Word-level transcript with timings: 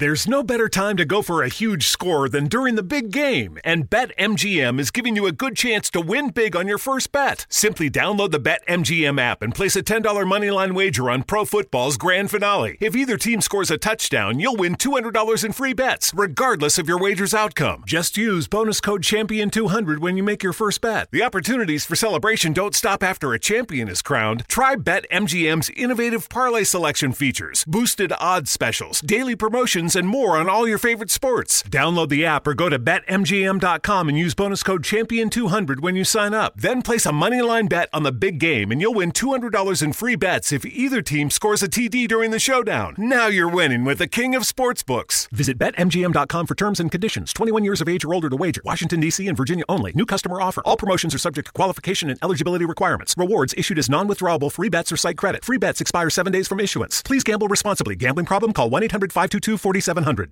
There's 0.00 0.28
no 0.28 0.44
better 0.44 0.68
time 0.68 0.96
to 0.98 1.04
go 1.04 1.22
for 1.22 1.42
a 1.42 1.48
huge 1.48 1.88
score 1.88 2.28
than 2.28 2.46
during 2.46 2.76
the 2.76 2.84
big 2.84 3.10
game, 3.10 3.58
and 3.64 3.90
BetMGM 3.90 4.78
is 4.78 4.92
giving 4.92 5.16
you 5.16 5.26
a 5.26 5.32
good 5.32 5.56
chance 5.56 5.90
to 5.90 6.00
win 6.00 6.28
big 6.28 6.54
on 6.54 6.68
your 6.68 6.78
first 6.78 7.10
bet. 7.10 7.46
Simply 7.48 7.90
download 7.90 8.30
the 8.30 8.38
BetMGM 8.38 9.18
app 9.18 9.42
and 9.42 9.52
place 9.52 9.74
a 9.74 9.82
$10 9.82 10.04
moneyline 10.22 10.72
wager 10.72 11.10
on 11.10 11.24
Pro 11.24 11.44
Football's 11.44 11.96
grand 11.96 12.30
finale. 12.30 12.78
If 12.80 12.94
either 12.94 13.16
team 13.16 13.40
scores 13.40 13.72
a 13.72 13.76
touchdown, 13.76 14.38
you'll 14.38 14.54
win 14.54 14.76
$200 14.76 15.44
in 15.44 15.52
free 15.52 15.72
bets, 15.72 16.14
regardless 16.14 16.78
of 16.78 16.86
your 16.86 17.00
wager's 17.00 17.34
outcome. 17.34 17.82
Just 17.84 18.16
use 18.16 18.46
bonus 18.46 18.80
code 18.80 19.02
Champion200 19.02 19.98
when 19.98 20.16
you 20.16 20.22
make 20.22 20.44
your 20.44 20.52
first 20.52 20.80
bet. 20.80 21.08
The 21.10 21.24
opportunities 21.24 21.84
for 21.84 21.96
celebration 21.96 22.52
don't 22.52 22.76
stop 22.76 23.02
after 23.02 23.32
a 23.32 23.40
champion 23.40 23.88
is 23.88 24.02
crowned. 24.02 24.44
Try 24.46 24.76
BetMGM's 24.76 25.70
innovative 25.70 26.28
parlay 26.28 26.62
selection 26.62 27.10
features, 27.10 27.64
boosted 27.64 28.12
odds 28.20 28.52
specials, 28.52 29.00
daily 29.00 29.34
promotions, 29.34 29.87
and 29.96 30.08
more 30.08 30.36
on 30.36 30.48
all 30.48 30.66
your 30.66 30.78
favorite 30.78 31.10
sports. 31.10 31.62
Download 31.64 32.08
the 32.08 32.24
app 32.24 32.46
or 32.46 32.54
go 32.54 32.68
to 32.68 32.78
betmgm.com 32.78 34.08
and 34.08 34.18
use 34.18 34.34
bonus 34.34 34.62
code 34.62 34.82
Champion200 34.82 35.80
when 35.80 35.96
you 35.96 36.04
sign 36.04 36.34
up. 36.34 36.54
Then 36.56 36.82
place 36.82 37.06
a 37.06 37.10
moneyline 37.10 37.68
bet 37.68 37.88
on 37.92 38.02
the 38.02 38.12
big 38.12 38.38
game 38.38 38.72
and 38.72 38.80
you'll 38.80 38.94
win 38.94 39.12
$200 39.12 39.82
in 39.82 39.92
free 39.92 40.16
bets 40.16 40.52
if 40.52 40.64
either 40.64 41.02
team 41.02 41.30
scores 41.30 41.62
a 41.62 41.68
TD 41.68 42.08
during 42.08 42.30
the 42.30 42.38
showdown. 42.38 42.94
Now 42.98 43.26
you're 43.26 43.48
winning 43.48 43.84
with 43.84 43.98
the 43.98 44.08
king 44.08 44.34
of 44.34 44.42
sportsbooks. 44.42 45.28
Visit 45.30 45.58
betmgm.com 45.58 46.46
for 46.46 46.54
terms 46.54 46.80
and 46.80 46.90
conditions. 46.90 47.32
21 47.32 47.64
years 47.64 47.80
of 47.80 47.88
age 47.88 48.04
or 48.04 48.14
older 48.14 48.30
to 48.30 48.36
wager. 48.36 48.62
Washington, 48.64 49.00
D.C. 49.00 49.28
and 49.28 49.36
Virginia 49.36 49.64
only. 49.68 49.92
New 49.94 50.06
customer 50.06 50.40
offer. 50.40 50.62
All 50.64 50.76
promotions 50.76 51.14
are 51.14 51.18
subject 51.18 51.46
to 51.46 51.52
qualification 51.52 52.10
and 52.10 52.18
eligibility 52.22 52.64
requirements. 52.64 53.14
Rewards 53.16 53.54
issued 53.56 53.78
as 53.78 53.88
non 53.88 54.08
withdrawable 54.08 54.50
free 54.50 54.68
bets 54.68 54.92
or 54.92 54.96
site 54.96 55.16
credit. 55.16 55.44
Free 55.44 55.58
bets 55.58 55.80
expire 55.80 56.10
seven 56.10 56.32
days 56.32 56.48
from 56.48 56.60
issuance. 56.60 57.02
Please 57.02 57.24
gamble 57.24 57.48
responsibly. 57.48 57.96
Gambling 57.96 58.26
problem? 58.26 58.52
Call 58.52 58.70
1 58.70 58.82
800 58.84 59.12
522 59.12 59.58
4700. 59.80 60.30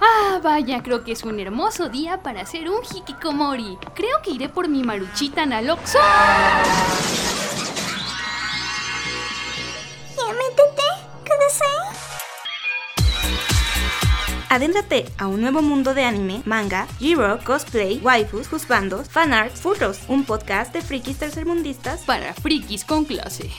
Ah, 0.00 0.40
vaya, 0.42 0.82
creo 0.82 1.04
que 1.04 1.12
es 1.12 1.22
un 1.22 1.40
hermoso 1.40 1.88
día 1.88 2.22
para 2.22 2.42
hacer 2.42 2.68
un 2.68 2.82
hikikomori. 2.84 3.78
Creo 3.94 4.20
que 4.22 4.32
iré 4.32 4.48
por 4.48 4.68
mi 4.68 4.82
maruchita 4.82 5.46
Naloxo. 5.46 5.98
Adéntrate 14.54 15.06
a 15.18 15.26
un 15.26 15.40
nuevo 15.40 15.62
mundo 15.62 15.94
de 15.94 16.04
anime, 16.04 16.40
manga, 16.44 16.86
G-Rock, 17.00 17.42
cosplay, 17.42 17.98
waifus, 17.98 18.46
juzbandos, 18.46 19.08
fanarts, 19.08 19.60
futos, 19.60 20.02
un 20.06 20.24
podcast 20.24 20.72
de 20.72 20.80
frikis 20.80 21.18
tercermundistas 21.18 22.02
Para 22.02 22.32
frikis 22.34 22.84
con 22.84 23.04
clase. 23.04 23.50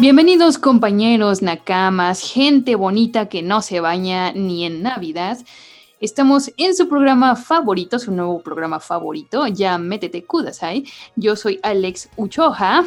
Bienvenidos 0.00 0.58
compañeros, 0.58 1.42
nakamas, 1.42 2.20
gente 2.20 2.76
bonita 2.76 3.28
que 3.28 3.42
no 3.42 3.62
se 3.62 3.80
baña 3.80 4.30
ni 4.30 4.64
en 4.64 4.80
Navidad. 4.80 5.38
Estamos 6.00 6.52
en 6.56 6.76
su 6.76 6.88
programa 6.88 7.34
favorito, 7.34 7.98
su 7.98 8.12
nuevo 8.12 8.40
programa 8.40 8.78
favorito, 8.78 9.48
ya 9.48 9.76
métete 9.76 10.24
Kudasai. 10.24 10.84
Yo 11.16 11.34
soy 11.34 11.58
Alex 11.64 12.10
Uchoja. 12.16 12.84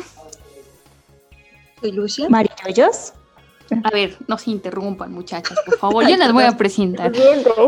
Soy 1.81 1.92
Lucia. 1.92 2.30
Mariyoyos. 2.30 3.12
A 3.84 3.90
ver, 3.90 4.18
no 4.28 4.38
se 4.38 4.52
interrumpan 4.52 5.12
muchachas, 5.12 5.59
por 5.66 5.78
favor, 5.78 6.08
ya 6.08 6.16
las 6.16 6.31
voy 6.31 6.46
a 6.46 6.52
presentar. 6.58 7.12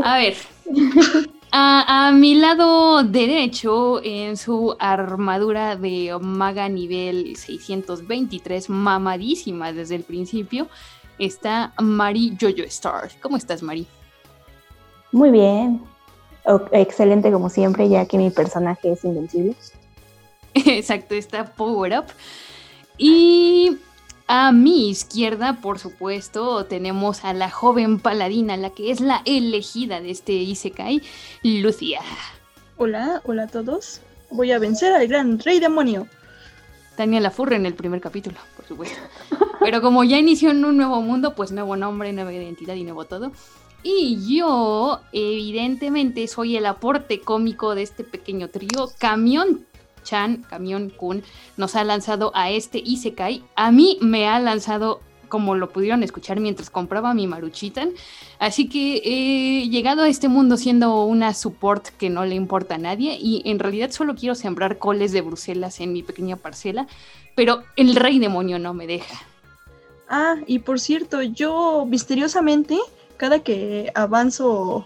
A 0.05 0.17
ver, 0.19 0.37
a, 1.55 2.07
a, 2.07 2.11
mi 2.11 2.33
lado 2.33 3.03
derecho, 3.03 4.01
en 4.03 4.37
su 4.37 4.75
armadura 4.79 5.75
de 5.75 6.17
maga 6.19 6.67
nivel 6.67 7.35
623, 7.35 8.71
mamadísima 8.71 9.71
desde 9.71 9.93
el 9.95 10.03
principio, 10.03 10.67
está 11.19 11.71
Mari 11.79 12.35
Jojo 12.41 12.63
Star. 12.63 13.11
¿Cómo 13.21 13.37
estás, 13.37 13.61
Mari? 13.61 13.85
Muy 15.11 15.29
bien. 15.29 15.79
O 16.45 16.59
excelente 16.71 17.31
como 17.31 17.49
siempre, 17.49 17.87
ya 17.87 18.07
que 18.07 18.17
mi 18.17 18.31
personaje 18.31 18.93
es 18.93 19.03
invencible. 19.05 19.55
Exacto, 20.55 21.13
está 21.13 21.45
Power 21.45 21.99
Up. 21.99 22.05
Y 22.97 23.77
a 24.35 24.51
mi 24.51 24.89
izquierda, 24.89 25.59
por 25.61 25.77
supuesto, 25.77 26.65
tenemos 26.65 27.23
a 27.23 27.33
la 27.33 27.51
joven 27.51 27.99
paladina, 27.99 28.57
la 28.57 28.71
que 28.71 28.89
es 28.89 28.99
la 28.99 29.21
elegida 29.25 30.01
de 30.01 30.09
este 30.09 30.31
Isekai, 30.33 31.03
Lucia. 31.43 32.01
Hola, 32.77 33.21
hola 33.25 33.43
a 33.43 33.47
todos. 33.47 34.01
Voy 34.31 34.51
a 34.51 34.57
vencer 34.57 34.91
al 34.91 35.07
gran 35.07 35.37
rey 35.37 35.59
demonio. 35.59 36.07
Tania 36.97 37.19
Lafurre 37.19 37.57
en 37.57 37.67
el 37.67 37.75
primer 37.75 38.01
capítulo, 38.01 38.37
por 38.55 38.65
supuesto. 38.65 38.97
Pero 39.59 39.83
como 39.83 40.03
ya 40.03 40.17
inició 40.17 40.49
en 40.49 40.65
un 40.65 40.77
nuevo 40.77 40.99
mundo, 41.03 41.35
pues 41.35 41.51
nuevo 41.51 41.75
nombre, 41.75 42.11
nueva 42.11 42.33
identidad 42.33 42.73
y 42.73 42.83
nuevo 42.83 43.05
todo. 43.05 43.33
Y 43.83 44.35
yo, 44.35 45.01
evidentemente, 45.11 46.27
soy 46.27 46.57
el 46.57 46.65
aporte 46.65 47.19
cómico 47.19 47.75
de 47.75 47.83
este 47.83 48.03
pequeño 48.03 48.49
trío. 48.49 48.89
Camión 48.97 49.67
Chan, 50.03 50.45
Camión 50.49 50.89
Kun, 50.89 51.23
nos 51.57 51.75
ha 51.75 51.83
lanzado 51.83 52.31
a 52.35 52.51
este 52.51 52.79
Isekai. 52.79 53.43
A 53.55 53.71
mí 53.71 53.97
me 54.01 54.27
ha 54.27 54.39
lanzado, 54.39 55.01
como 55.29 55.55
lo 55.55 55.71
pudieron 55.71 56.03
escuchar 56.03 56.39
mientras 56.39 56.69
compraba 56.69 57.13
mi 57.13 57.27
Maruchitan. 57.27 57.91
Así 58.39 58.69
que 58.69 59.01
he 59.03 59.69
llegado 59.69 60.03
a 60.03 60.09
este 60.09 60.27
mundo 60.27 60.57
siendo 60.57 61.05
una 61.05 61.33
support 61.33 61.87
que 61.97 62.09
no 62.09 62.25
le 62.25 62.35
importa 62.35 62.75
a 62.75 62.79
nadie. 62.79 63.17
Y 63.19 63.41
en 63.45 63.59
realidad 63.59 63.91
solo 63.91 64.15
quiero 64.15 64.35
sembrar 64.35 64.77
coles 64.77 65.11
de 65.11 65.21
Bruselas 65.21 65.79
en 65.79 65.93
mi 65.93 66.03
pequeña 66.03 66.35
parcela. 66.35 66.87
Pero 67.35 67.63
el 67.75 67.95
rey 67.95 68.19
demonio 68.19 68.59
no 68.59 68.73
me 68.73 68.85
deja. 68.85 69.19
Ah, 70.09 70.35
y 70.45 70.59
por 70.59 70.79
cierto, 70.79 71.21
yo 71.21 71.85
misteriosamente 71.87 72.77
cada 73.17 73.39
que 73.39 73.91
avanzo 73.95 74.85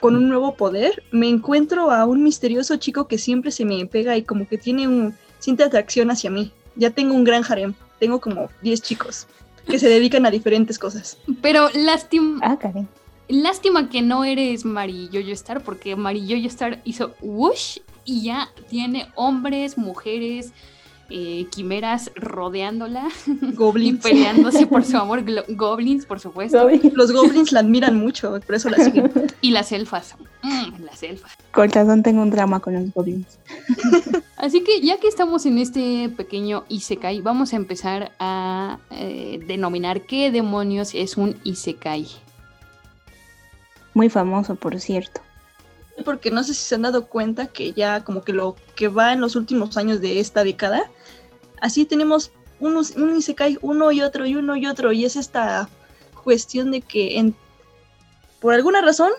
con 0.00 0.16
un 0.16 0.28
nuevo 0.28 0.54
poder, 0.54 1.02
me 1.10 1.28
encuentro 1.28 1.90
a 1.90 2.06
un 2.06 2.22
misterioso 2.22 2.76
chico 2.76 3.06
que 3.06 3.18
siempre 3.18 3.50
se 3.50 3.64
me 3.64 3.84
pega 3.86 4.16
y 4.16 4.22
como 4.22 4.48
que 4.48 4.58
tiene 4.58 4.88
un 4.88 5.14
siente 5.38 5.62
atracción 5.62 6.10
hacia 6.10 6.30
mí. 6.30 6.52
Ya 6.76 6.90
tengo 6.90 7.14
un 7.14 7.24
gran 7.24 7.44
harem, 7.48 7.74
tengo 7.98 8.20
como 8.20 8.48
10 8.62 8.82
chicos 8.82 9.26
que 9.66 9.78
se 9.78 9.88
dedican 9.88 10.24
a 10.26 10.30
diferentes 10.30 10.78
cosas. 10.78 11.18
Pero 11.42 11.68
lástima. 11.74 12.40
Ah, 12.42 12.58
Karen. 12.58 12.88
Lástima 13.28 13.88
que 13.88 14.02
no 14.02 14.24
eres 14.24 14.64
Mari 14.64 15.08
Yoyo 15.10 15.32
Star, 15.34 15.62
porque 15.62 15.94
Mari 15.94 16.26
Yoyo 16.26 16.48
Star 16.48 16.80
hizo 16.84 17.14
whoosh 17.20 17.78
y 18.04 18.24
ya 18.24 18.48
tiene 18.68 19.06
hombres, 19.14 19.78
mujeres, 19.78 20.52
eh, 21.10 21.46
quimeras 21.50 22.10
rodeándola 22.14 23.08
Goblins. 23.54 23.98
y 23.98 24.02
peleándose 24.08 24.66
por 24.66 24.84
su 24.84 24.96
amor. 24.98 25.24
Goblins, 25.48 26.06
por 26.06 26.20
supuesto. 26.20 26.68
Los 26.94 27.12
goblins 27.12 27.52
la 27.52 27.60
admiran 27.60 27.96
mucho, 27.96 28.38
por 28.40 28.54
eso 28.54 28.70
la 28.70 28.78
siguen. 28.84 29.12
Y 29.40 29.50
las 29.50 29.72
elfas. 29.72 30.14
Mm, 30.42 30.84
las 30.84 31.02
elfas. 31.02 31.32
Con 31.52 31.70
razón 31.70 32.02
tengo 32.02 32.22
un 32.22 32.30
drama 32.30 32.60
con 32.60 32.74
los 32.74 32.92
goblins. 32.94 33.38
Así 34.36 34.62
que 34.62 34.80
ya 34.80 34.98
que 34.98 35.08
estamos 35.08 35.44
en 35.46 35.58
este 35.58 36.08
pequeño 36.16 36.64
Isekai, 36.68 37.20
vamos 37.20 37.52
a 37.52 37.56
empezar 37.56 38.12
a 38.18 38.78
eh, 38.90 39.40
denominar 39.46 40.02
qué 40.02 40.30
demonios 40.30 40.94
es 40.94 41.16
un 41.16 41.36
Isekai. 41.44 42.06
Muy 43.92 44.08
famoso, 44.08 44.54
por 44.54 44.78
cierto. 44.80 45.20
Porque 46.04 46.30
no 46.30 46.42
sé 46.42 46.54
si 46.54 46.64
se 46.64 46.74
han 46.76 46.82
dado 46.82 47.06
cuenta 47.06 47.48
que 47.48 47.72
ya 47.72 48.04
como 48.04 48.22
que 48.22 48.32
lo 48.32 48.56
que 48.74 48.88
va 48.88 49.12
en 49.12 49.20
los 49.20 49.36
últimos 49.36 49.76
años 49.76 50.00
de 50.00 50.20
esta 50.20 50.44
década, 50.44 50.90
así 51.60 51.84
tenemos 51.84 52.32
unos, 52.58 52.92
un 52.96 53.16
Isekai, 53.16 53.58
uno 53.62 53.90
y 53.92 54.02
otro 54.02 54.26
y 54.26 54.36
uno 54.36 54.56
y 54.56 54.66
otro, 54.66 54.92
y 54.92 55.04
es 55.04 55.16
esta 55.16 55.68
cuestión 56.22 56.70
de 56.70 56.82
que 56.82 57.18
en, 57.18 57.34
por 58.40 58.54
alguna 58.54 58.80
razón 58.82 59.10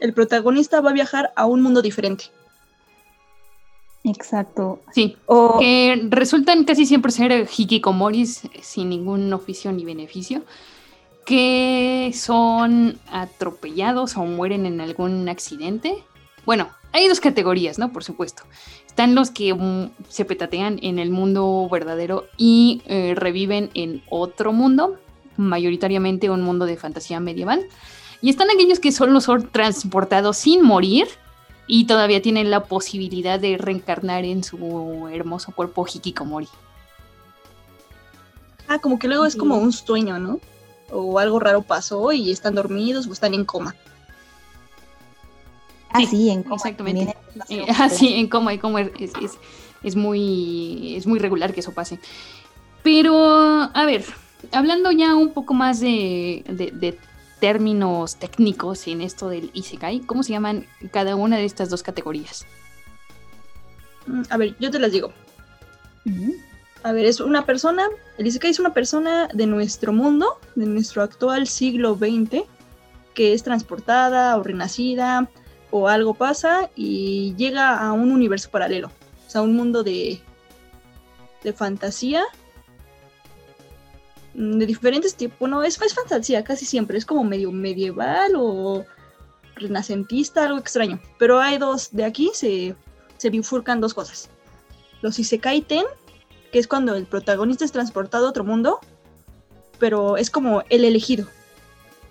el 0.00 0.12
protagonista 0.14 0.80
va 0.80 0.90
a 0.90 0.94
viajar 0.94 1.32
a 1.36 1.46
un 1.46 1.60
mundo 1.60 1.82
diferente. 1.82 2.26
Exacto. 4.04 4.80
Sí, 4.92 5.16
O 5.26 5.58
que 5.58 6.06
resultan 6.08 6.64
casi 6.64 6.86
siempre 6.86 7.12
ser 7.12 7.48
hikikomoris 7.48 8.42
sin 8.62 8.88
ningún 8.88 9.32
oficio 9.32 9.72
ni 9.72 9.84
beneficio, 9.84 10.42
que 11.26 12.10
son 12.14 12.98
atropellados 13.10 14.16
o 14.16 14.24
mueren 14.24 14.64
en 14.64 14.80
algún 14.80 15.28
accidente. 15.28 16.02
Bueno, 16.46 16.68
hay 16.92 17.08
dos 17.08 17.20
categorías, 17.20 17.78
¿no? 17.78 17.92
Por 17.92 18.04
supuesto. 18.04 18.42
Están 18.86 19.14
los 19.14 19.30
que 19.30 19.54
mm, 19.54 19.90
se 20.08 20.24
petatean 20.24 20.78
en 20.82 20.98
el 20.98 21.10
mundo 21.10 21.68
verdadero 21.70 22.26
y 22.36 22.82
eh, 22.86 23.14
reviven 23.16 23.70
en 23.74 24.02
otro 24.08 24.52
mundo, 24.52 24.98
mayoritariamente 25.36 26.30
un 26.30 26.42
mundo 26.42 26.66
de 26.66 26.76
fantasía 26.76 27.20
medieval. 27.20 27.66
Y 28.20 28.30
están 28.30 28.50
aquellos 28.50 28.80
que 28.80 28.90
solo 28.90 29.20
son 29.20 29.48
transportados 29.50 30.38
sin 30.38 30.62
morir 30.62 31.06
y 31.66 31.84
todavía 31.84 32.22
tienen 32.22 32.50
la 32.50 32.64
posibilidad 32.64 33.38
de 33.38 33.58
reencarnar 33.58 34.24
en 34.24 34.42
su 34.42 35.08
hermoso 35.12 35.52
cuerpo 35.52 35.86
hikikomori. 35.86 36.48
Ah, 38.66 38.80
como 38.80 38.98
que 38.98 39.08
luego 39.08 39.24
es 39.24 39.36
como 39.36 39.56
un 39.56 39.72
sueño, 39.72 40.18
¿no? 40.18 40.40
O 40.90 41.18
algo 41.18 41.38
raro 41.38 41.62
pasó 41.62 42.12
y 42.12 42.30
están 42.30 42.54
dormidos 42.54 43.06
o 43.06 43.12
están 43.12 43.34
en 43.34 43.44
coma. 43.44 43.76
Ah, 45.90 46.04
sí, 46.04 46.30
en 46.30 46.42
coma. 46.42 46.56
Exactamente. 46.56 47.14
Eh, 47.48 47.66
ah, 47.78 47.88
sí, 47.90 48.14
en 48.14 48.28
coma, 48.28 48.52
en 48.52 48.58
coma 48.60 48.82
es, 48.82 49.12
es- 49.20 49.38
es 49.82 49.94
muy, 49.96 50.96
es 50.96 51.06
muy 51.06 51.18
regular 51.20 51.54
que 51.54 51.60
eso 51.60 51.72
pase. 51.72 52.00
Pero, 52.82 53.14
a 53.16 53.84
ver, 53.86 54.04
hablando 54.52 54.90
ya 54.90 55.14
un 55.14 55.32
poco 55.32 55.54
más 55.54 55.78
de, 55.80 56.44
de- 56.48 56.72
de 56.72 56.98
términos 57.40 58.16
técnicos 58.16 58.86
en 58.88 59.00
esto 59.00 59.28
del 59.28 59.50
Isekai, 59.54 60.00
¿cómo 60.00 60.22
se 60.24 60.32
llaman 60.32 60.66
cada 60.90 61.14
una 61.14 61.36
de 61.36 61.44
estas 61.44 61.70
dos 61.70 61.82
categorías? 61.84 62.44
Mm, 64.06 64.22
A 64.30 64.36
ver, 64.36 64.56
yo 64.58 64.70
te 64.70 64.78
las 64.78 64.90
digo. 64.92 65.12
A 66.84 66.92
ver, 66.92 67.04
es 67.06 67.20
una 67.20 67.44
persona, 67.44 67.84
el 68.16 68.26
Isekai 68.26 68.50
es 68.50 68.58
una 68.58 68.72
persona 68.72 69.28
de 69.34 69.46
nuestro 69.46 69.92
mundo, 69.92 70.38
de 70.54 70.64
nuestro 70.66 71.02
actual 71.02 71.46
siglo 71.46 71.94
XX, 71.96 72.44
que 73.14 73.32
es 73.34 73.42
transportada 73.42 74.36
o 74.36 74.42
renacida 74.42 75.28
o 75.70 75.88
algo 75.88 76.14
pasa 76.14 76.70
y 76.74 77.34
llega 77.36 77.78
a 77.78 77.92
un 77.92 78.12
universo 78.12 78.50
paralelo, 78.50 78.90
o 79.26 79.30
sea, 79.30 79.42
un 79.42 79.54
mundo 79.54 79.82
de, 79.82 80.20
de 81.42 81.52
fantasía, 81.52 82.22
mm, 84.34 84.58
de 84.58 84.66
diferentes 84.66 85.14
tipos, 85.14 85.48
no, 85.48 85.62
es, 85.62 85.80
es 85.80 85.94
fantasía 85.94 86.44
casi 86.44 86.64
siempre, 86.64 86.98
es 86.98 87.06
como 87.06 87.24
medio 87.24 87.52
medieval 87.52 88.32
o 88.36 88.84
renacentista, 89.56 90.44
algo 90.44 90.58
extraño, 90.58 91.00
pero 91.18 91.40
hay 91.40 91.58
dos, 91.58 91.90
de 91.92 92.04
aquí 92.04 92.30
se, 92.34 92.74
se 93.16 93.30
bifurcan 93.30 93.80
dos 93.80 93.94
cosas. 93.94 94.30
Los 95.00 95.18
Isekai 95.18 95.60
Ten 95.62 95.84
que 96.50 96.58
es 96.58 96.66
cuando 96.66 96.94
el 96.94 97.06
protagonista 97.06 97.64
es 97.64 97.72
transportado 97.72 98.26
a 98.26 98.30
otro 98.30 98.44
mundo, 98.44 98.80
pero 99.78 100.16
es 100.16 100.30
como 100.30 100.62
el 100.70 100.84
elegido. 100.84 101.26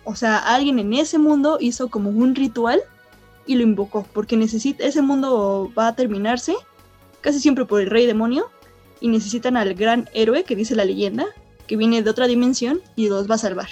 O 0.03 0.15
sea, 0.15 0.37
alguien 0.37 0.79
en 0.79 0.93
ese 0.93 1.17
mundo 1.17 1.57
hizo 1.59 1.89
como 1.89 2.09
un 2.09 2.35
ritual 2.35 2.81
y 3.47 3.55
lo 3.55 3.63
invocó, 3.63 4.05
porque 4.13 4.37
necesita, 4.37 4.85
ese 4.85 5.01
mundo 5.01 5.71
va 5.77 5.87
a 5.87 5.95
terminarse, 5.95 6.55
casi 7.21 7.39
siempre 7.39 7.65
por 7.65 7.81
el 7.81 7.89
rey 7.89 8.05
demonio, 8.05 8.49
y 8.99 9.07
necesitan 9.07 9.57
al 9.57 9.73
gran 9.73 10.09
héroe 10.13 10.43
que 10.43 10.55
dice 10.55 10.75
la 10.75 10.85
leyenda, 10.85 11.25
que 11.65 11.77
viene 11.77 12.01
de 12.01 12.09
otra 12.09 12.27
dimensión 12.27 12.81
y 12.95 13.09
los 13.09 13.29
va 13.29 13.35
a 13.35 13.39
salvar. 13.39 13.69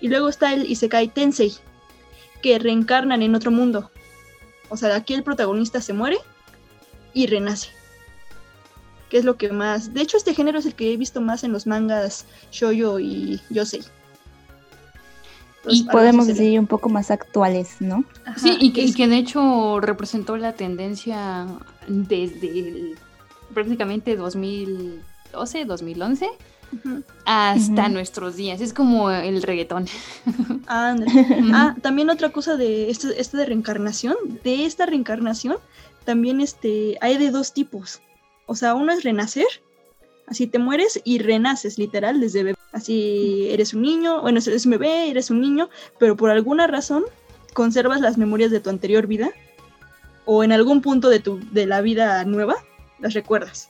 Y 0.00 0.08
luego 0.08 0.28
está 0.28 0.52
el 0.52 0.70
Isekai 0.70 1.08
Tensei, 1.08 1.52
que 2.42 2.58
reencarnan 2.58 3.22
en 3.22 3.34
otro 3.34 3.50
mundo. 3.50 3.90
O 4.68 4.76
sea, 4.76 4.94
aquí 4.94 5.14
el 5.14 5.22
protagonista 5.22 5.80
se 5.80 5.92
muere 5.92 6.18
y 7.12 7.26
renace 7.26 7.70
que 9.10 9.18
es 9.18 9.24
lo 9.24 9.36
que 9.36 9.50
más. 9.50 9.92
De 9.92 10.00
hecho, 10.00 10.16
este 10.16 10.34
género 10.34 10.60
es 10.60 10.66
el 10.66 10.74
que 10.74 10.92
he 10.92 10.96
visto 10.96 11.20
más 11.20 11.44
en 11.44 11.52
los 11.52 11.66
mangas 11.66 12.24
shoujo 12.52 13.00
y 13.00 13.40
yosei. 13.50 13.82
Y 15.66 15.80
Entonces, 15.80 15.80
algo 15.88 15.92
Podemos 15.92 16.26
decir 16.26 16.58
un 16.58 16.66
poco 16.66 16.88
más 16.88 17.10
actuales, 17.10 17.76
¿no? 17.80 18.04
Ajá, 18.24 18.38
Sí, 18.38 18.56
y 18.60 18.72
que, 18.72 18.82
y 18.82 18.92
de 18.92 19.16
hecho 19.18 19.78
representó 19.80 20.36
la 20.36 20.52
tendencia 20.54 21.46
desde 21.86 22.48
el- 22.58 22.98
prácticamente 23.52 24.16
2012, 24.16 25.64
2011 25.66 26.28
Ujú. 26.72 27.02
hasta 27.26 27.82
Ujú. 27.82 27.92
nuestros 27.92 28.36
días. 28.36 28.60
Es 28.60 28.72
como 28.72 29.10
el 29.10 29.42
reggaetón. 29.42 29.86
Ándale. 30.66 31.26
Ah, 31.52 31.76
también 31.82 32.10
otra 32.10 32.30
cosa 32.30 32.56
de 32.56 32.90
esto, 32.90 33.08
esto 33.08 33.36
de 33.36 33.46
reencarnación. 33.46 34.16
De 34.44 34.64
esta 34.64 34.86
reencarnación, 34.86 35.56
también 36.04 36.40
este, 36.40 36.96
hay 37.00 37.18
de 37.18 37.30
dos 37.30 37.52
tipos. 37.52 38.00
O 38.46 38.54
sea, 38.54 38.74
uno 38.74 38.92
es 38.92 39.04
renacer, 39.04 39.46
así 40.30 40.46
te 40.46 40.58
mueres 40.58 41.00
y 41.04 41.18
renaces, 41.18 41.76
literal, 41.76 42.20
desde 42.20 42.44
bebé. 42.44 42.58
Así 42.72 43.48
eres 43.50 43.74
un 43.74 43.82
niño, 43.82 44.22
bueno, 44.22 44.38
eres 44.38 44.64
un 44.64 44.70
bebé, 44.70 45.10
eres 45.10 45.30
un 45.30 45.40
niño, 45.40 45.68
pero 45.98 46.16
por 46.16 46.30
alguna 46.30 46.68
razón 46.68 47.04
conservas 47.52 48.00
las 48.00 48.16
memorias 48.16 48.52
de 48.52 48.60
tu 48.60 48.70
anterior 48.70 49.08
vida 49.08 49.30
o 50.24 50.44
en 50.44 50.52
algún 50.52 50.80
punto 50.80 51.08
de, 51.08 51.18
tu, 51.18 51.40
de 51.50 51.66
la 51.66 51.80
vida 51.80 52.24
nueva, 52.24 52.54
las 53.00 53.12
recuerdas. 53.14 53.68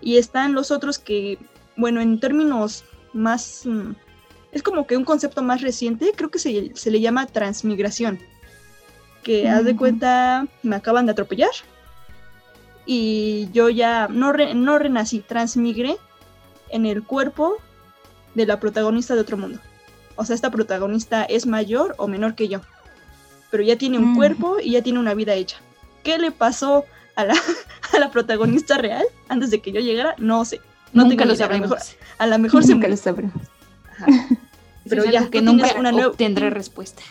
Y 0.00 0.16
están 0.16 0.54
los 0.54 0.72
otros 0.72 0.98
que, 0.98 1.38
bueno, 1.76 2.00
en 2.00 2.18
términos 2.18 2.84
más... 3.12 3.62
mm, 3.64 3.92
es 4.50 4.62
como 4.62 4.86
que 4.86 4.96
un 4.96 5.04
concepto 5.04 5.42
más 5.42 5.60
reciente, 5.60 6.12
creo 6.16 6.30
que 6.30 6.38
se, 6.38 6.72
se 6.74 6.90
le 6.90 7.00
llama 7.00 7.26
transmigración. 7.26 8.18
Que 9.22 9.48
haz 9.48 9.64
de 9.64 9.76
cuenta, 9.76 10.46
me 10.62 10.76
acaban 10.76 11.06
de 11.06 11.12
atropellar 11.12 11.50
y 12.86 13.48
yo 13.52 13.68
ya 13.68 14.08
no, 14.08 14.32
re- 14.32 14.54
no 14.54 14.78
renací, 14.78 15.20
transmigré 15.20 15.96
en 16.70 16.86
el 16.86 17.02
cuerpo 17.02 17.56
de 18.34 18.46
la 18.46 18.60
protagonista 18.60 19.14
de 19.14 19.20
otro 19.20 19.36
mundo. 19.36 19.58
O 20.14 20.24
sea, 20.24 20.34
esta 20.34 20.50
protagonista 20.50 21.24
es 21.24 21.46
mayor 21.46 21.94
o 21.98 22.06
menor 22.08 22.34
que 22.34 22.48
yo, 22.48 22.60
pero 23.50 23.62
ya 23.62 23.76
tiene 23.76 23.98
un 23.98 24.12
Mm. 24.12 24.16
cuerpo 24.16 24.56
y 24.62 24.72
ya 24.72 24.82
tiene 24.82 24.98
una 24.98 25.14
vida 25.14 25.34
hecha. 25.34 25.58
¿Qué 26.02 26.18
le 26.18 26.30
pasó 26.30 26.84
a 27.16 27.24
la, 27.24 27.34
a 27.94 27.98
la 27.98 28.10
protagonista 28.10 28.78
real 28.78 29.04
antes 29.28 29.50
de 29.50 29.60
que 29.60 29.72
yo 29.72 29.80
llegara? 29.80 30.14
No 30.18 30.44
sé. 30.44 30.60
No 30.92 31.02
nunca 31.02 31.16
tengo 31.16 31.24
lo 31.26 31.32
a 31.32 31.36
sabremos. 31.36 31.70
mejor- 31.70 31.86
A 32.18 32.26
lo 32.26 32.38
mejor 32.38 32.64
se 32.64 32.72
Nunca 32.74 32.88
lo 32.88 32.96
sabremos. 32.96 33.34
Ajá. 33.98 34.06
Pero 34.88 35.04
ya, 35.04 35.28
que 35.28 35.42
nunca 35.42 35.74
una 35.78 35.90
nueva- 35.90 36.08
obtendré 36.08 36.48
respuesta. 36.50 37.02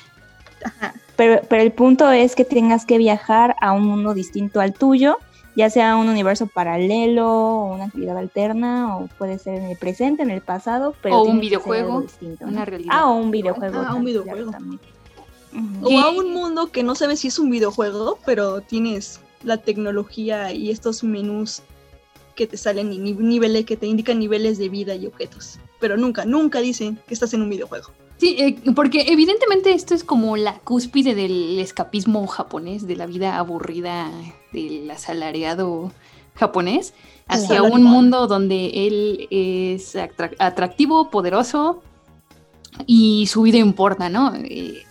Ajá. 0.63 0.93
Pero, 1.17 1.41
pero 1.49 1.61
el 1.61 1.71
punto 1.71 2.09
es 2.11 2.35
que 2.35 2.43
tengas 2.45 2.85
que 2.85 2.97
viajar 2.97 3.55
a 3.61 3.71
un 3.73 3.85
mundo 3.85 4.13
distinto 4.13 4.59
al 4.61 4.73
tuyo, 4.73 5.17
ya 5.55 5.69
sea 5.69 5.95
un 5.95 6.09
universo 6.09 6.47
paralelo, 6.47 7.27
o 7.29 7.73
una 7.75 7.85
actividad 7.85 8.17
alterna, 8.17 8.97
o 8.97 9.07
puede 9.17 9.39
ser 9.39 9.55
en 9.55 9.63
el 9.65 9.77
presente, 9.77 10.23
en 10.23 10.29
el 10.31 10.41
pasado, 10.41 10.93
pero 11.01 11.19
O 11.21 11.23
un 11.23 11.39
videojuego, 11.39 12.01
distinto, 12.01 12.45
¿no? 12.45 12.51
una 12.51 12.65
realidad. 12.65 12.93
Ah, 12.95 13.09
o 13.09 13.15
un 13.15 13.31
videojuego. 13.31 13.81
Ah, 13.85 13.95
un 13.95 14.03
videojuego. 14.05 14.49
claro, 14.51 14.51
también. 14.51 14.79
O 15.81 15.99
a 15.99 16.09
un 16.09 16.33
mundo 16.33 16.67
que 16.71 16.83
no 16.83 16.95
sabes 16.95 17.21
si 17.21 17.29
es 17.29 17.39
un 17.39 17.49
videojuego, 17.49 18.19
pero 18.25 18.59
tienes 18.61 19.21
la 19.43 19.57
tecnología 19.57 20.51
y 20.51 20.69
estos 20.69 21.03
menús 21.03 21.61
que 22.35 22.45
te 22.47 22.57
salen 22.57 22.91
y 22.91 22.97
ni- 22.97 23.13
niveles 23.13 23.65
que 23.65 23.77
te 23.77 23.87
indican 23.87 24.19
niveles 24.19 24.57
de 24.57 24.67
vida 24.67 24.95
y 24.95 25.07
objetos. 25.07 25.59
Pero 25.79 25.95
nunca, 25.95 26.25
nunca 26.25 26.59
dicen 26.59 26.99
que 27.07 27.13
estás 27.13 27.33
en 27.33 27.41
un 27.41 27.49
videojuego. 27.49 27.87
Sí, 28.17 28.37
eh, 28.39 28.71
porque 28.73 29.05
evidentemente 29.09 29.73
esto 29.73 29.93
es 29.93 30.03
como 30.03 30.37
la 30.37 30.59
cúspide 30.59 31.15
del 31.15 31.59
escapismo 31.59 32.25
japonés, 32.27 32.87
de 32.87 32.95
la 32.95 33.05
vida 33.05 33.37
aburrida 33.37 34.09
del 34.53 34.89
asalariado 34.89 35.91
japonés, 36.35 36.93
hacia 37.27 37.61
un 37.63 37.83
mundo 37.83 38.27
donde 38.27 38.87
él 38.87 39.27
es 39.31 39.95
atrac- 39.95 40.35
atractivo, 40.39 41.09
poderoso 41.09 41.81
y 42.85 43.27
su 43.27 43.41
vida 43.41 43.57
importa, 43.57 44.09
¿no? 44.09 44.33
Eh, 44.35 44.83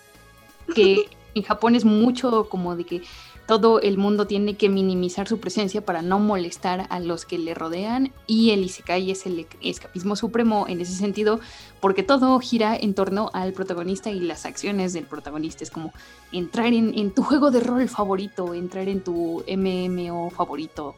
que 0.75 1.09
en 1.35 1.43
Japón 1.43 1.75
es 1.75 1.85
mucho 1.85 2.49
como 2.49 2.77
de 2.77 2.85
que 2.85 3.03
todo 3.47 3.81
el 3.81 3.99
mundo 3.99 4.27
tiene 4.27 4.55
que 4.55 4.69
minimizar 4.69 5.29
su 5.29 5.39
presencia 5.39 5.85
para 5.85 6.03
no 6.03 6.19
molestar 6.19 6.87
a 6.89 6.99
los 7.01 7.25
que 7.27 7.39
le 7.39 7.55
rodean 7.55 8.13
y 8.27 8.51
el 8.51 8.65
Isekai 8.65 9.11
es 9.11 9.27
el 9.27 9.47
escapismo 9.61 10.17
supremo 10.17 10.67
en 10.69 10.81
ese 10.81 10.95
sentido 10.95 11.41
porque 11.81 12.03
todo 12.03 12.39
gira 12.41 12.75
en 12.75 12.95
torno 12.95 13.31
al 13.35 13.53
protagonista 13.53 14.11
y 14.11 14.21
las 14.21 14.47
acciones 14.47 14.95
del 14.95 15.05
protagonista. 15.05 15.65
Es 15.65 15.71
como 15.71 15.93
entrar 16.33 16.73
en, 16.73 17.11
tu 17.13 17.23
juego 17.23 17.51
de 17.51 17.61
rol 17.61 17.89
favorito, 17.89 18.55
entrar 18.55 18.89
en 18.89 19.03
tu 19.03 19.45
MMO 19.47 20.31
favorito. 20.31 20.95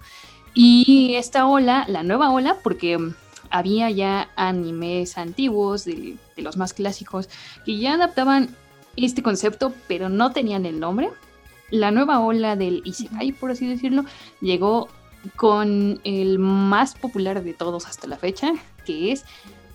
Y 0.54 1.14
esta 1.16 1.46
ola, 1.46 1.84
la 1.88 2.04
nueva 2.04 2.30
ola, 2.30 2.58
porque 2.62 2.98
había 3.50 3.90
ya 3.90 4.30
animes 4.36 5.18
antiguos, 5.18 5.84
de 5.84 6.16
los 6.36 6.56
más 6.56 6.72
clásicos, 6.72 7.28
que 7.64 7.78
ya 7.78 7.94
adaptaban 7.94 8.54
este 8.96 9.22
concepto, 9.22 9.72
pero 9.88 10.08
no 10.08 10.32
tenían 10.32 10.66
el 10.66 10.78
nombre. 10.80 11.10
La 11.70 11.90
nueva 11.90 12.20
ola 12.20 12.56
del 12.56 12.82
Isekai, 12.85 13.32
por 13.32 13.50
así 13.50 13.66
decirlo, 13.66 14.04
llegó 14.40 14.88
con 15.35 16.00
el 16.04 16.38
más 16.38 16.94
popular 16.94 17.42
de 17.42 17.54
todos 17.54 17.87
hasta 17.87 18.06
la 18.06 18.16
fecha, 18.16 18.52
que 18.85 19.12
es 19.12 19.25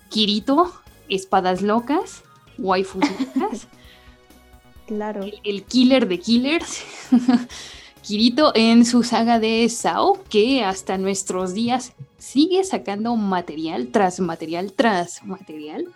Kirito, 0.09 0.73
espadas 1.09 1.61
locas, 1.61 2.23
waifus 2.57 3.03
locas, 3.35 3.67
Claro. 4.87 5.23
el, 5.23 5.39
el 5.43 5.63
killer 5.63 6.07
de 6.07 6.19
killers, 6.19 6.83
Kirito 8.01 8.51
en 8.55 8.85
su 8.85 9.03
saga 9.03 9.39
de 9.39 9.67
Sao, 9.69 10.21
que 10.29 10.63
hasta 10.63 10.97
nuestros 10.97 11.53
días 11.53 11.93
sigue 12.17 12.63
sacando 12.63 13.15
material 13.15 13.89
tras 13.89 14.19
material 14.19 14.73
tras 14.73 15.23
material, 15.23 15.87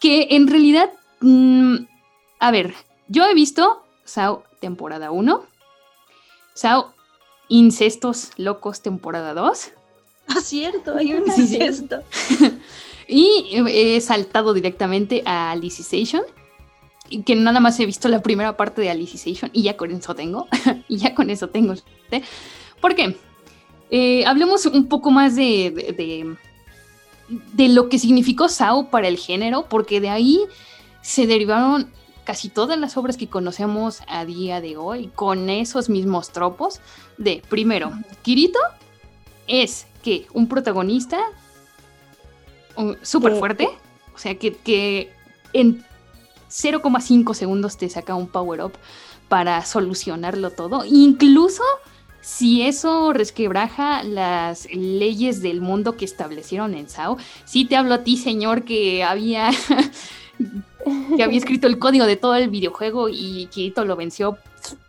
que 0.00 0.28
en 0.30 0.46
realidad, 0.48 0.90
mm, 1.20 1.76
a 2.38 2.50
ver, 2.50 2.74
yo 3.08 3.24
he 3.26 3.34
visto 3.34 3.82
Sao 4.04 4.44
temporada 4.66 5.10
1, 5.10 5.44
Sao 6.54 6.94
Incestos 7.48 8.30
Locos 8.38 8.80
temporada 8.80 9.34
2, 9.34 9.72
Ah, 10.28 10.40
cierto, 10.40 10.96
hay 10.96 11.12
un 11.14 11.24
incesto. 11.26 12.00
Y 13.08 13.56
he 13.68 14.00
saltado 14.00 14.54
directamente 14.54 15.22
a 15.26 15.50
Alicization. 15.50 16.22
y 17.10 17.22
Que 17.24 17.34
nada 17.34 17.58
más 17.60 17.78
he 17.80 17.84
visto 17.84 18.08
la 18.08 18.22
primera 18.22 18.56
parte 18.56 18.80
de 18.80 18.88
Alicization 18.90 19.50
y 19.52 19.64
ya 19.64 19.76
con 19.76 19.90
eso 19.90 20.14
tengo. 20.14 20.46
y 20.88 20.96
ya 20.98 21.14
con 21.14 21.28
eso 21.28 21.48
tengo. 21.48 21.74
¿Por 22.80 22.94
qué? 22.94 23.16
Eh, 23.90 24.24
hablemos 24.24 24.64
un 24.66 24.88
poco 24.88 25.10
más 25.10 25.34
de, 25.36 25.70
de, 25.74 25.92
de- 25.92 26.36
de 27.54 27.68
lo 27.68 27.88
que 27.88 27.98
significó 27.98 28.48
Sao 28.48 28.88
para 28.88 29.08
el 29.08 29.18
género, 29.18 29.66
porque 29.68 30.00
de 30.00 30.08
ahí 30.08 30.40
se 31.02 31.26
derivaron 31.26 31.92
casi 32.24 32.48
todas 32.48 32.78
las 32.78 32.96
obras 32.96 33.16
que 33.16 33.28
conocemos 33.28 34.00
a 34.06 34.24
día 34.24 34.60
de 34.60 34.76
hoy 34.76 35.10
con 35.14 35.50
esos 35.50 35.88
mismos 35.88 36.30
tropos 36.30 36.80
de, 37.18 37.42
primero, 37.48 37.92
Kirito 38.22 38.58
es 39.46 39.86
que 40.02 40.26
un 40.32 40.48
protagonista 40.48 41.20
súper 43.02 43.36
fuerte, 43.36 43.68
o 44.14 44.18
sea, 44.18 44.36
que, 44.36 44.54
que 44.54 45.12
en 45.52 45.84
0,5 46.50 47.34
segundos 47.34 47.76
te 47.76 47.88
saca 47.88 48.14
un 48.14 48.28
power-up 48.28 48.72
para 49.28 49.64
solucionarlo 49.64 50.50
todo, 50.50 50.84
incluso 50.84 51.62
si 52.20 52.62
eso 52.62 53.12
resquebraja 53.12 54.04
las 54.04 54.68
leyes 54.72 55.42
del 55.42 55.60
mundo 55.60 55.96
que 55.96 56.04
establecieron 56.04 56.74
en 56.74 56.88
Sao, 56.88 57.18
sí 57.44 57.64
te 57.64 57.76
hablo 57.76 57.94
a 57.94 58.04
ti, 58.04 58.16
señor, 58.16 58.64
que 58.64 59.02
había 59.02 59.50
que 61.16 61.22
había 61.22 61.38
escrito 61.38 61.66
el 61.66 61.78
código 61.78 62.06
de 62.06 62.16
todo 62.16 62.34
el 62.36 62.50
videojuego 62.50 63.08
y 63.08 63.46
Kirito 63.46 63.84
lo 63.84 63.96
venció 63.96 64.38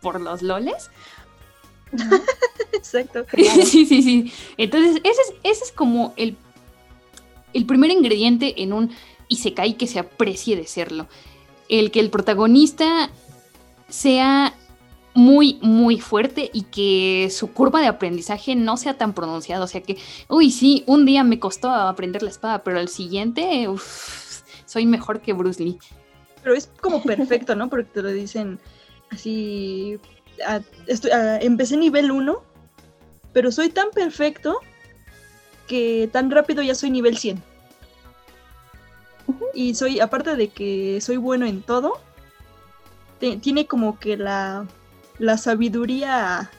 por 0.00 0.20
los 0.20 0.42
loles. 0.42 0.90
Exacto. 2.72 3.24
sí, 3.36 3.86
sí, 3.86 4.02
sí. 4.02 4.32
Entonces, 4.56 5.00
ese 5.04 5.20
es, 5.22 5.34
ese 5.42 5.64
es 5.64 5.72
como 5.72 6.12
el, 6.16 6.36
el 7.52 7.66
primer 7.66 7.90
ingrediente 7.90 8.62
en 8.62 8.72
un 8.72 8.90
Isekai 9.28 9.76
que 9.76 9.86
se 9.86 9.98
aprecie 9.98 10.56
de 10.56 10.66
serlo. 10.66 11.08
El 11.68 11.90
que 11.90 12.00
el 12.00 12.10
protagonista 12.10 13.10
sea 13.88 14.54
muy, 15.14 15.58
muy 15.62 16.00
fuerte 16.00 16.50
y 16.52 16.62
que 16.62 17.28
su 17.30 17.52
curva 17.52 17.80
de 17.80 17.86
aprendizaje 17.86 18.56
no 18.56 18.76
sea 18.76 18.98
tan 18.98 19.14
pronunciada. 19.14 19.64
O 19.64 19.68
sea 19.68 19.80
que, 19.80 19.96
uy, 20.28 20.50
sí, 20.50 20.82
un 20.86 21.06
día 21.06 21.24
me 21.24 21.38
costó 21.38 21.70
aprender 21.70 22.22
la 22.22 22.30
espada, 22.30 22.64
pero 22.64 22.80
el 22.80 22.88
siguiente, 22.88 23.68
soy 24.74 24.86
mejor 24.86 25.20
que 25.20 25.32
Bruce 25.32 25.62
Lee. 25.62 25.78
Pero 26.42 26.56
es 26.56 26.68
como 26.80 27.00
perfecto, 27.02 27.54
¿no? 27.54 27.70
Porque 27.70 27.88
te 27.94 28.02
lo 28.02 28.10
dicen 28.10 28.58
así, 29.10 30.00
empecé 31.40 31.76
nivel 31.76 32.10
1, 32.10 32.42
pero 33.32 33.52
soy 33.52 33.68
tan 33.68 33.90
perfecto 33.90 34.58
que 35.68 36.10
tan 36.12 36.28
rápido 36.30 36.60
ya 36.60 36.74
soy 36.74 36.90
nivel 36.90 37.16
100. 37.16 37.40
Y 39.54 39.74
soy, 39.76 40.00
aparte 40.00 40.34
de 40.34 40.48
que 40.48 41.00
soy 41.00 41.18
bueno 41.18 41.46
en 41.46 41.62
todo, 41.62 42.00
tiene 43.40 43.66
como 43.66 43.98
que 44.00 44.16
la 44.16 44.66
la 45.18 45.38
sabiduría 45.38 46.50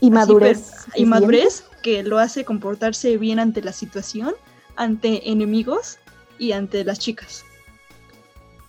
y 0.00 0.10
madurez. 0.10 0.86
y 0.94 1.04
madurez 1.04 1.64
que 1.82 2.02
lo 2.02 2.18
hace 2.18 2.46
comportarse 2.46 3.18
bien 3.18 3.38
ante 3.38 3.60
la 3.60 3.72
situación, 3.72 4.34
ante 4.76 5.30
enemigos 5.30 5.98
y 6.38 6.52
ante 6.52 6.84
las 6.84 6.98
chicas. 6.98 7.44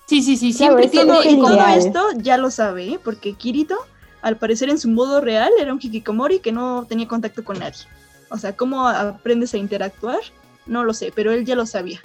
Sí, 0.06 0.22
sí, 0.22 0.38
sí, 0.38 0.54
siempre 0.54 0.88
tiene... 0.88 1.14
y 1.30 1.36
todo 1.38 1.68
esto 1.68 2.02
ya 2.18 2.38
lo 2.38 2.50
sabe, 2.50 2.94
¿eh? 2.94 3.00
porque 3.04 3.34
Kirito, 3.34 3.76
al 4.22 4.38
parecer 4.38 4.70
en 4.70 4.80
su 4.80 4.90
modo 4.90 5.20
real, 5.20 5.52
era 5.60 5.74
un 5.74 5.80
hikikomori 5.82 6.40
que 6.40 6.52
no 6.52 6.86
tenía 6.88 7.08
contacto 7.08 7.44
con 7.44 7.60
nadie. 7.60 7.86
O 8.30 8.38
sea, 8.38 8.56
¿cómo 8.56 8.88
aprendes 8.88 9.54
a 9.54 9.58
interactuar? 9.58 10.20
No 10.66 10.84
lo 10.84 10.94
sé, 10.94 11.12
pero 11.14 11.32
él 11.32 11.46
ya 11.46 11.56
lo 11.56 11.66
sabía. 11.66 12.02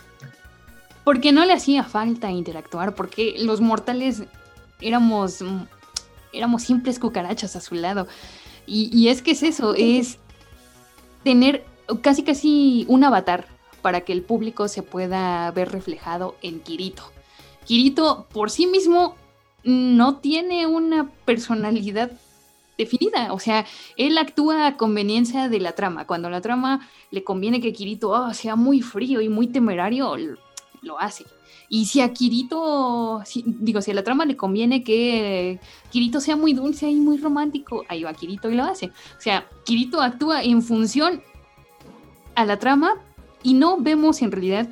Porque 1.05 1.33
no 1.33 1.45
le 1.45 1.53
hacía 1.53 1.85
falta 1.85 2.31
interactuar, 2.31 2.95
porque 2.95 3.37
los 3.39 3.61
mortales 3.61 4.23
éramos 4.81 5.43
éramos 6.33 6.63
simples 6.63 6.99
cucarachas 6.99 7.57
a 7.57 7.61
su 7.61 7.75
lado. 7.75 8.07
Y, 8.67 9.09
es 9.09 9.23
que 9.23 9.33
es 9.33 9.43
eso, 9.43 9.75
es 9.77 10.19
tener 11.25 11.65
casi 12.01 12.23
casi 12.23 12.85
un 12.89 13.03
avatar 13.05 13.47
para 13.83 14.03
que 14.03 14.13
el 14.13 14.23
público 14.23 14.69
se 14.69 14.83
pueda 14.83 15.51
ver 15.51 15.71
reflejado 15.71 16.37
en 16.41 16.61
Kirito. 16.61 17.03
Kirito 17.67 18.27
por 18.33 18.51
sí 18.51 18.67
mismo 18.67 19.17
no 19.65 20.17
tiene 20.17 20.67
una 20.67 21.11
personalidad 21.25 22.13
definida, 22.79 23.33
o 23.33 23.39
sea, 23.39 23.67
él 23.97 24.19
actúa 24.19 24.67
a 24.67 24.77
conveniencia 24.77 25.49
de 25.49 25.61
la 25.61 25.73
trama. 25.73 26.07
Cuando 26.07 26.31
la 26.31 26.41
trama 26.41 26.89
le 27.11 27.23
conviene 27.23 27.61
que 27.61 27.73
Kirito 27.73 28.15
ah, 28.15 28.35
sea 28.35 28.57
muy 28.57 28.81
frío 28.81 29.21
y 29.21 29.29
muy 29.29 29.47
temerario, 29.47 30.17
lo 30.81 30.99
hace. 30.99 31.25
Y 31.69 31.87
si 31.87 32.01
a 32.01 32.13
Kirito, 32.13 33.23
digo, 33.45 33.81
si 33.81 33.91
a 33.91 33.95
la 33.95 34.03
trama 34.03 34.27
le 34.27 34.37
conviene 34.37 34.83
que 34.83 35.59
Kirito 35.91 36.21
sea 36.21 36.37
muy 36.37 36.53
dulce 36.53 36.91
y 36.91 36.97
muy 36.97 37.19
romántico, 37.19 37.85
ahí 37.89 38.03
va 38.03 38.13
Kirito 38.13 38.51
y 38.51 38.57
lo 38.57 38.65
hace. 38.65 38.87
O 38.87 39.21
sea, 39.21 39.49
Kirito 39.65 40.03
actúa 40.03 40.43
en 40.43 40.63
función 40.63 41.23
a 42.35 42.45
la 42.45 42.59
trama 42.59 43.01
y 43.43 43.55
no 43.55 43.79
vemos 43.79 44.23
en 44.23 44.33
realidad 44.33 44.69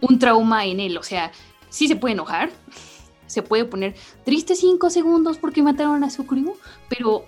un 0.00 0.18
trauma 0.18 0.66
en 0.66 0.80
él. 0.80 0.96
O 0.98 1.02
sea, 1.02 1.32
sí 1.68 1.88
se 1.88 1.96
puede 1.96 2.14
enojar, 2.14 2.50
se 3.26 3.42
puede 3.42 3.64
poner 3.64 3.94
triste 4.24 4.54
cinco 4.54 4.90
segundos 4.90 5.38
porque 5.38 5.62
mataron 5.62 6.04
a 6.04 6.10
su 6.10 6.26
crew, 6.26 6.56
pero 6.88 7.26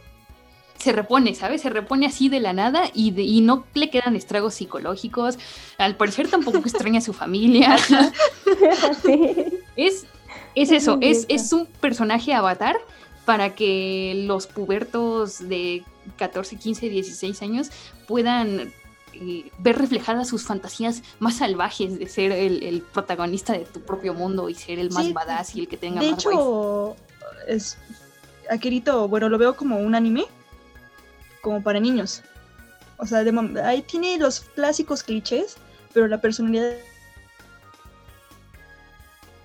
se 0.78 0.92
repone, 0.92 1.34
¿sabes? 1.34 1.62
Se 1.62 1.70
repone 1.70 2.06
así 2.06 2.28
de 2.28 2.40
la 2.40 2.52
nada 2.52 2.84
y, 2.94 3.18
y 3.20 3.40
no 3.40 3.64
le 3.74 3.90
quedan 3.90 4.14
estragos 4.14 4.54
psicológicos. 4.54 5.38
Al 5.78 5.96
parecer 5.96 6.28
tampoco 6.28 6.58
extraña 6.58 6.98
a 6.98 7.02
su 7.02 7.12
familia. 7.12 7.76
Es, 9.76 10.06
es 10.54 10.70
eso, 10.70 10.96
es, 11.02 11.26
es 11.28 11.52
un 11.52 11.66
personaje 11.66 12.32
avatar 12.32 12.78
para 13.26 13.54
que 13.54 14.24
los 14.26 14.46
pubertos 14.46 15.46
de 15.46 15.84
14, 16.16 16.56
15, 16.56 16.88
16 16.88 17.42
años 17.42 17.70
puedan 18.08 18.72
eh, 19.20 19.50
ver 19.58 19.78
reflejadas 19.78 20.28
sus 20.28 20.44
fantasías 20.44 21.02
más 21.18 21.36
salvajes 21.36 21.98
de 21.98 22.08
ser 22.08 22.32
el, 22.32 22.82
protagonista 22.92 23.52
de 23.52 23.64
tu 23.64 23.80
propio 23.80 24.14
mundo 24.14 24.48
y 24.48 24.54
ser 24.54 24.78
el 24.78 24.90
más 24.90 25.12
badass 25.12 25.54
y 25.54 25.60
el 25.60 25.68
que 25.68 25.76
tenga 25.76 26.00
de 26.00 26.10
más 26.10 26.20
hecho, 26.20 26.96
es 27.46 27.78
Akirito, 28.50 29.08
bueno, 29.08 29.28
lo 29.28 29.38
veo 29.38 29.56
como 29.56 29.78
un 29.78 29.94
anime 29.94 30.24
como 31.42 31.62
para 31.62 31.80
niños. 31.80 32.22
O 32.98 33.06
sea, 33.06 33.24
ahí 33.64 33.82
tiene 33.82 34.18
los 34.18 34.40
clásicos 34.40 35.02
clichés, 35.02 35.56
pero 35.92 36.08
la 36.08 36.20
personalidad 36.20 36.72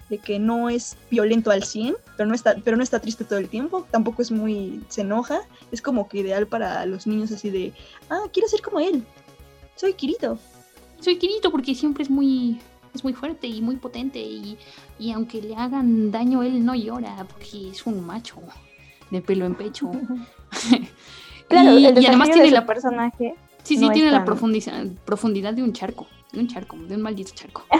de 0.10 0.18
que 0.18 0.40
no 0.40 0.70
es 0.70 0.98
violento 1.10 1.52
al 1.52 1.64
100, 1.64 1.96
pero 2.18 2.28
no 2.28 2.36
está, 2.36 2.56
pero 2.64 2.76
no 2.76 2.84
está 2.84 3.00
triste 3.00 3.24
todo 3.24 3.40
el 3.40 3.48
tiempo, 3.48 3.88
tampoco 3.92 4.22
es 4.22 4.30
muy, 4.30 4.84
se 4.90 5.02
enoja, 5.02 5.42
es 5.72 5.82
como 5.82 6.10
que 6.10 6.20
ideal 6.20 6.48
para 6.48 6.86
los 6.86 7.08
niños 7.08 7.32
así 7.32 7.50
de, 7.50 7.74
ah, 8.10 8.24
quiero 8.34 8.50
ser 8.50 8.62
como 8.62 8.82
él, 8.82 9.06
soy 9.82 9.94
Kirito. 9.94 10.38
Soy 11.00 11.18
Kirito 11.18 11.52
porque 11.52 11.74
siempre 11.74 12.04
es 12.04 12.10
muy, 12.10 12.62
es 12.94 13.04
muy 13.04 13.14
fuerte 13.14 13.48
y 13.48 13.62
muy 13.62 13.78
potente 13.78 14.20
y, 14.20 14.56
y 15.00 15.12
aunque 15.12 15.42
le 15.42 15.56
hagan 15.56 16.12
daño 16.12 16.44
él 16.44 16.64
no 16.64 16.76
llora 16.76 17.26
porque 17.28 17.72
es 17.72 17.88
un 17.88 18.06
macho 18.06 18.36
de 19.10 19.22
pelo 19.22 19.46
en 19.46 19.56
pecho. 19.56 19.92
Claro, 21.48 21.78
y, 21.78 21.86
además 21.86 22.30
tiene 22.32 22.50
la 22.50 22.66
personaje. 22.66 23.36
Sí, 23.64 23.76
sí, 23.76 23.90
tiene 23.90 24.10
la 24.10 24.24
profundidad, 24.24 24.86
profundidad 25.04 25.54
de 25.54 25.62
un 25.62 25.74
charco, 25.74 26.08
de 26.32 26.40
un 26.40 26.48
charco, 26.48 26.78
de 26.78 26.96
un 26.96 27.02
maldito 27.02 27.32
charco. 27.36 27.66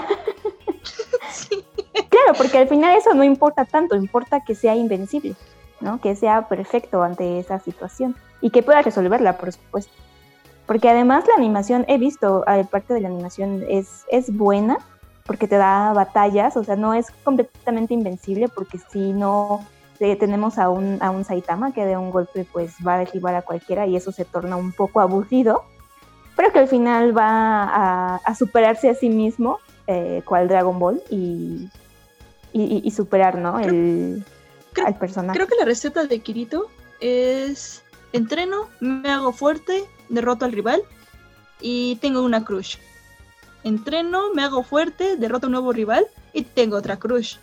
Claro, 2.10 2.34
porque 2.38 2.58
al 2.58 2.68
final 2.68 2.98
eso 2.98 3.14
no 3.14 3.24
importa 3.24 3.64
tanto, 3.64 3.96
importa 3.96 4.42
que 4.46 4.56
sea 4.56 4.76
invencible, 4.76 5.36
¿no? 5.80 6.02
Que 6.02 6.18
sea 6.18 6.50
perfecto 6.50 7.02
ante 7.02 7.40
esa 7.40 7.60
situación 7.60 8.18
y 8.42 8.50
que 8.50 8.62
pueda 8.62 8.82
resolverla, 8.82 9.38
por 9.38 9.54
supuesto. 9.54 9.94
Porque 10.72 10.88
además 10.88 11.26
la 11.28 11.34
animación, 11.34 11.84
he 11.90 11.98
visto, 11.98 12.46
parte 12.72 12.94
de 12.94 13.02
la 13.02 13.10
animación 13.10 13.62
es, 13.68 14.06
es 14.10 14.34
buena, 14.34 14.78
porque 15.26 15.46
te 15.46 15.58
da 15.58 15.92
batallas, 15.92 16.56
o 16.56 16.64
sea, 16.64 16.78
no 16.78 16.94
es 16.94 17.08
completamente 17.26 17.94
invencible, 17.94 18.48
porque 18.48 18.80
si 18.90 19.12
no 19.12 19.68
tenemos 20.00 20.58
a 20.58 20.70
un, 20.70 20.98
a 21.02 21.12
un 21.12 21.26
Saitama 21.26 21.74
que 21.74 21.86
de 21.86 21.98
un 21.98 22.10
golpe 22.10 22.48
pues 22.50 22.76
va 22.88 22.94
a 22.94 23.00
derribar 23.00 23.36
a 23.36 23.42
cualquiera 23.42 23.86
y 23.86 23.98
eso 23.98 24.14
se 24.14 24.24
torna 24.24 24.56
un 24.56 24.72
poco 24.72 25.02
aburrido, 25.02 25.66
pero 26.38 26.54
que 26.54 26.60
al 26.60 26.70
final 26.70 27.18
va 27.18 28.16
a, 28.16 28.36
superarse 28.36 28.90
a 28.90 28.96
sí 28.96 29.10
mismo, 29.10 29.60
eh, 29.88 30.22
cual 30.24 30.48
Dragon 30.48 30.80
Ball, 30.80 31.04
y, 31.10 31.70
y, 32.54 32.92
superar, 32.92 33.38
¿no? 33.38 33.60
El, 33.60 34.24
al 34.86 34.98
personaje. 34.98 35.38
Creo 35.38 35.50
que 35.50 35.56
la 35.60 35.66
receta 35.66 36.06
de 36.06 36.20
Kirito 36.20 36.68
es 37.02 37.84
entreno, 38.14 38.70
me 38.80 39.10
hago 39.12 39.34
fuerte, 39.34 39.84
derroto 40.12 40.46
al 40.46 40.52
rival 40.52 40.82
y 41.60 41.96
tengo 41.98 42.22
una 42.22 42.44
crush. 42.46 42.78
Entreno, 43.64 44.34
me 44.34 44.44
hago 44.44 44.64
fuerte, 44.64 45.18
derroto 45.18 45.46
a 45.46 45.50
un 45.50 45.54
nuevo 45.54 45.72
rival 45.72 46.06
y 46.34 46.44
tengo 46.44 46.78
otra 46.78 46.98
crush. 46.98 47.38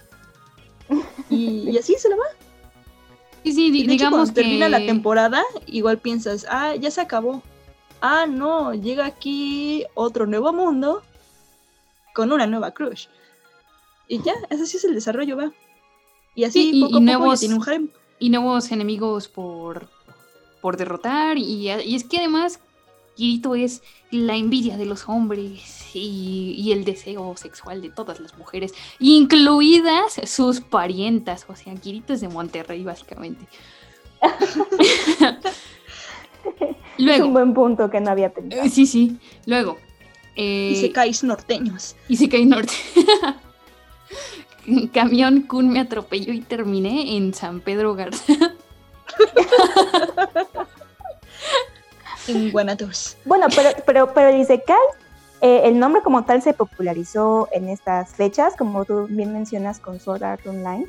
Y, 1.30 1.68
y 1.68 1.76
así 1.76 1.94
se 1.98 2.08
la 2.08 2.16
va. 2.16 2.24
Sí, 3.44 3.52
sí, 3.52 3.70
digamos 3.70 4.30
que... 4.30 4.36
termina 4.36 4.68
la 4.68 4.78
temporada, 4.78 5.42
igual 5.66 5.98
piensas, 5.98 6.46
ah, 6.48 6.74
ya 6.74 6.90
se 6.90 7.00
acabó. 7.02 7.42
Ah, 8.00 8.26
no, 8.26 8.74
llega 8.74 9.06
aquí 9.06 9.84
otro 9.94 10.26
nuevo 10.26 10.52
mundo 10.52 11.02
con 12.14 12.32
una 12.32 12.46
nueva 12.46 12.72
crush. 12.72 13.06
Y 14.06 14.22
ya, 14.22 14.32
así 14.50 14.76
es 14.76 14.84
el 14.84 14.94
desarrollo, 14.94 15.36
va. 15.36 15.52
Y 16.34 16.44
así 16.44 16.80
poco 16.80 16.96
a 16.96 17.00
nuevos, 17.00 17.40
tiene 17.40 17.56
un 17.56 17.92
Y 18.18 18.30
nuevos 18.30 18.70
enemigos 18.70 19.28
por, 19.28 19.88
por 20.60 20.76
derrotar. 20.76 21.38
Y, 21.38 21.70
y 21.70 21.94
es 21.94 22.04
que 22.04 22.18
además 22.18 22.60
Kirito 23.18 23.56
es 23.56 23.82
la 24.12 24.36
envidia 24.36 24.76
de 24.76 24.86
los 24.86 25.08
hombres 25.08 25.90
y, 25.92 26.70
el 26.72 26.84
deseo 26.84 27.36
sexual 27.36 27.82
de 27.82 27.90
todas 27.90 28.20
las 28.20 28.38
mujeres, 28.38 28.72
incluidas 29.00 30.20
sus 30.24 30.60
parientas. 30.60 31.44
O 31.48 31.56
sea, 31.56 31.74
Kirito 31.74 32.12
es 32.12 32.20
de 32.20 32.28
Monterrey, 32.28 32.84
básicamente. 32.84 33.44
Luego, 36.98 37.22
es 37.22 37.26
un 37.26 37.32
buen 37.32 37.54
punto 37.54 37.90
que 37.90 38.00
no 38.00 38.10
había 38.10 38.32
pensado. 38.32 38.68
Sí, 38.68 38.86
sí. 38.86 39.18
Luego. 39.46 39.78
Eh, 40.36 40.70
y 40.72 40.76
se 40.76 40.92
caes 40.92 41.24
norteños. 41.24 41.96
Y 42.08 42.16
se 42.16 42.28
cae 42.28 42.46
norte. 42.46 42.72
Camión 44.92 45.42
Kun 45.42 45.70
me 45.70 45.80
atropelló 45.80 46.32
y 46.32 46.40
terminé 46.40 47.16
en 47.16 47.34
San 47.34 47.60
Pedro 47.60 47.96
Garza. 47.96 48.47
en 52.28 52.50
Guanatos. 52.50 53.16
Bueno, 53.24 53.46
pero, 53.54 53.70
pero, 53.86 54.14
pero 54.14 54.36
dice 54.36 54.62
Kai, 54.62 54.76
eh, 55.40 55.62
el 55.64 55.78
nombre 55.78 56.02
como 56.02 56.24
tal 56.24 56.42
se 56.42 56.52
popularizó 56.52 57.48
en 57.52 57.68
estas 57.68 58.10
fechas, 58.10 58.56
como 58.56 58.84
tú 58.84 59.06
bien 59.08 59.32
mencionas 59.32 59.78
con 59.78 60.00
Sword 60.00 60.24
Art 60.24 60.46
Online, 60.46 60.86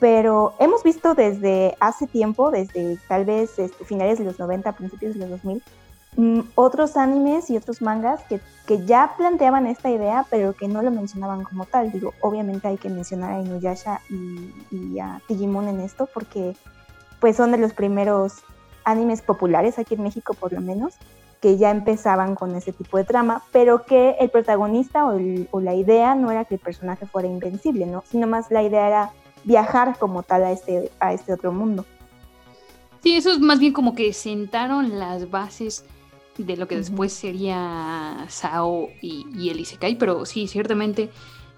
pero 0.00 0.54
hemos 0.58 0.82
visto 0.82 1.14
desde 1.14 1.76
hace 1.78 2.08
tiempo, 2.08 2.50
desde 2.50 2.98
tal 3.06 3.24
vez 3.24 3.58
este, 3.58 3.84
finales 3.84 4.18
de 4.18 4.24
los 4.24 4.38
90, 4.38 4.72
principios 4.72 5.14
de 5.14 5.20
los 5.20 5.30
2000, 5.30 5.62
mm, 6.16 6.40
otros 6.56 6.96
animes 6.96 7.48
y 7.50 7.56
otros 7.56 7.80
mangas 7.80 8.24
que, 8.24 8.40
que, 8.66 8.84
ya 8.84 9.14
planteaban 9.16 9.68
esta 9.68 9.88
idea, 9.90 10.26
pero 10.28 10.54
que 10.54 10.66
no 10.66 10.82
lo 10.82 10.90
mencionaban 10.90 11.44
como 11.44 11.66
tal. 11.66 11.92
Digo, 11.92 12.14
obviamente 12.20 12.66
hay 12.66 12.78
que 12.78 12.88
mencionar 12.88 13.34
a 13.34 13.40
Inuyasha 13.40 14.00
y, 14.10 14.52
y 14.72 14.98
a 14.98 15.22
Digimon 15.28 15.68
en 15.68 15.78
esto, 15.78 16.08
porque 16.12 16.56
pues 17.22 17.36
son 17.36 17.52
de 17.52 17.58
los 17.58 17.72
primeros 17.72 18.42
animes 18.82 19.22
populares 19.22 19.78
aquí 19.78 19.94
en 19.94 20.02
México 20.02 20.34
por 20.34 20.52
lo 20.52 20.60
menos, 20.60 20.94
que 21.40 21.56
ya 21.56 21.70
empezaban 21.70 22.34
con 22.34 22.56
ese 22.56 22.72
tipo 22.72 22.98
de 22.98 23.04
trama, 23.04 23.44
pero 23.52 23.84
que 23.84 24.16
el 24.18 24.28
protagonista 24.28 25.04
o, 25.06 25.60
la 25.60 25.74
idea 25.74 26.16
no 26.16 26.32
era 26.32 26.44
que 26.44 26.56
el 26.56 26.60
personaje 26.60 27.06
fuera 27.06 27.28
invencible, 27.28 27.86
¿no? 27.86 28.02
Sino 28.10 28.26
más 28.26 28.50
la 28.50 28.64
idea 28.64 28.88
era 28.88 29.10
viajar 29.44 29.96
como 30.00 30.24
tal 30.24 30.42
a 30.42 30.50
este, 30.50 30.90
a 30.98 31.12
este 31.12 31.32
otro 31.32 31.52
mundo. 31.52 31.86
Sí, 33.04 33.16
eso 33.16 33.30
es 33.30 33.38
más 33.38 33.60
bien 33.60 33.72
como 33.72 33.94
que 33.94 34.12
sentaron 34.12 34.98
las 34.98 35.30
bases 35.30 35.84
de 36.38 36.56
lo 36.56 36.66
que 36.66 36.76
después 36.76 37.12
sería 37.12 38.26
Sao 38.30 38.88
y, 39.00 39.26
y 39.32 39.50
el 39.50 39.60
Isekai, 39.60 39.94
pero 39.94 40.26
sí, 40.26 40.48
ciertamente 40.48 41.08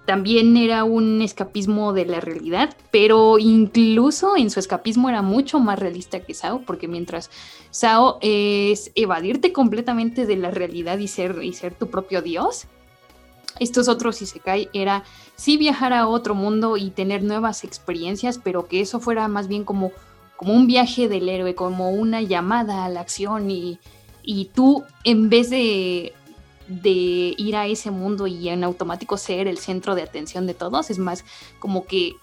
también 0.05 0.57
era 0.57 0.85
un 0.85 1.23
escapismo 1.23 1.93
de 1.93 2.05
la 2.05 2.21
realidad, 2.21 2.77
pero 2.91 3.39
incluso 3.39 4.37
en 4.37 4.51
su 4.51 4.61
escapismo 4.61 5.09
era 5.09 5.23
mucho 5.23 5.59
más 5.61 5.79
realista 5.79 6.21
que 6.21 6.35
Sao, 6.35 6.61
porque 6.63 6.89
mientras 6.89 7.31
Sao 7.71 8.19
es 8.21 8.93
evadirte 8.95 9.53
completamente 9.53 10.27
de 10.27 10.37
la 10.37 10.51
realidad 10.51 10.99
y 10.99 11.09
ser, 11.09 11.43
y 11.43 11.55
ser 11.55 11.75
tu 11.75 11.89
propio 11.89 12.21
dios, 12.21 12.67
estos 13.61 13.89
otros 13.89 14.21
Isekai 14.21 14.69
era 14.73 15.05
sí 15.37 15.57
viajar 15.57 15.93
a 15.93 16.09
otro 16.09 16.35
mundo 16.35 16.77
y 16.77 16.91
tener 16.91 17.23
nuevas 17.23 17.65
experiencias, 17.65 18.39
pero 18.43 18.67
que 18.67 18.81
eso 18.81 19.01
fuera 19.01 19.29
más 19.29 19.49
bien 19.49 19.65
como, 19.65 19.93
como 20.37 20.55
un 20.55 20.67
viaje 20.67 21.09
del 21.09 21.29
héroe, 21.29 21.55
como 21.55 21.91
una 21.91 22.21
llamada 22.21 22.85
a 22.85 22.89
la 22.89 23.01
acción 23.01 23.51
y, 23.51 23.79
y 24.23 24.47
tú 24.47 24.83
en 25.05 25.31
vez 25.31 25.51
de 25.51 26.13
de 26.69 27.35
ir 27.37 27.57
a 27.57 27.67
ese 27.67 27.91
mundo 27.91 28.27
y 28.27 28.49
en 28.49 28.65
automático 28.65 29.17
ser 29.17 29.49
el 29.49 29.59
centro 29.59 29.95
de 29.95 30.03
atención 30.03 30.47
de 30.47 30.55
todos, 30.55 30.91
es 30.91 30.99
más 30.99 31.25
como 31.59 31.87
que 31.87 32.17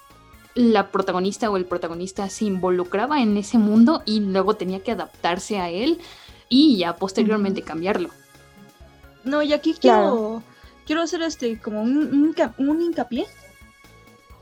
la 0.54 0.92
protagonista 0.92 1.50
o 1.50 1.58
el 1.58 1.66
protagonista 1.66 2.30
se 2.30 2.46
involucraba 2.46 3.22
en 3.22 3.38
ese 3.38 3.58
mundo 3.58 4.04
y 4.06 4.20
luego 4.20 4.56
tenía 4.56 4.82
que 4.82 4.92
adaptarse 4.92 5.60
a 5.60 5.70
él 5.70 6.00
y 6.50 6.78
ya 6.78 6.96
posteriormente 6.96 7.62
cambiarlo. 7.62 8.10
No, 9.24 9.42
y 9.42 9.54
aquí 9.54 9.76
quiero, 9.80 10.44
quiero 10.86 11.02
hacer 11.02 11.22
este 11.22 11.60
como 11.60 11.82
un, 11.82 12.36
un, 12.58 12.82
hincapié 12.82 13.26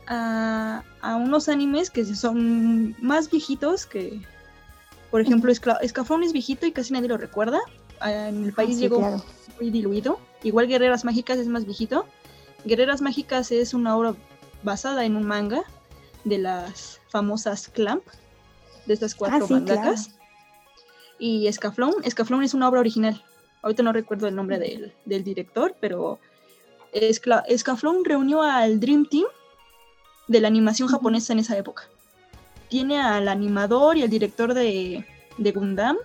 a, 0.07 0.83
unos 1.03 1.49
animes 1.49 1.91
que 1.91 2.05
son 2.05 2.95
más 3.01 3.29
viejitos 3.29 3.85
que, 3.85 4.21
por 5.11 5.21
ejemplo, 5.21 5.51
Escafón 5.81 6.23
es 6.23 6.33
viejito 6.33 6.65
y 6.65 6.71
casi 6.71 6.93
nadie 6.93 7.09
lo 7.09 7.17
recuerda. 7.17 7.59
En 8.01 8.45
el 8.45 8.53
país 8.53 8.77
ah, 8.77 8.79
llegó 8.79 9.23
muy 9.59 9.69
diluido. 9.69 10.19
Igual 10.43 10.67
Guerreras 10.67 11.03
Mágicas 11.03 11.37
es 11.37 11.47
más 11.47 11.65
viejito. 11.65 12.05
Guerreras 12.65 13.01
Mágicas 13.01 13.51
es 13.51 13.73
una 13.73 13.95
obra 13.95 14.15
basada 14.63 15.05
en 15.05 15.15
un 15.15 15.25
manga 15.25 15.63
de 16.23 16.37
las 16.37 16.99
famosas 17.09 17.69
Clamp, 17.69 18.03
de 18.85 18.93
estas 18.93 19.15
cuatro 19.15 19.47
ah, 19.49 19.95
Y 21.17 21.47
Escaflón, 21.47 21.95
Escaflón 22.03 22.43
es 22.43 22.53
una 22.53 22.67
obra 22.69 22.79
original. 22.79 23.23
Ahorita 23.61 23.83
no 23.83 23.91
recuerdo 23.91 24.27
el 24.27 24.35
nombre 24.35 24.57
del, 24.57 25.23
director, 25.23 25.75
pero 25.79 26.19
Escaflón 26.93 28.05
reunió 28.05 28.41
al 28.41 28.79
Dream 28.79 29.05
Team 29.05 29.25
de 30.27 30.39
la 30.39 30.47
animación 30.47 30.87
japonesa 30.87 31.33
en 31.33 31.39
esa 31.39 31.57
época. 31.57 31.83
Tiene 32.69 33.01
al 33.01 33.27
animador 33.27 33.97
y 33.97 34.03
al 34.03 34.09
director 34.09 34.53
de, 34.53 35.05
de 35.37 35.51
Gundam. 35.51 35.97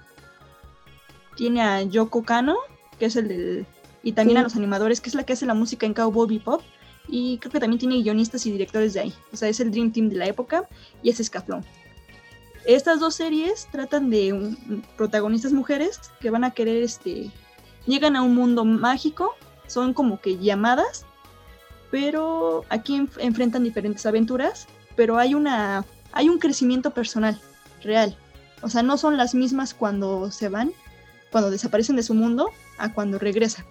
Tiene 1.36 1.62
a 1.62 1.82
Yoko 1.82 2.22
Kano, 2.22 2.56
que 2.98 3.06
es 3.06 3.16
el 3.16 3.28
del... 3.28 3.66
Y 4.02 4.12
también 4.12 4.38
a 4.38 4.42
los 4.42 4.54
animadores, 4.56 5.00
que 5.00 5.08
es 5.08 5.14
la 5.14 5.24
que 5.24 5.32
hace 5.32 5.46
la 5.46 5.54
música 5.54 5.86
en 5.86 5.94
Cowboy 5.94 6.28
Bebop. 6.28 6.62
Y 7.08 7.38
creo 7.38 7.52
que 7.52 7.60
también 7.60 7.78
tiene 7.78 8.02
guionistas 8.02 8.44
y 8.46 8.52
directores 8.52 8.92
de 8.94 9.00
ahí. 9.00 9.14
O 9.32 9.36
sea, 9.36 9.48
es 9.48 9.60
el 9.60 9.70
Dream 9.70 9.92
Team 9.92 10.08
de 10.08 10.16
la 10.16 10.26
época 10.26 10.68
y 11.02 11.10
es 11.10 11.20
Escaflón. 11.20 11.64
Estas 12.66 12.98
dos 12.98 13.14
series 13.14 13.68
tratan 13.70 14.08
de 14.08 14.56
protagonistas 14.96 15.52
mujeres 15.52 16.00
que 16.20 16.30
van 16.30 16.44
a 16.44 16.52
querer, 16.52 16.82
este, 16.82 17.30
llegan 17.86 18.16
a 18.16 18.22
un 18.22 18.34
mundo 18.34 18.64
mágico, 18.64 19.34
son 19.66 19.92
como 19.92 20.20
que 20.20 20.38
llamadas, 20.38 21.04
pero 21.90 22.64
aquí 22.70 23.06
enfrentan 23.18 23.64
diferentes 23.64 24.04
aventuras, 24.06 24.66
pero 24.96 25.18
hay 25.18 25.34
una, 25.34 25.84
hay 26.12 26.28
un 26.30 26.38
crecimiento 26.38 26.90
personal 26.92 27.38
real. 27.82 28.16
O 28.62 28.70
sea, 28.70 28.82
no 28.82 28.96
son 28.96 29.18
las 29.18 29.34
mismas 29.34 29.74
cuando 29.74 30.30
se 30.30 30.48
van, 30.48 30.72
cuando 31.34 31.50
desaparecen 31.50 31.96
de 31.96 32.04
su 32.04 32.14
mundo, 32.14 32.52
a 32.78 32.92
cuando 32.92 33.18
regresa. 33.18 33.64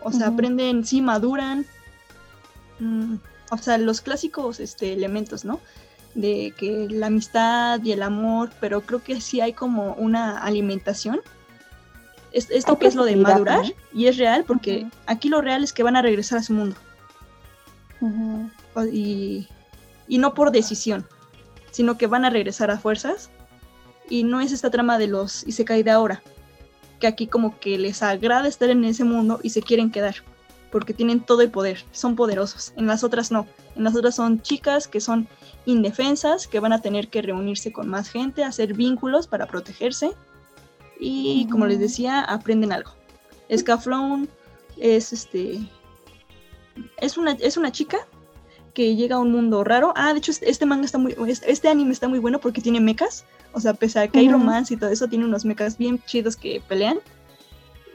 O 0.00 0.12
sea, 0.12 0.28
aprenden, 0.28 0.84
sí, 0.84 1.02
maduran. 1.02 1.66
Mm, 2.78 3.16
o 3.50 3.58
sea, 3.58 3.78
los 3.78 4.00
clásicos 4.00 4.60
este, 4.60 4.92
elementos, 4.92 5.44
¿no? 5.44 5.58
De 6.14 6.54
que 6.56 6.86
la 6.88 7.08
amistad 7.08 7.82
y 7.82 7.90
el 7.90 8.00
amor, 8.00 8.50
pero 8.60 8.82
creo 8.82 9.02
que 9.02 9.20
sí 9.20 9.40
hay 9.40 9.54
como 9.54 9.94
una 9.94 10.38
alimentación. 10.38 11.20
esto 12.30 12.78
que 12.78 12.86
es 12.86 12.94
lo 12.94 13.06
de 13.06 13.16
madurar, 13.16 13.64
y 13.92 14.06
es 14.06 14.16
real, 14.16 14.44
porque 14.46 14.86
aquí 15.06 15.28
lo 15.30 15.40
real 15.40 15.64
es 15.64 15.72
que 15.72 15.82
van 15.82 15.96
a 15.96 16.02
regresar 16.02 16.38
a 16.38 16.44
su 16.44 16.52
mundo. 16.52 16.76
y, 18.92 19.48
y 20.06 20.18
no 20.18 20.32
por 20.32 20.52
decisión, 20.52 21.08
sino 21.72 21.98
que 21.98 22.06
van 22.06 22.24
a 22.24 22.30
regresar 22.30 22.70
a 22.70 22.78
fuerzas. 22.78 23.30
Y 24.08 24.22
no 24.22 24.40
es 24.40 24.52
esta 24.52 24.70
trama 24.70 24.98
de 24.98 25.08
los 25.08 25.44
y 25.44 25.52
se 25.52 25.64
cae 25.64 25.82
de 25.82 25.90
ahora, 25.90 26.22
que 27.02 27.08
aquí 27.08 27.26
como 27.26 27.58
que 27.58 27.78
les 27.78 28.00
agrada 28.00 28.46
estar 28.46 28.70
en 28.70 28.84
ese 28.84 29.02
mundo 29.02 29.40
y 29.42 29.50
se 29.50 29.60
quieren 29.60 29.90
quedar, 29.90 30.14
porque 30.70 30.94
tienen 30.94 31.18
todo 31.18 31.42
el 31.42 31.50
poder, 31.50 31.84
son 31.90 32.14
poderosos. 32.14 32.72
En 32.76 32.86
las 32.86 33.02
otras 33.02 33.32
no, 33.32 33.48
en 33.74 33.82
las 33.82 33.96
otras 33.96 34.14
son 34.14 34.40
chicas 34.40 34.86
que 34.86 35.00
son 35.00 35.26
indefensas, 35.66 36.46
que 36.46 36.60
van 36.60 36.72
a 36.72 36.80
tener 36.80 37.08
que 37.08 37.20
reunirse 37.20 37.72
con 37.72 37.88
más 37.88 38.08
gente, 38.08 38.44
hacer 38.44 38.74
vínculos 38.74 39.26
para 39.26 39.46
protegerse 39.46 40.12
y 41.00 41.48
como 41.50 41.66
les 41.66 41.80
decía, 41.80 42.20
aprenden 42.20 42.70
algo. 42.70 42.92
Scaflón 43.52 44.28
es 44.76 45.12
este 45.12 45.58
es 46.98 47.18
una, 47.18 47.32
es 47.32 47.56
una 47.56 47.72
chica 47.72 48.06
que 48.74 48.96
llega 48.96 49.16
a 49.16 49.18
un 49.18 49.32
mundo 49.32 49.64
raro. 49.64 49.92
Ah, 49.96 50.12
de 50.12 50.18
hecho, 50.18 50.30
este, 50.30 50.50
este 50.50 50.66
manga 50.66 50.84
está 50.84 50.98
muy. 50.98 51.14
Este, 51.46 51.68
anime 51.68 51.92
está 51.92 52.08
muy 52.08 52.18
bueno 52.18 52.40
porque 52.40 52.60
tiene 52.60 52.80
mechas. 52.80 53.24
O 53.52 53.60
sea, 53.60 53.74
pese 53.74 53.98
a 53.98 54.08
que 54.08 54.18
hay 54.18 54.28
romance 54.28 54.74
y 54.74 54.76
todo 54.76 54.90
eso, 54.90 55.08
tiene 55.08 55.24
unos 55.24 55.44
mechas 55.44 55.76
bien 55.76 56.02
chidos 56.06 56.36
que 56.36 56.62
pelean. 56.66 56.98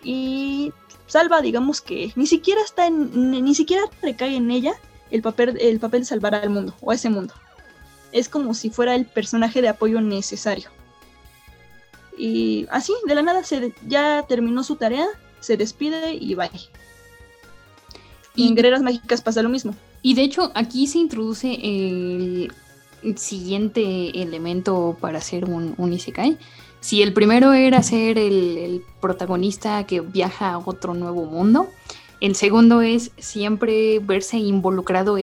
Y 0.04 0.72
salva, 1.08 1.42
digamos 1.42 1.82
que 1.82 2.12
ni 2.16 2.28
siquiera 2.28 2.62
está 2.62 2.88
en. 2.88 3.32
Ni, 3.32 3.56
siquiera 3.56 3.84
recae 4.02 4.36
en 4.36 4.52
ella 4.52 4.74
el 5.10 5.22
papel, 5.22 5.58
el 5.60 5.80
papel 5.80 6.02
de 6.02 6.06
salvar 6.06 6.36
al 6.36 6.50
mundo 6.50 6.76
o 6.82 6.92
a 6.92 6.96
ese 6.96 7.10
mundo. 7.10 7.34
Es 8.12 8.30
como 8.30 8.54
si 8.54 8.70
fuera 8.70 8.96
el 8.96 9.06
personaje 9.06 9.62
de 9.62 9.70
apoyo 9.70 10.00
necesario. 10.00 10.70
Y 12.18 12.68
así, 12.72 12.94
de 13.06 13.16
la 13.16 13.22
nada, 13.22 13.44
se, 13.44 13.74
ya 13.86 14.26
terminó 14.28 14.64
su 14.64 14.76
tarea, 14.76 15.08
se 15.40 15.58
despide 15.58 16.14
y 16.14 16.36
bye. 16.36 16.50
Y 18.36 18.48
en 18.48 18.56
Guerreras 18.56 18.82
Mágicas 18.82 19.22
pasa 19.22 19.42
lo 19.42 19.50
mismo. 19.50 19.76
Y 20.02 20.14
de 20.14 20.24
hecho, 20.24 20.52
aquí 20.56 20.88
se 20.88 21.00
introduce 21.00 21.54
el 21.54 22.52
siguiente 23.16 24.22
elemento 24.22 24.98
para 25.00 25.18
hacer 25.18 25.46
un, 25.46 25.76
un 25.78 25.94
Isekai. 25.94 26.38
Si 26.80 27.02
el 27.02 27.14
primero 27.14 27.54
era 27.54 27.82
ser 27.84 28.18
el, 28.18 28.84
protagonista 29.02 29.86
que 29.86 30.02
viaja 30.02 30.54
a 30.54 30.58
otro 30.60 30.94
nuevo 30.94 31.26
mundo, 31.26 31.68
el 32.22 32.36
segundo 32.36 32.82
es 32.82 33.12
siempre 33.18 34.00
verse 34.00 34.38
involucrado 34.38 35.18
en... 35.18 35.24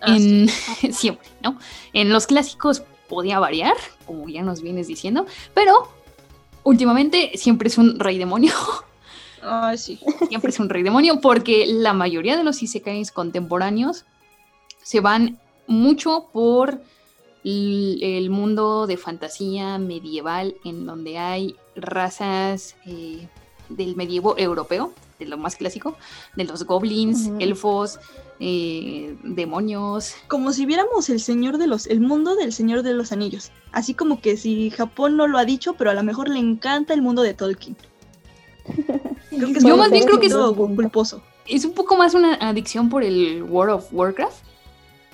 Ah, 0.00 0.16
En, 0.16 0.48
siempre, 0.92 1.28
¿no? 1.42 1.58
En 1.92 2.10
los 2.10 2.26
clásicos 2.26 2.82
podía 3.08 3.38
variar, 3.38 3.74
como 4.06 4.28
ya 4.28 4.42
nos 4.42 4.62
vienes 4.62 4.86
diciendo, 4.86 5.26
pero 5.54 5.90
últimamente 6.62 7.32
siempre 7.34 7.68
es 7.68 7.78
un 7.78 7.98
rey 7.98 8.18
demonio. 8.18 8.52
Sí. 9.76 9.98
siempre 10.28 10.50
es 10.50 10.60
un 10.60 10.68
rey 10.68 10.82
demonio, 10.82 11.20
porque 11.20 11.66
la 11.66 11.92
mayoría 11.92 12.36
de 12.36 12.44
los 12.44 12.62
isekais 12.62 13.10
contemporáneos 13.10 14.04
se 14.82 15.00
van 15.00 15.38
mucho 15.66 16.28
por 16.32 16.80
el 17.42 18.28
mundo 18.28 18.86
de 18.86 18.96
fantasía 18.96 19.78
medieval, 19.78 20.56
en 20.64 20.84
donde 20.84 21.18
hay 21.18 21.56
razas 21.74 22.76
eh, 22.86 23.26
del 23.70 23.96
medievo 23.96 24.36
europeo, 24.36 24.92
de 25.18 25.26
lo 25.26 25.38
más 25.38 25.56
clásico, 25.56 25.96
de 26.36 26.44
los 26.44 26.64
goblins, 26.64 27.30
elfos, 27.38 27.98
eh, 28.40 29.16
demonios. 29.22 30.14
Como 30.26 30.52
si 30.52 30.64
viéramos 30.66 31.08
el 31.10 31.20
señor 31.20 31.58
de 31.58 31.66
los, 31.66 31.86
el 31.86 32.00
mundo 32.00 32.34
del 32.36 32.52
Señor 32.52 32.82
de 32.82 32.94
los 32.94 33.12
Anillos. 33.12 33.52
Así 33.70 33.94
como 33.94 34.20
que 34.20 34.36
si 34.36 34.70
Japón 34.70 35.16
no 35.16 35.26
lo 35.28 35.38
ha 35.38 35.44
dicho, 35.44 35.74
pero 35.74 35.90
a 35.90 35.94
lo 35.94 36.02
mejor 36.02 36.28
le 36.28 36.38
encanta 36.40 36.94
el 36.94 37.02
mundo 37.02 37.22
de 37.22 37.34
Tolkien. 37.34 37.76
Creo 39.30 39.52
que 39.52 39.58
es 39.58 39.64
Yo 39.64 39.74
un 39.74 39.80
más 39.80 39.90
bien 39.90 40.04
creo 40.06 40.18
que 40.20 40.26
es- 40.26 40.34
culposo. 40.34 41.22
Es 41.46 41.64
un 41.64 41.72
poco 41.72 41.96
más 41.96 42.14
una 42.14 42.34
adicción 42.34 42.88
por 42.90 43.02
el 43.02 43.42
World 43.42 43.74
of 43.74 43.88
Warcraft, 43.92 44.44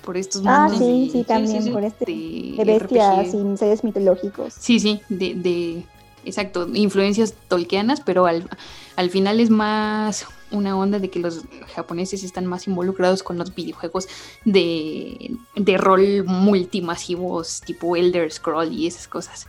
por 0.03 0.17
estos 0.17 0.43
Ah, 0.45 0.67
mundos 0.69 0.79
sí, 0.79 1.05
de- 1.05 1.11
sí, 1.11 1.23
también 1.23 1.63
sí, 1.63 1.69
por 1.71 1.83
este 1.83 2.05
de 2.05 2.53
de 2.57 2.63
bestias 2.65 3.33
y 3.33 3.57
seres 3.57 3.83
mitológicos. 3.83 4.53
Sí, 4.59 4.79
sí, 4.79 5.01
de, 5.09 5.33
de- 5.35 5.85
exacto, 6.25 6.67
influencias 6.73 7.33
tolkianas, 7.47 8.01
pero 8.01 8.25
al, 8.27 8.47
al 8.95 9.09
final 9.09 9.39
es 9.39 9.49
más 9.49 10.25
una 10.51 10.77
onda 10.77 10.99
de 10.99 11.09
que 11.09 11.19
los 11.19 11.43
japoneses 11.75 12.23
están 12.23 12.45
más 12.45 12.67
involucrados 12.67 13.23
con 13.23 13.37
los 13.37 13.53
videojuegos 13.53 14.07
de, 14.45 15.35
de 15.55 15.77
rol 15.77 16.23
multimasivos, 16.25 17.61
tipo 17.61 17.95
Elder 17.95 18.31
Scroll 18.31 18.71
y 18.71 18.87
esas 18.87 19.07
cosas. 19.07 19.47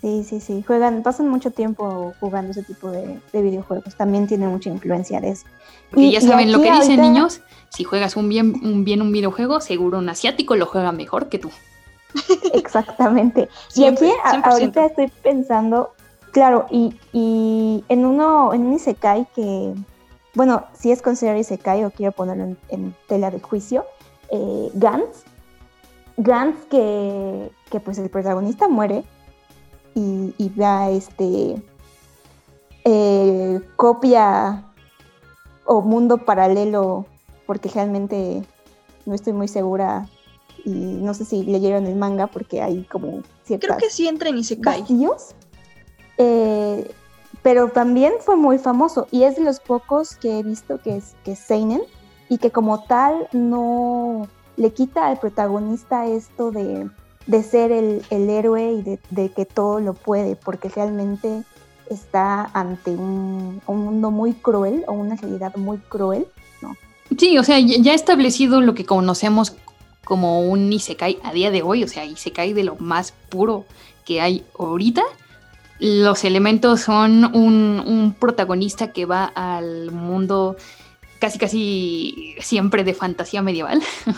Sí, 0.00 0.24
sí, 0.26 0.40
sí. 0.40 0.64
Juegan, 0.66 1.02
pasan 1.02 1.28
mucho 1.28 1.50
tiempo 1.50 2.14
jugando 2.20 2.52
ese 2.52 2.62
tipo 2.62 2.90
de, 2.90 3.20
de 3.34 3.42
videojuegos. 3.42 3.94
También 3.96 4.26
tiene 4.26 4.48
mucha 4.48 4.70
influencia 4.70 5.20
de 5.20 5.30
eso. 5.32 5.44
Porque 5.90 6.06
Y- 6.06 6.12
ya 6.12 6.22
saben 6.22 6.50
lo 6.52 6.62
que 6.62 6.72
dicen 6.72 7.02
niños, 7.02 7.42
si 7.68 7.84
juegas 7.84 8.16
un 8.16 8.28
bien, 8.30 8.54
un 8.64 8.84
bien 8.84 9.02
un 9.02 9.12
videojuego, 9.12 9.60
seguro 9.60 9.98
un 9.98 10.08
asiático 10.08 10.56
lo 10.56 10.64
juega 10.64 10.90
mejor 10.92 11.28
que 11.28 11.38
tú. 11.38 11.50
Exactamente. 12.54 13.48
Y 13.74 13.84
aquí 13.84 14.10
a- 14.24 14.40
100%. 14.40 14.44
ahorita 14.44 14.86
estoy 14.86 15.08
pensando, 15.22 15.94
claro, 16.32 16.66
y, 16.70 16.98
y 17.12 17.84
en 17.88 18.04
uno, 18.04 18.52
en 18.54 18.66
un 18.66 18.74
Isekai 18.74 19.26
que, 19.34 19.74
bueno, 20.34 20.64
si 20.72 20.92
es 20.92 21.02
considerado 21.02 21.40
Isekai 21.40 21.84
o 21.84 21.90
quiero 21.90 22.12
ponerlo 22.12 22.44
en, 22.44 22.58
en 22.68 22.94
tela 23.08 23.30
de 23.30 23.40
juicio, 23.40 23.84
eh, 24.30 24.70
Gantz. 24.74 25.24
Gantz 26.16 26.66
que, 26.66 27.50
que 27.70 27.80
pues 27.80 27.98
el 27.98 28.10
protagonista 28.10 28.68
muere 28.68 29.04
y, 29.94 30.34
y 30.36 30.48
va 30.50 30.90
este 30.90 31.62
eh, 32.84 33.60
copia 33.76 34.64
o 35.64 35.82
mundo 35.82 36.18
paralelo, 36.18 37.06
porque 37.46 37.68
realmente 37.68 38.42
no 39.06 39.14
estoy 39.14 39.32
muy 39.32 39.48
segura 39.48 40.08
y 40.64 40.70
no 40.70 41.14
sé 41.14 41.24
si 41.24 41.42
leyeron 41.44 41.86
el 41.86 41.96
manga 41.96 42.26
porque 42.26 42.60
hay 42.60 42.84
como 42.84 43.22
ciertas 43.44 43.68
Creo 43.68 43.78
que 43.78 43.90
sí 43.90 44.06
entra 44.06 44.28
en 44.28 44.38
Isekai. 44.38 44.82
vacíos. 44.82 45.34
Eh, 46.22 46.92
pero 47.40 47.70
también 47.70 48.12
fue 48.20 48.36
muy 48.36 48.58
famoso 48.58 49.08
y 49.10 49.22
es 49.22 49.36
de 49.36 49.42
los 49.42 49.58
pocos 49.58 50.16
que 50.16 50.38
he 50.38 50.42
visto 50.42 50.78
que 50.78 50.98
es, 50.98 51.14
que 51.24 51.32
es 51.32 51.38
Seinen 51.38 51.80
y 52.28 52.36
que 52.36 52.50
como 52.50 52.84
tal 52.84 53.26
no 53.32 54.28
le 54.58 54.70
quita 54.74 55.06
al 55.06 55.18
protagonista 55.18 56.06
esto 56.06 56.50
de, 56.50 56.90
de 57.26 57.42
ser 57.42 57.72
el, 57.72 58.04
el 58.10 58.28
héroe 58.28 58.72
y 58.72 58.82
de, 58.82 59.00
de 59.08 59.30
que 59.30 59.46
todo 59.46 59.80
lo 59.80 59.94
puede, 59.94 60.36
porque 60.36 60.68
realmente 60.68 61.42
está 61.88 62.50
ante 62.52 62.90
un, 62.90 63.62
un 63.66 63.78
mundo 63.78 64.10
muy 64.10 64.34
cruel 64.34 64.84
o 64.86 64.92
una 64.92 65.16
realidad 65.16 65.56
muy 65.56 65.78
cruel. 65.78 66.26
Sí, 67.18 67.38
o 67.38 67.42
sea, 67.42 67.58
ya 67.58 67.94
establecido 67.94 68.60
lo 68.60 68.74
que 68.74 68.84
conocemos 68.84 69.56
como 70.04 70.42
un 70.42 70.72
Isekai 70.72 71.18
a 71.24 71.32
día 71.32 71.50
de 71.50 71.62
hoy, 71.62 71.82
o 71.82 71.88
sea, 71.88 72.04
Isekai 72.04 72.52
de 72.52 72.64
lo 72.64 72.76
más 72.76 73.12
puro 73.28 73.64
que 74.04 74.20
hay 74.20 74.44
ahorita. 74.58 75.02
Los 75.80 76.24
elementos 76.24 76.82
son 76.82 77.34
un, 77.34 77.82
un 77.84 78.14
protagonista 78.18 78.92
que 78.92 79.06
va 79.06 79.24
al 79.24 79.90
mundo 79.90 80.56
casi 81.20 81.38
casi 81.38 82.34
siempre 82.40 82.84
de 82.84 82.94
fantasía 82.94 83.42
medieval. 83.42 83.82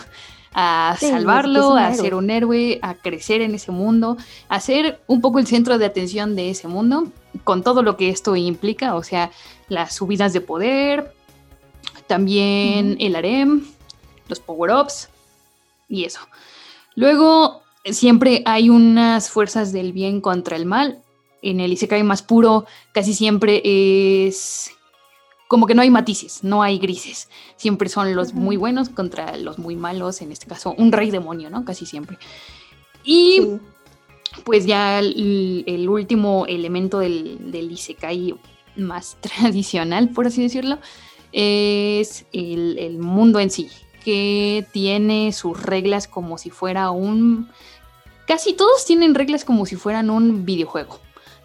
A 0.55 0.95
Sí, 0.99 1.09
salvarlo, 1.09 1.75
a 1.75 1.91
ser 1.95 2.13
un 2.13 2.29
héroe, 2.29 2.77
a 2.83 2.93
crecer 2.93 3.41
en 3.41 3.55
ese 3.55 3.71
mundo, 3.71 4.17
a 4.49 4.59
ser 4.59 5.01
un 5.07 5.19
poco 5.19 5.39
el 5.39 5.47
centro 5.47 5.79
de 5.79 5.85
atención 5.87 6.35
de 6.35 6.51
ese 6.51 6.67
mundo, 6.67 7.07
con 7.43 7.63
todo 7.63 7.81
lo 7.81 7.97
que 7.97 8.09
esto 8.09 8.35
implica, 8.35 8.93
o 8.93 9.01
sea, 9.01 9.31
las 9.67 9.95
subidas 9.95 10.31
de 10.31 10.41
poder, 10.41 11.11
también 12.05 12.97
el 12.99 13.15
harem, 13.15 13.65
los 14.27 14.39
power-ups 14.39 15.09
y 15.89 16.05
eso. 16.05 16.19
Luego, 16.93 17.63
siempre 17.85 18.43
hay 18.45 18.69
unas 18.69 19.31
fuerzas 19.31 19.73
del 19.73 19.91
bien 19.91 20.21
contra 20.21 20.55
el 20.55 20.67
mal. 20.67 20.99
En 21.43 21.59
el 21.59 21.73
Isekai 21.73 22.01
más 22.03 22.23
puro, 22.23 22.65
casi 22.93 23.13
siempre 23.13 23.61
es 24.27 24.71
como 25.47 25.67
que 25.67 25.75
no 25.75 25.83
hay 25.83 25.91
matices, 25.91 26.43
no 26.43 26.63
hay 26.63 26.79
grises. 26.79 27.29
Siempre 27.57 27.87
son 27.89 28.15
los 28.15 28.33
muy 28.33 28.57
buenos 28.57 28.89
contra 28.89 29.37
los 29.37 29.59
muy 29.59 29.75
malos, 29.75 30.21
en 30.21 30.31
este 30.31 30.47
caso, 30.47 30.73
un 30.77 30.91
rey 30.91 31.11
demonio, 31.11 31.51
¿no? 31.51 31.63
Casi 31.65 31.85
siempre. 31.85 32.17
Y 33.03 33.39
Sí. 33.41 33.59
pues 34.45 34.65
ya 34.65 34.97
el, 34.99 35.63
el 35.67 35.87
último 35.89 36.45
elemento 36.47 36.97
del, 36.99 37.51
del 37.51 37.71
Isekai 37.71 38.33
más 38.77 39.17
tradicional, 39.21 40.09
por 40.09 40.25
así 40.25 40.41
decirlo, 40.41 40.79
es 41.33 42.25
el, 42.33 42.77
el 42.79 42.97
mundo 42.97 43.39
en 43.39 43.51
sí, 43.51 43.69
que 44.03 44.65
tiene 44.71 45.31
sus 45.33 45.61
reglas 45.61 46.07
como 46.07 46.37
si 46.39 46.49
fuera 46.49 46.89
un... 46.91 47.49
Casi 48.25 48.53
todos 48.53 48.85
tienen 48.85 49.13
reglas 49.13 49.45
como 49.45 49.65
si 49.65 49.75
fueran 49.75 50.09
un 50.09 50.45
videojuego. 50.45 50.99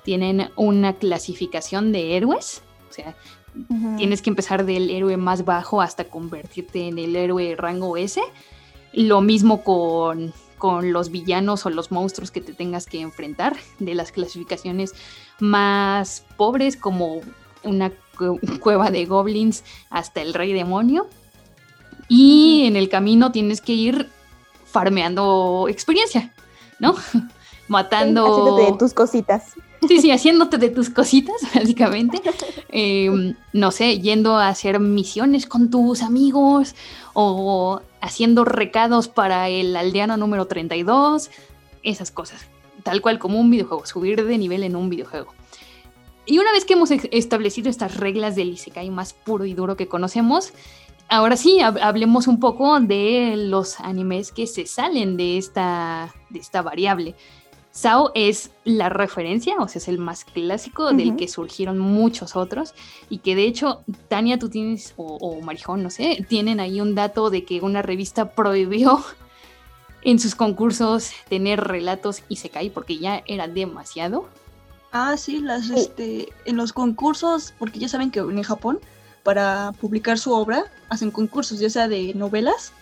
Tienen 0.09 0.51
una 0.57 0.95
clasificación 0.95 1.93
de 1.93 2.17
héroes, 2.17 2.63
o 2.89 2.93
sea. 2.95 3.15
Tienes 3.99 4.23
que 4.23 4.31
empezar 4.31 4.65
del 4.65 4.89
héroe 4.89 5.19
más 5.19 5.45
bajo 5.45 5.83
hasta 5.83 6.05
convertirte 6.05 6.89
en 6.89 6.99
el 6.99 7.15
héroe 7.15 7.55
rango 7.57 7.95
S. 7.99 8.19
Lo 8.95 9.21
mismo 9.21 9.63
con, 9.63 10.33
con 10.57 10.95
los 10.95 11.11
villanos 11.11 11.67
o 11.67 11.71
los 11.71 11.91
monstruos 11.91 12.31
que 12.31 12.41
te 12.41 12.55
tengas 12.55 12.87
que 12.87 13.03
enfrentar, 13.03 13.55
de 13.81 13.95
las 13.95 14.11
clasificaciones 14.11 14.95
más 15.41 16.25
pobres 16.39 16.79
como 16.79 17.21
una 17.63 17.91
cu- 18.17 18.41
cueva 18.61 18.91
de 18.91 19.05
goblins 19.05 19.63
hasta 19.91 20.23
el 20.23 20.33
rey 20.33 20.55
demonio. 20.55 21.07
Y 22.09 22.63
en 22.65 22.77
el 22.77 22.89
camino 22.89 23.31
tienes 23.31 23.61
que 23.61 23.75
ir 23.75 24.09
farmeando 24.65 25.67
experiencia, 25.69 26.33
¿no? 26.79 26.95
Matando... 27.69 28.25
Haciéndote 28.27 28.73
de 28.73 28.79
tus 28.79 28.95
cositas. 28.95 29.53
Sí, 29.87 30.01
sí, 30.01 30.11
haciéndote 30.11 30.59
de 30.59 30.71
tus 30.71 30.91
cositas, 30.91 31.37
básicamente. 31.55 32.21
Eh, 32.71 33.35
no 33.53 33.71
sé, 33.71 34.01
yendo 34.01 34.37
a 34.37 34.49
hacer 34.49 34.81
misiones 34.81 35.47
con 35.47 35.71
tus 35.71 36.03
amigos 36.03 36.75
o 37.15 37.81
haciendo 38.01 38.45
recados 38.45 39.09
para 39.09 39.49
el 39.49 39.77
aldeano 39.77 40.17
número 40.17 40.47
32, 40.47 41.31
esas 41.83 42.11
cosas. 42.11 42.47
Tal 42.83 43.01
cual 43.03 43.19
como 43.19 43.39
un 43.41 43.51
videojuego, 43.51 43.87
subir 43.87 44.25
de 44.25 44.39
nivel 44.39 44.63
en 44.63 44.75
un 44.77 44.89
videojuego. 44.89 45.33
Y 46.27 46.39
una 46.39 46.53
vez 46.53 46.65
que 46.65 46.75
hemos 46.75 46.91
establecido 46.91 47.71
estas 47.71 47.97
reglas 47.97 48.37
del 48.37 48.51
Isekai 48.51 48.91
más 48.91 49.13
puro 49.15 49.45
y 49.47 49.55
duro 49.55 49.77
que 49.77 49.89
conocemos, 49.89 50.53
ahora 51.09 51.37
sí, 51.37 51.59
hab- 51.61 51.81
hablemos 51.81 52.27
un 52.27 52.39
poco 52.39 52.79
de 52.81 53.35
los 53.37 53.81
animes 53.81 54.31
que 54.33 54.47
se 54.47 54.67
salen 54.67 55.17
de 55.17 55.39
esta, 55.39 56.15
de 56.29 56.39
esta 56.39 56.61
variable. 56.63 57.15
Sao 57.79 58.11
es 58.17 58.51
la 58.65 58.89
referencia, 58.89 59.55
o 59.61 59.69
sea, 59.69 59.79
es 59.79 59.87
el 59.87 59.99
más 59.99 60.25
clásico 60.25 60.93
del 60.93 61.15
que 61.15 61.29
surgieron 61.29 61.79
muchos 61.79 62.35
otros 62.35 62.75
y 63.09 63.19
que 63.19 63.37
de 63.37 63.45
hecho, 63.45 63.85
Tania, 64.09 64.37
tú 64.37 64.49
tienes, 64.49 64.95
o, 64.97 65.17
o 65.19 65.41
Marijón, 65.43 65.85
no 65.85 65.91
sé, 65.91 66.27
tienen 66.29 66.59
ahí 66.59 66.81
un 66.81 66.97
dato 66.97 67.31
de 67.31 67.45
que 67.45 67.61
una 67.61 67.81
revista 67.81 68.33
prohibió 68.33 69.05
en 70.03 70.19
sus 70.19 70.35
concursos 70.35 71.13
tener 71.29 71.61
relatos 71.61 72.25
y 72.29 72.35
se 72.35 72.51
cae 72.51 72.69
porque 72.73 72.99
ya 72.99 73.23
era 73.29 73.47
demasiado. 73.47 74.29
Ah, 74.91 75.17
sí, 75.17 75.39
las, 75.39 75.71
este, 75.71 76.31
en 76.47 76.57
los 76.57 76.73
concursos, 76.73 77.55
porque 77.61 77.79
ya 77.79 77.89
saben 77.89 78.11
que 78.11 78.19
en 78.19 78.43
Japón, 78.43 78.81
para 79.23 79.71
publicar 79.81 80.19
su 80.19 80.33
obra, 80.33 80.65
hacen 80.89 81.13
concursos, 81.13 81.61
ya 81.61 81.71
sea 81.71 81.87
de 81.87 82.13
novelas, 82.15 82.73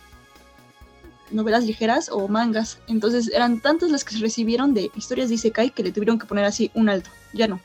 novelas 1.31 1.65
ligeras 1.65 2.09
o 2.11 2.29
mangas. 2.29 2.79
Entonces 2.89 3.31
eran 3.33 3.61
tantas 3.61 3.91
las 3.91 4.05
que 4.05 4.15
se 4.15 4.21
recibieron 4.21 4.75
de 4.75 4.91
historias 4.95 5.29
de 5.29 5.37
Isekai 5.37 5.71
que 5.71 5.83
le 5.83 5.93
tuvieron 5.93 6.19
que 6.19 6.27
poner 6.27 6.45
así 6.45 6.71
un 6.75 6.89
alto. 6.89 7.11
Ya 7.33 7.49
no. 7.49 7.61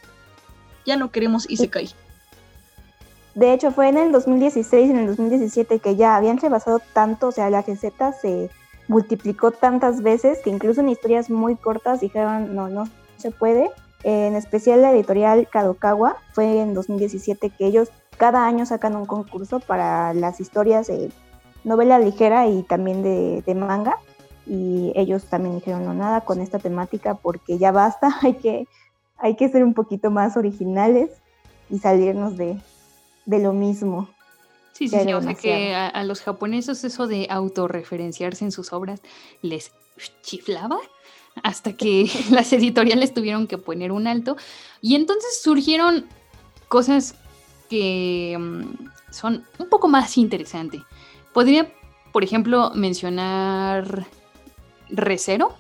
Ya 0.86 0.98
no 0.98 1.12
queremos 1.12 1.50
Isekai. 1.50 1.90
De 3.36 3.54
hecho, 3.54 3.72
fue 3.72 3.88
en 3.88 3.98
el 3.98 4.12
2016 4.12 4.88
y 4.88 4.92
en 4.92 4.98
el 4.98 5.08
2017 5.08 5.80
que 5.80 5.96
ya 5.96 6.16
habían 6.16 6.38
rebasado 6.38 6.82
tanto, 6.94 7.28
o 7.28 7.32
sea, 7.32 7.50
la 7.50 7.62
receta 7.62 8.12
se 8.12 8.50
multiplicó 8.88 9.52
tantas 9.52 10.02
veces 10.02 10.40
que 10.44 10.50
incluso 10.50 10.82
en 10.82 10.90
historias 10.90 11.30
muy 11.30 11.56
cortas 11.56 12.02
dijeron, 12.02 12.54
no, 12.56 12.68
no 12.68 12.90
se 13.18 13.32
puede. 13.32 13.72
En 14.04 14.36
especial 14.36 14.82
la 14.82 14.92
editorial 14.92 15.48
Kadokawa 15.50 16.18
fue 16.34 16.60
en 16.60 16.74
2017 16.74 17.52
que 17.52 17.68
ellos 17.68 17.90
cada 18.18 18.46
año 18.46 18.66
sacan 18.66 18.96
un 18.96 19.06
concurso 19.06 19.60
para 19.60 20.14
las 20.14 20.42
historias 20.42 20.88
de 20.88 21.12
novela 21.64 22.00
ligera 22.00 22.48
y 22.48 22.64
también 22.64 23.04
de, 23.04 23.44
de 23.46 23.56
manga. 23.56 23.98
Y 24.46 24.92
ellos 24.96 25.26
también 25.26 25.56
dijeron, 25.56 25.86
no, 25.86 25.94
nada 25.94 26.22
con 26.22 26.42
esta 26.42 26.60
temática 26.60 27.16
porque 27.16 27.58
ya 27.58 27.72
basta, 27.72 28.18
hay 28.22 28.36
que, 28.36 28.68
hay 29.18 29.36
que 29.36 29.50
ser 29.50 29.64
un 29.64 29.74
poquito 29.74 30.12
más 30.12 30.38
originales 30.38 31.12
y 31.70 31.80
salirnos 31.80 32.38
de, 32.38 32.58
de 33.26 33.40
lo 33.40 33.54
mismo. 33.54 34.10
Sí, 34.74 34.88
sí, 34.88 34.98
sí, 35.04 35.14
o 35.14 35.22
sea 35.22 35.34
que 35.36 35.76
a, 35.76 36.04
los 36.04 36.22
japoneses 36.22 36.84
eso 36.84 37.06
de 37.06 37.28
autorreferenciarse 37.30 38.46
en 38.46 38.52
sus 38.52 38.74
obras 38.74 39.02
les 39.42 39.72
chiflaba 40.24 40.80
hasta 41.44 41.74
que 41.74 42.10
las 42.32 42.52
editoriales 42.54 43.14
tuvieron 43.14 43.48
que 43.48 43.58
poner 43.58 43.92
un 43.92 44.08
alto 44.08 44.38
y 44.82 44.96
entonces 44.96 45.42
surgieron 45.42 46.06
cosas 46.68 47.16
que 47.70 48.36
mm, 48.40 49.12
son 49.12 49.46
un 49.60 49.70
poco 49.70 49.88
más 49.88 50.18
interesantes. 50.18 50.82
Podría, 51.34 51.72
por 52.12 52.24
ejemplo, 52.24 52.72
mencionar 52.76 54.08
Recero, 54.90 55.56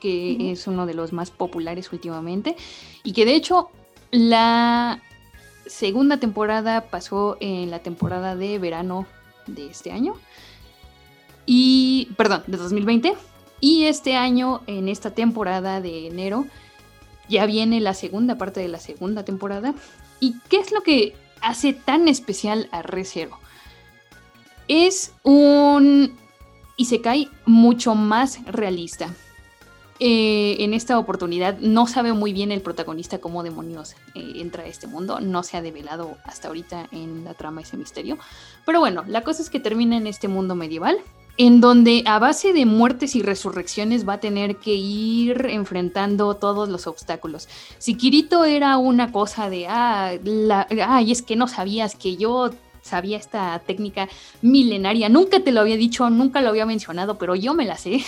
que 0.00 0.52
es 0.52 0.66
uno 0.66 0.86
de 0.86 0.94
los 0.94 1.12
más 1.12 1.30
populares 1.30 1.92
últimamente 1.92 2.56
y 3.04 3.12
que 3.12 3.24
de 3.24 3.34
hecho 3.34 3.70
la 4.10 5.00
segunda 5.66 6.18
temporada 6.18 6.82
pasó 6.90 7.36
en 7.40 7.70
la 7.70 7.78
temporada 7.78 8.36
de 8.36 8.58
verano 8.58 9.06
de 9.46 9.66
este 9.66 9.92
año. 9.92 10.14
Y, 11.46 12.08
perdón, 12.16 12.42
de 12.46 12.56
2020. 12.56 13.14
Y 13.60 13.84
este 13.84 14.16
año, 14.16 14.62
en 14.66 14.88
esta 14.88 15.12
temporada 15.12 15.80
de 15.80 16.06
enero, 16.06 16.46
ya 17.28 17.46
viene 17.46 17.80
la 17.80 17.94
segunda 17.94 18.36
parte 18.36 18.60
de 18.60 18.68
la 18.68 18.78
segunda 18.78 19.24
temporada. 19.24 19.74
¿Y 20.20 20.38
qué 20.48 20.58
es 20.58 20.72
lo 20.72 20.82
que 20.82 21.14
hace 21.40 21.72
tan 21.72 22.08
especial 22.08 22.68
a 22.72 22.82
ReZero? 22.82 23.38
Es 24.68 25.12
un 25.22 26.16
Isekai 26.76 27.28
mucho 27.46 27.94
más 27.94 28.44
realista. 28.46 29.14
Eh, 30.00 30.56
en 30.58 30.74
esta 30.74 30.98
oportunidad 30.98 31.58
no 31.60 31.86
sabe 31.86 32.12
muy 32.12 32.32
bien 32.32 32.50
el 32.50 32.62
protagonista 32.62 33.18
cómo 33.18 33.44
demonios 33.44 33.94
eh, 34.14 34.32
entra 34.36 34.64
a 34.64 34.66
este 34.66 34.86
mundo. 34.86 35.20
No 35.20 35.42
se 35.42 35.56
ha 35.56 35.62
develado 35.62 36.16
hasta 36.24 36.48
ahorita 36.48 36.88
en 36.90 37.24
la 37.24 37.34
trama 37.34 37.60
ese 37.60 37.76
misterio. 37.76 38.18
Pero 38.66 38.80
bueno, 38.80 39.04
la 39.06 39.22
cosa 39.22 39.42
es 39.42 39.50
que 39.50 39.60
termina 39.60 39.96
en 39.96 40.06
este 40.06 40.28
mundo 40.28 40.54
medieval. 40.54 40.98
En 41.36 41.60
donde 41.60 42.04
a 42.06 42.20
base 42.20 42.52
de 42.52 42.64
muertes 42.64 43.16
y 43.16 43.22
resurrecciones 43.22 44.08
va 44.08 44.14
a 44.14 44.20
tener 44.20 44.56
que 44.56 44.74
ir 44.74 45.46
enfrentando 45.50 46.34
todos 46.34 46.68
los 46.68 46.86
obstáculos. 46.86 47.48
Si 47.78 47.96
Kirito 47.96 48.44
era 48.44 48.78
una 48.78 49.10
cosa 49.10 49.50
de, 49.50 49.66
ah, 49.66 50.12
la, 50.22 50.68
ay, 50.86 51.10
es 51.10 51.22
que 51.22 51.34
no 51.34 51.48
sabías 51.48 51.96
que 51.96 52.16
yo 52.16 52.50
sabía 52.84 53.16
esta 53.16 53.58
técnica 53.60 54.08
milenaria. 54.42 55.08
Nunca 55.08 55.40
te 55.40 55.52
lo 55.52 55.60
había 55.60 55.76
dicho, 55.76 56.08
nunca 56.10 56.42
lo 56.42 56.50
había 56.50 56.66
mencionado, 56.66 57.18
pero 57.18 57.34
yo 57.34 57.54
me 57.54 57.64
la 57.64 57.78
sé. 57.78 58.04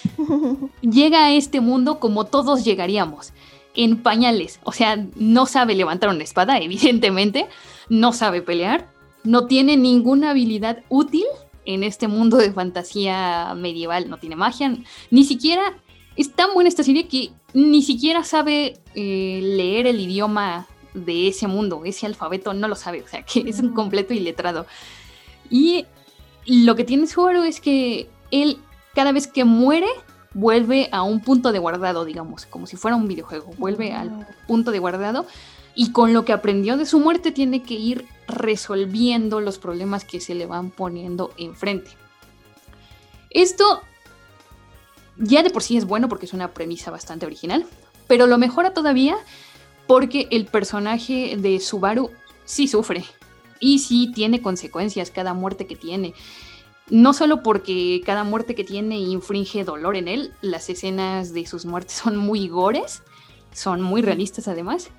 Llega 0.82 1.26
a 1.26 1.32
este 1.32 1.60
mundo 1.60 2.00
como 2.00 2.24
todos 2.24 2.64
llegaríamos, 2.64 3.32
en 3.74 4.02
pañales. 4.02 4.58
O 4.64 4.72
sea, 4.72 5.06
no 5.16 5.46
sabe 5.46 5.74
levantar 5.74 6.08
una 6.08 6.24
espada, 6.24 6.58
evidentemente, 6.58 7.46
no 7.88 8.12
sabe 8.12 8.40
pelear, 8.40 8.88
no 9.22 9.46
tiene 9.46 9.76
ninguna 9.76 10.30
habilidad 10.30 10.82
útil 10.88 11.24
en 11.66 11.84
este 11.84 12.08
mundo 12.08 12.38
de 12.38 12.52
fantasía 12.52 13.54
medieval, 13.54 14.08
no 14.08 14.16
tiene 14.16 14.34
magia, 14.34 14.74
ni 15.10 15.24
siquiera 15.24 15.76
es 16.16 16.32
tan 16.34 16.54
buena 16.54 16.68
esta 16.68 16.82
serie 16.82 17.06
que 17.06 17.30
ni 17.52 17.82
siquiera 17.82 18.24
sabe 18.24 18.78
eh, 18.94 19.40
leer 19.42 19.86
el 19.86 20.00
idioma 20.00 20.66
de 20.94 21.28
ese 21.28 21.46
mundo, 21.46 21.82
ese 21.84 22.06
alfabeto 22.06 22.54
no 22.54 22.68
lo 22.68 22.74
sabe, 22.74 23.02
o 23.02 23.08
sea, 23.08 23.22
que 23.22 23.40
es 23.46 23.60
un 23.60 23.72
completo 23.74 24.14
iletrado. 24.14 24.66
Y 25.48 25.86
lo 26.46 26.76
que 26.76 26.84
tiene 26.84 27.06
Subaru 27.06 27.42
es 27.42 27.60
que 27.60 28.08
él, 28.30 28.58
cada 28.94 29.12
vez 29.12 29.26
que 29.26 29.44
muere, 29.44 29.88
vuelve 30.32 30.88
a 30.92 31.02
un 31.02 31.20
punto 31.20 31.52
de 31.52 31.58
guardado, 31.58 32.04
digamos, 32.04 32.46
como 32.46 32.66
si 32.66 32.76
fuera 32.76 32.96
un 32.96 33.08
videojuego, 33.08 33.52
vuelve 33.58 33.92
al 33.92 34.26
punto 34.46 34.70
de 34.70 34.78
guardado 34.78 35.26
y 35.74 35.92
con 35.92 36.12
lo 36.12 36.24
que 36.24 36.32
aprendió 36.32 36.76
de 36.76 36.86
su 36.86 37.00
muerte 37.00 37.32
tiene 37.32 37.62
que 37.62 37.74
ir 37.74 38.06
resolviendo 38.28 39.40
los 39.40 39.58
problemas 39.58 40.04
que 40.04 40.20
se 40.20 40.34
le 40.34 40.46
van 40.46 40.70
poniendo 40.70 41.32
enfrente. 41.36 41.90
Esto 43.30 43.82
ya 45.16 45.42
de 45.42 45.50
por 45.50 45.62
sí 45.62 45.76
es 45.76 45.84
bueno 45.84 46.08
porque 46.08 46.26
es 46.26 46.32
una 46.32 46.52
premisa 46.52 46.90
bastante 46.90 47.26
original, 47.26 47.66
pero 48.06 48.26
lo 48.26 48.38
mejora 48.38 48.72
todavía 48.72 49.16
porque 49.90 50.28
el 50.30 50.46
personaje 50.46 51.36
de 51.36 51.58
Subaru 51.58 52.10
sí 52.44 52.68
sufre 52.68 53.04
y 53.58 53.80
sí 53.80 54.12
tiene 54.14 54.40
consecuencias 54.40 55.10
cada 55.10 55.34
muerte 55.34 55.66
que 55.66 55.74
tiene. 55.74 56.14
No 56.90 57.12
solo 57.12 57.42
porque 57.42 58.00
cada 58.06 58.22
muerte 58.22 58.54
que 58.54 58.62
tiene 58.62 59.00
infringe 59.00 59.64
dolor 59.64 59.96
en 59.96 60.06
él, 60.06 60.32
las 60.42 60.70
escenas 60.70 61.34
de 61.34 61.44
sus 61.44 61.66
muertes 61.66 61.94
son 61.94 62.16
muy 62.16 62.46
gores, 62.46 63.02
son 63.52 63.82
muy 63.82 64.00
realistas 64.00 64.46
además, 64.46 64.90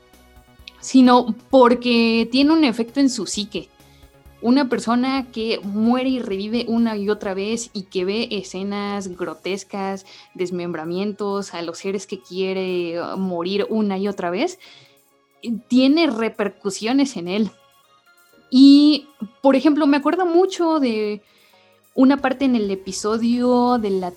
sino 0.82 1.38
porque 1.50 2.28
tiene 2.30 2.52
un 2.52 2.66
efecto 2.66 3.00
en 3.00 3.10
su 3.10 3.28
psique. 3.28 3.70
Una 4.42 4.70
persona 4.70 5.28
que 5.32 5.60
muere 5.64 6.10
y 6.10 6.20
revive 6.20 6.66
una 6.68 6.98
y 6.98 7.10
otra 7.10 7.36
vez 7.36 7.70
y 7.74 7.84
que 7.84 8.06
ve 8.06 8.28
escenas 8.32 9.16
grotescas, 9.16 10.06
desmembramientos 10.34 11.54
a 11.54 11.62
los 11.62 11.78
seres 11.78 12.08
que 12.08 12.20
quiere 12.20 13.00
uh, 13.00 13.18
morir 13.18 13.68
una 13.70 14.00
y 14.00 14.08
otra 14.08 14.32
vez, 14.32 14.58
tiene 15.68 16.08
repercusiones 16.08 17.18
en 17.18 17.28
él. 17.28 17.52
Y, 18.50 19.08
por 19.42 19.56
ejemplo, 19.56 19.86
me 19.86 19.98
acuerdo 19.98 20.26
mucho 20.26 20.80
de 20.80 21.22
una 21.94 22.18
parte 22.18 22.46
en 22.46 22.56
el 22.56 22.70
episodio 22.72 23.78
de 23.78 23.92
la, 23.92 24.12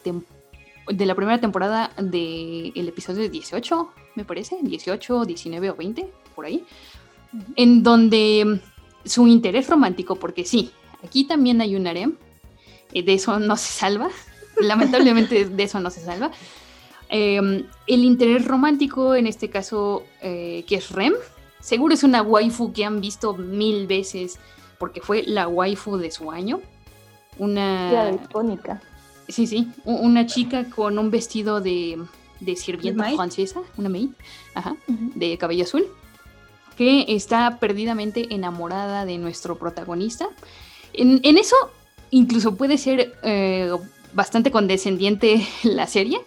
de 0.88 1.06
la 1.06 1.14
primera 1.14 1.40
temporada 1.40 1.92
del 1.98 2.88
episodio 2.88 3.28
18, 3.28 3.90
me 4.14 4.24
parece, 4.24 4.58
18, 4.62 5.24
19 5.24 5.70
o 5.70 5.76
20, 5.76 6.10
por 6.34 6.46
ahí, 6.46 6.64
en 7.56 7.82
donde 7.82 8.60
su 9.04 9.26
interés 9.26 9.68
romántico, 9.68 10.16
porque 10.16 10.44
sí, 10.44 10.70
aquí 11.04 11.24
también 11.24 11.60
hay 11.60 11.76
un 11.76 11.86
harem, 11.86 12.16
eh, 12.92 13.02
de 13.02 13.14
eso 13.14 13.38
no 13.38 13.56
se 13.56 13.72
salva, 13.72 14.08
lamentablemente 14.60 15.44
de 15.44 15.62
eso 15.62 15.80
no 15.80 15.90
se 15.90 16.00
salva. 16.00 16.30
Em, 17.08 17.66
el 17.86 18.04
interés 18.04 18.44
romántico, 18.46 19.14
en 19.14 19.26
este 19.26 19.50
caso, 19.50 20.04
eh, 20.22 20.64
que 20.66 20.76
es 20.76 20.90
Rem, 20.90 21.12
seguro 21.60 21.94
es 21.94 22.02
una 22.02 22.22
waifu 22.22 22.72
que 22.72 22.84
han 22.84 23.00
visto 23.00 23.34
mil 23.34 23.86
veces, 23.86 24.38
porque 24.78 25.00
fue 25.00 25.22
la 25.24 25.46
waifu 25.46 25.96
de 25.96 26.10
su 26.10 26.30
año. 26.30 26.60
Una. 27.38 28.12
icónica. 28.12 28.80
Sí, 29.28 29.46
sí, 29.46 29.68
una 29.84 30.26
chica 30.26 30.68
con 30.68 30.98
un 30.98 31.10
vestido 31.10 31.60
de, 31.60 31.98
de 32.40 32.56
sirvienta 32.56 33.10
francesa, 33.14 33.62
una 33.76 33.88
maid, 33.88 34.10
ajá, 34.54 34.76
de 34.86 35.38
cabello 35.38 35.64
azul 35.64 35.86
que 36.76 37.06
está 37.08 37.58
perdidamente 37.58 38.34
enamorada 38.34 39.04
de 39.04 39.18
nuestro 39.18 39.56
protagonista. 39.58 40.28
En, 40.92 41.20
eso 41.36 41.56
incluso 42.10 42.56
puede 42.56 42.78
ser 42.78 43.14
eh, 43.22 43.70
bastante 44.12 44.50
condescendiente 44.50 45.46
la 45.64 45.86
serie, 45.86 46.20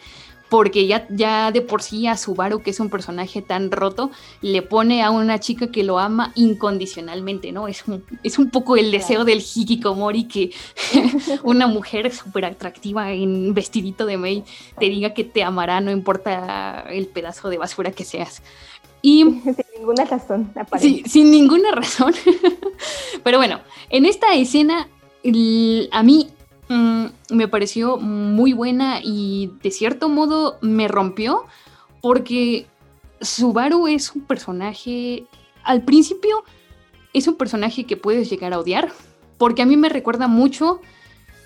porque 0.49 0.88
ya, 0.88 1.05
ya 1.10 1.51
de 1.51 1.62
por 1.62 1.81
sí 1.81 2.07
a 2.07 2.15
Subaru, 2.15 2.62
que 2.62 2.69
es 2.69 2.79
un 2.79 2.89
personaje 2.89 3.41
tan 3.41 3.71
roto, 3.71 4.12
le 4.41 4.62
pone 4.62 5.03
a 5.03 5.12
una 5.12 5.39
chica 5.39 5.67
que 5.67 5.83
lo 5.83 5.99
ama 5.99 6.31
incondicionalmente, 6.36 7.51
¿no? 7.51 7.67
Es 7.67 7.86
un, 7.88 8.03
es 8.23 8.39
un 8.39 8.49
poco 8.49 8.77
el 8.77 8.91
deseo 8.91 9.25
del 9.25 9.39
hikikomori 9.39 10.25
que 10.25 10.51
una 11.43 11.67
mujer 11.67 12.13
súper 12.13 12.45
atractiva 12.45 13.12
en 13.12 13.53
vestidito 13.53 14.05
de 14.05 14.17
Mei 14.17 14.43
te 14.79 14.86
diga 14.86 15.13
que 15.13 15.23
te 15.23 15.43
amará, 15.43 15.81
no 15.81 15.91
importa 15.91 16.86
el 16.89 17.07
pedazo 17.07 17.49
de 17.49 17.57
basura 17.57 17.91
que 17.91 18.05
seas. 18.05 18.41
Y, 19.07 19.23
sin 19.55 19.65
ninguna 19.79 20.03
razón, 20.03 20.51
sí, 20.81 21.01
sin 21.05 21.31
ninguna 21.31 21.71
razón. 21.71 22.13
Pero 23.23 23.37
bueno, 23.37 23.61
en 23.89 24.05
esta 24.05 24.33
escena, 24.33 24.89
a 25.91 26.03
mí 26.03 26.27
mm, 26.67 27.05
me 27.29 27.47
pareció 27.47 27.95
muy 27.95 28.51
buena 28.51 28.99
y 29.01 29.51
de 29.63 29.71
cierto 29.71 30.09
modo 30.09 30.57
me 30.59 30.89
rompió 30.89 31.45
porque 32.01 32.67
Subaru 33.21 33.87
es 33.87 34.13
un 34.13 34.23
personaje, 34.23 35.23
al 35.63 35.83
principio 35.83 36.43
es 37.13 37.29
un 37.29 37.35
personaje 37.35 37.85
que 37.85 37.95
puedes 37.95 38.29
llegar 38.29 38.51
a 38.51 38.59
odiar, 38.59 38.91
porque 39.37 39.61
a 39.61 39.65
mí 39.65 39.77
me 39.77 39.87
recuerda 39.87 40.27
mucho 40.27 40.81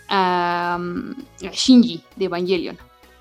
a, 0.10 0.80
mm, 0.82 1.46
a 1.46 1.52
Shinji 1.52 2.02
de 2.16 2.26
Evangelion. 2.26 2.78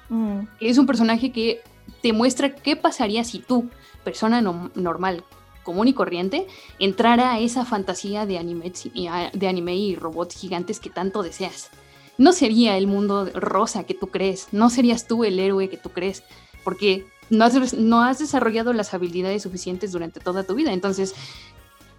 Mm, 0.09 0.41
Es 0.61 0.79
un 0.79 0.87
personaje 0.87 1.31
que 1.31 1.61
te 2.01 2.15
muestra 2.15 2.55
qué 2.55 2.75
pasaría 2.75 3.23
si 3.23 3.41
tú, 3.41 3.69
persona 4.05 4.41
no- 4.41 4.71
normal, 4.75 5.25
común 5.63 5.89
y 5.89 5.93
corriente, 5.93 6.47
entrara 6.79 7.33
a 7.33 7.39
esa 7.41 7.65
fantasía 7.65 8.27
de 8.27 8.39
anime, 8.39 8.73
y- 8.95 9.09
de 9.33 9.49
anime 9.49 9.77
y 9.77 9.95
robots 9.97 10.37
gigantes 10.37 10.81
que 10.81 10.91
tanto 10.91 11.23
deseas. 11.23 11.71
No 12.19 12.33
sería 12.33 12.77
el 12.77 12.87
mundo 12.87 13.29
rosa 13.35 13.85
que 13.85 13.95
tú 13.95 14.09
crees, 14.09 14.49
no 14.53 14.69
serías 14.71 15.07
tú 15.07 15.25
el 15.25 15.39
héroe 15.39 15.69
que 15.71 15.77
tú 15.77 15.91
crees, 15.91 16.23
porque 16.65 17.07
no 17.31 17.45
has, 17.45 17.75
no 17.75 18.03
has 18.03 18.19
desarrollado 18.19 18.73
las 18.73 18.93
habilidades 18.93 19.43
suficientes 19.43 19.93
durante 19.93 20.21
toda 20.21 20.43
tu 20.43 20.55
vida. 20.55 20.73
Entonces, 20.73 21.15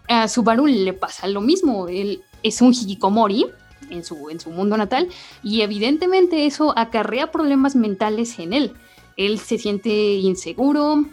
a 0.07 0.27
Subaru 0.27 0.67
le 0.67 0.93
pasa 0.93 1.27
lo 1.27 1.41
mismo. 1.41 1.87
Él 1.87 2.23
es 2.43 2.61
un 2.61 2.73
hikikomori 2.73 3.45
en 3.89 4.03
su, 4.03 4.29
en 4.29 4.39
su 4.39 4.49
mundo 4.49 4.75
natal 4.77 5.07
y 5.41 5.61
evidentemente 5.61 6.45
eso 6.45 6.77
acarrea 6.77 7.31
problemas 7.31 7.75
mentales 7.75 8.37
en 8.39 8.53
él. 8.53 8.73
Él 9.17 9.39
se 9.39 9.57
siente 9.57 9.89
inseguro, 10.15 11.05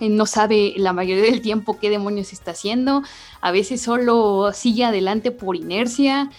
no 0.00 0.26
sabe 0.26 0.74
la 0.76 0.92
mayoría 0.92 1.24
del 1.24 1.40
tiempo 1.40 1.78
qué 1.78 1.90
demonios 1.90 2.32
está 2.32 2.52
haciendo, 2.52 3.02
a 3.40 3.50
veces 3.50 3.80
solo 3.82 4.50
sigue 4.52 4.84
adelante 4.84 5.30
por 5.30 5.56
inercia 5.56 6.30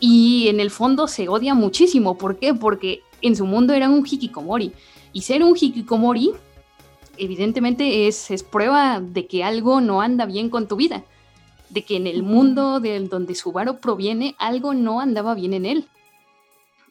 y 0.00 0.48
en 0.48 0.60
el 0.60 0.70
fondo 0.70 1.06
se 1.08 1.28
odia 1.28 1.54
muchísimo. 1.54 2.18
¿Por 2.18 2.38
qué? 2.38 2.54
Porque 2.54 3.02
en 3.22 3.36
su 3.36 3.46
mundo 3.46 3.72
era 3.72 3.88
un 3.88 4.04
hikikomori 4.06 4.72
y 5.12 5.22
ser 5.22 5.42
un 5.42 5.56
hikikomori 5.58 6.32
evidentemente 7.16 8.08
es, 8.08 8.30
es 8.30 8.42
prueba 8.42 9.00
de 9.00 9.26
que 9.26 9.44
algo 9.44 9.80
no 9.80 10.00
anda 10.00 10.26
bien 10.26 10.50
con 10.50 10.68
tu 10.68 10.76
vida, 10.76 11.04
de 11.70 11.84
que 11.84 11.96
en 11.96 12.06
el 12.06 12.22
mundo 12.22 12.80
del 12.80 13.08
donde 13.08 13.34
Subaru 13.34 13.78
proviene 13.78 14.34
algo 14.38 14.74
no 14.74 15.00
andaba 15.00 15.34
bien 15.34 15.54
en 15.54 15.66
él. 15.66 15.88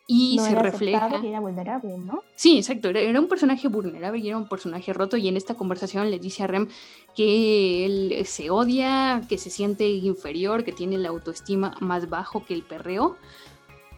Y 0.05 0.35
no 0.35 0.43
se 0.43 0.51
era 0.51 0.61
refleja. 0.61 1.09
y 1.23 1.27
era 1.27 1.39
vulnerable, 1.39 1.97
¿no? 1.97 2.23
Sí, 2.35 2.57
exacto. 2.57 2.89
Era, 2.89 2.99
era 2.99 3.19
un 3.19 3.27
personaje 3.27 3.69
vulnerable 3.69 4.19
y 4.19 4.27
era 4.27 4.37
un 4.37 4.49
personaje 4.49 4.91
roto. 4.91 5.15
Y 5.15 5.27
en 5.27 5.37
esta 5.37 5.55
conversación 5.55 6.11
le 6.11 6.19
dice 6.19 6.43
a 6.43 6.47
Rem 6.47 6.67
que 7.15 7.85
él 7.85 8.25
se 8.25 8.49
odia, 8.49 9.21
que 9.29 9.37
se 9.37 9.49
siente 9.49 9.87
inferior, 9.87 10.65
que 10.65 10.73
tiene 10.73 10.97
la 10.97 11.09
autoestima 11.09 11.75
más 11.79 12.09
bajo 12.09 12.45
que 12.45 12.53
el 12.53 12.63
perreo. 12.63 13.17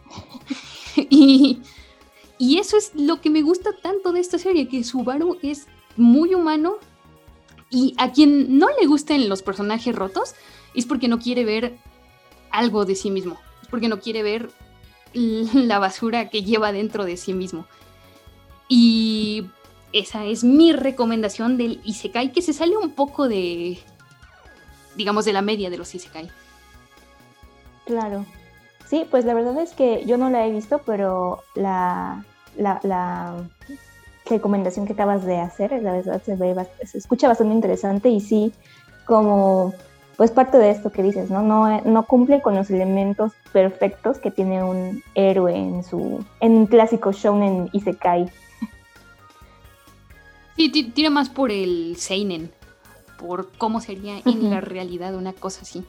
y, 0.96 1.60
y 2.38 2.58
eso 2.58 2.76
es 2.76 2.92
lo 2.94 3.20
que 3.20 3.30
me 3.30 3.42
gusta 3.42 3.70
tanto 3.82 4.12
de 4.12 4.20
esta 4.20 4.38
serie, 4.38 4.68
que 4.68 4.84
Subaru 4.84 5.38
es 5.42 5.66
muy 5.96 6.34
humano. 6.34 6.76
Y 7.68 7.94
a 7.98 8.12
quien 8.12 8.58
no 8.58 8.68
le 8.80 8.86
gusten 8.86 9.28
los 9.28 9.42
personajes 9.42 9.94
rotos 9.94 10.36
es 10.74 10.86
porque 10.86 11.08
no 11.08 11.18
quiere 11.18 11.44
ver 11.44 11.76
algo 12.50 12.84
de 12.84 12.94
sí 12.94 13.10
mismo. 13.10 13.38
Es 13.60 13.68
porque 13.68 13.88
no 13.88 13.98
quiere 13.98 14.22
ver 14.22 14.50
la 15.54 15.78
basura 15.78 16.28
que 16.28 16.42
lleva 16.42 16.72
dentro 16.72 17.04
de 17.04 17.16
sí 17.16 17.32
mismo. 17.32 17.66
Y 18.68 19.48
esa 19.92 20.24
es 20.24 20.44
mi 20.44 20.72
recomendación 20.72 21.56
del 21.56 21.80
Isekai, 21.84 22.32
que 22.32 22.42
se 22.42 22.52
sale 22.52 22.76
un 22.76 22.90
poco 22.90 23.28
de, 23.28 23.78
digamos, 24.96 25.24
de 25.24 25.32
la 25.32 25.42
media 25.42 25.70
de 25.70 25.78
los 25.78 25.94
Isekai. 25.94 26.28
Claro. 27.86 28.26
Sí, 28.88 29.06
pues 29.10 29.24
la 29.24 29.34
verdad 29.34 29.60
es 29.60 29.72
que 29.72 30.04
yo 30.06 30.16
no 30.16 30.30
la 30.30 30.46
he 30.46 30.50
visto, 30.50 30.80
pero 30.84 31.42
la, 31.54 32.24
la, 32.56 32.80
la 32.82 33.36
recomendación 34.26 34.86
que 34.86 34.92
acabas 34.92 35.24
de 35.24 35.38
hacer, 35.38 35.72
la 35.82 35.92
verdad 35.92 36.22
se, 36.24 36.36
ve, 36.36 36.54
se 36.84 36.98
escucha 36.98 37.28
bastante 37.28 37.54
interesante 37.54 38.08
y 38.08 38.20
sí, 38.20 38.52
como 39.04 39.74
pues 40.16 40.30
parte 40.30 40.56
de 40.58 40.70
esto 40.70 40.90
que 40.90 41.02
dices, 41.02 41.30
¿no? 41.30 41.42
No, 41.42 41.80
no 41.82 42.06
cumple 42.06 42.40
con 42.40 42.54
los 42.54 42.70
elementos 42.70 43.32
perfectos 43.52 44.18
que 44.18 44.30
tiene 44.30 44.62
un 44.64 45.02
héroe 45.14 45.54
en 45.54 45.84
su 45.84 46.24
en 46.40 46.52
un 46.52 46.66
clásico 46.66 47.12
shounen 47.12 47.68
isekai. 47.72 48.30
Sí, 50.56 50.70
ti- 50.70 50.90
tira 50.90 51.10
más 51.10 51.28
por 51.28 51.50
el 51.50 51.96
Seinen, 51.98 52.50
por 53.18 53.52
cómo 53.58 53.80
sería 53.80 54.14
en 54.24 54.48
la 54.50 54.60
realidad 54.62 55.14
una 55.14 55.32
cosa 55.34 55.62
así. 55.62 55.84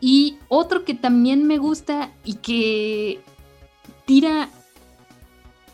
Y 0.00 0.38
otro 0.48 0.84
que 0.84 0.94
también 0.94 1.46
me 1.46 1.58
gusta 1.58 2.10
y 2.24 2.34
que 2.34 3.20
tira 4.06 4.48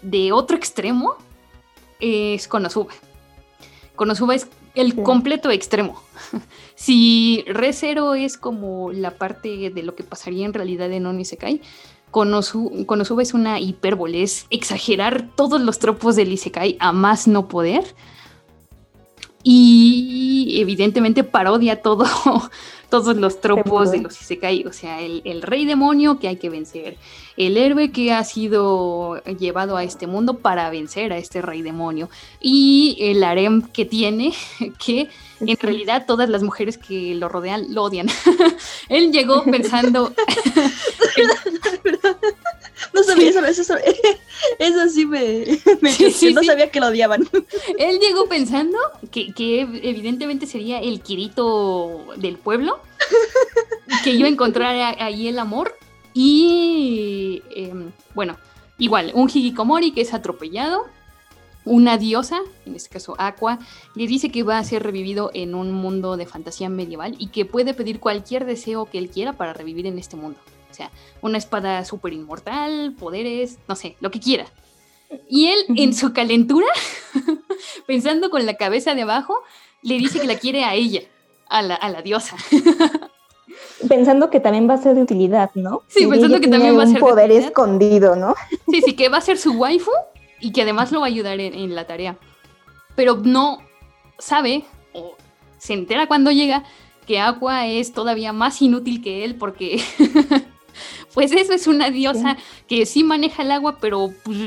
de 0.03 0.33
otro 0.33 0.57
extremo 0.57 1.15
es 2.01 2.47
Konosuba. 2.49 2.93
Konosuba 3.97 4.35
es 4.35 4.47
el 4.75 4.95
completo 5.03 5.51
extremo. 5.51 6.01
si 6.75 7.45
Re 7.47 7.73
Zero 7.73 8.15
es 8.15 8.37
como 8.37 8.93
la 8.93 9.13
parte 9.13 9.71
de 9.71 9.83
lo 9.83 9.95
que 9.95 10.05
pasaría 10.05 10.47
en 10.47 10.55
realidad 10.55 10.91
en 10.93 11.07
un 11.07 11.21
Isekai, 11.21 11.61
Konosu- 12.11 12.87
Konosuba 12.87 13.23
es 13.23 13.35
una 13.35 13.61
hipérbole, 13.61 14.23
es 14.23 14.47
exagerar 14.51 15.29
todos 15.37 15.61
los 15.61 15.79
tropos 15.79 16.17
del 16.17 16.33
Isekai 16.33 16.77
a 16.81 16.93
más 16.93 17.29
no 17.29 17.49
poder. 17.49 17.85
Y 19.43 20.59
evidentemente 20.61 21.25
parodia 21.25 21.81
todo, 21.81 22.05
todos 22.91 23.17
los 23.17 23.41
tropos 23.41 23.91
de 23.91 23.99
los 23.99 24.21
Isekai. 24.21 24.67
O 24.67 24.73
sea, 24.73 25.01
el, 25.01 25.23
el 25.25 25.43
rey 25.43 25.65
demonio 25.65 26.19
que 26.19 26.29
hay 26.29 26.37
que 26.37 26.51
vencer, 26.51 26.97
el 27.37 27.57
héroe 27.57 27.91
que 27.91 28.13
ha 28.13 28.23
sido 28.25 29.23
llevado 29.25 29.77
a 29.77 29.85
este 29.85 30.07
mundo 30.07 30.39
para 30.39 30.69
vencer 30.69 31.13
a 31.13 31.19
este 31.19 31.41
rey 31.41 31.63
demonio, 31.63 32.11
y 32.41 32.99
el 33.01 33.25
harem 33.25 33.63
que 33.63 33.85
tiene, 33.87 34.35
que 34.85 35.09
en 35.41 35.57
realidad 35.57 36.05
todas 36.07 36.29
las 36.29 36.43
mujeres 36.43 36.77
que 36.77 37.15
lo 37.15 37.29
rodean 37.29 37.73
lo 37.73 37.85
odian. 37.85 38.09
Él 38.89 39.11
llegó 39.11 39.45
pensando, 39.45 40.13
No 42.95 43.03
sabía 43.03 43.31
eso, 43.31 43.45
eso, 43.45 43.75
eso 44.59 44.89
sí 44.89 45.07
me, 45.07 45.45
me 45.81 45.93
Sí, 45.93 46.11
sí, 46.11 46.33
no 46.35 46.41
sí. 46.41 46.47
sabía 46.47 46.71
que 46.71 46.81
lo 46.81 46.87
odiaban. 46.89 47.29
Él 47.79 47.99
llegó 48.01 48.27
pensando 48.27 48.79
que, 49.11 49.33
que 49.35 49.61
evidentemente 49.61 50.47
sería 50.47 50.81
el 50.81 51.01
Kirito 51.03 52.07
del 52.17 52.37
pueblo, 52.39 52.81
que 54.05 54.11
iba 54.11 54.27
a 54.27 54.31
encontrar 54.31 54.75
a- 54.77 55.05
ahí 55.05 55.29
el 55.29 55.39
amor 55.39 55.77
y, 56.15 57.43
em, 57.55 57.93
bueno, 58.15 58.37
igual, 58.79 59.13
un 59.15 59.29
Hikikomori 59.29 59.93
que 59.93 60.01
es 60.03 60.15
atropellado, 60.15 60.87
una 61.67 61.99
diosa, 61.99 62.41
en 62.65 62.75
este 62.75 62.89
caso 62.89 63.15
Aqua, 63.19 63.59
le 63.95 64.07
dice 64.07 64.31
que 64.31 64.43
va 64.43 64.59
a 64.59 64.65
ser 64.65 64.83
revivido 64.83 65.31
en 65.35 65.55
un 65.55 65.71
mundo 65.73 66.17
de 66.17 66.25
fantasía 66.27 66.69
medieval 66.71 67.15
y 67.19 67.29
que 67.29 67.45
puede 67.45 67.75
pedir 67.75 68.01
cualquier 68.01 68.47
deseo 68.47 68.87
que 68.91 68.97
él 68.99 69.11
quiera 69.11 69.35
para 69.35 69.53
revivir 69.53 69.87
en 69.87 69.99
este 69.99 70.17
mundo. 70.17 70.39
O 70.71 70.75
sea, 70.75 70.91
una 71.21 71.39
espada 71.39 71.85
súper 71.85 72.13
inmortal, 72.13 72.95
poderes, 72.99 73.59
no 73.69 73.75
sé, 73.77 73.97
lo 74.01 74.11
que 74.11 74.21
quiera. 74.21 74.47
Y 75.29 75.49
él, 75.49 75.59
en 75.77 75.95
su 75.95 76.13
calentura, 76.13 76.69
pensando 77.87 78.31
con 78.31 78.47
la 78.47 78.55
cabeza 78.55 78.95
de 78.95 79.03
abajo, 79.03 79.35
le 79.83 79.99
dice 79.99 80.21
que 80.21 80.27
la 80.27 80.39
quiere 80.39 80.65
a 80.65 80.75
ella, 80.75 81.03
a 81.49 81.63
la, 81.63 81.75
a 81.75 81.89
la 81.91 82.03
diosa. 82.03 82.37
Pensando 83.89 84.31
que 84.31 84.41
también 84.41 84.69
va 84.69 84.75
a 84.75 84.79
ser 84.79 84.95
de 84.95 85.03
utilidad, 85.03 85.51
¿no? 85.55 85.83
Sí, 85.89 86.05
Y 86.05 86.07
pensando 86.07 86.39
que 86.41 86.49
también 86.49 86.77
va 86.79 86.83
a 86.83 86.87
un 86.87 86.93
ser 86.93 87.03
de 87.03 87.09
poder 87.09 87.31
utilidad. 87.31 87.49
escondido, 87.49 88.17
¿no? 88.17 88.35
Sí, 88.71 88.83
sí, 88.83 88.95
que 88.95 89.09
va 89.09 89.19
a 89.19 89.23
ser 89.23 89.39
su 89.39 89.53
waifu 89.53 89.91
y 90.39 90.53
que 90.53 90.63
además 90.63 90.93
lo 90.93 91.01
va 91.01 91.07
a 91.07 91.09
ayudar 91.09 91.41
en, 91.41 91.55
en 91.55 91.75
la 91.75 91.87
tarea. 91.87 92.17
Pero 92.95 93.17
no 93.17 93.59
sabe, 94.19 94.65
o 94.93 95.17
se 95.59 95.73
entera 95.73 96.07
cuando 96.07 96.31
llega, 96.31 96.65
que 97.07 97.19
Aqua 97.19 97.67
es 97.67 97.93
todavía 97.93 98.33
más 98.33 98.61
inútil 98.63 99.03
que 99.03 99.25
él 99.25 99.35
porque... 99.37 99.83
Pues 101.15 101.33
eso 101.33 101.53
es 101.53 101.67
una 101.67 101.91
diosa 101.91 102.37
que 102.69 102.87
sí 102.87 103.03
maneja 103.05 103.43
el 103.43 103.51
agua, 103.51 103.79
pero 103.81 104.11
pues, 104.23 104.39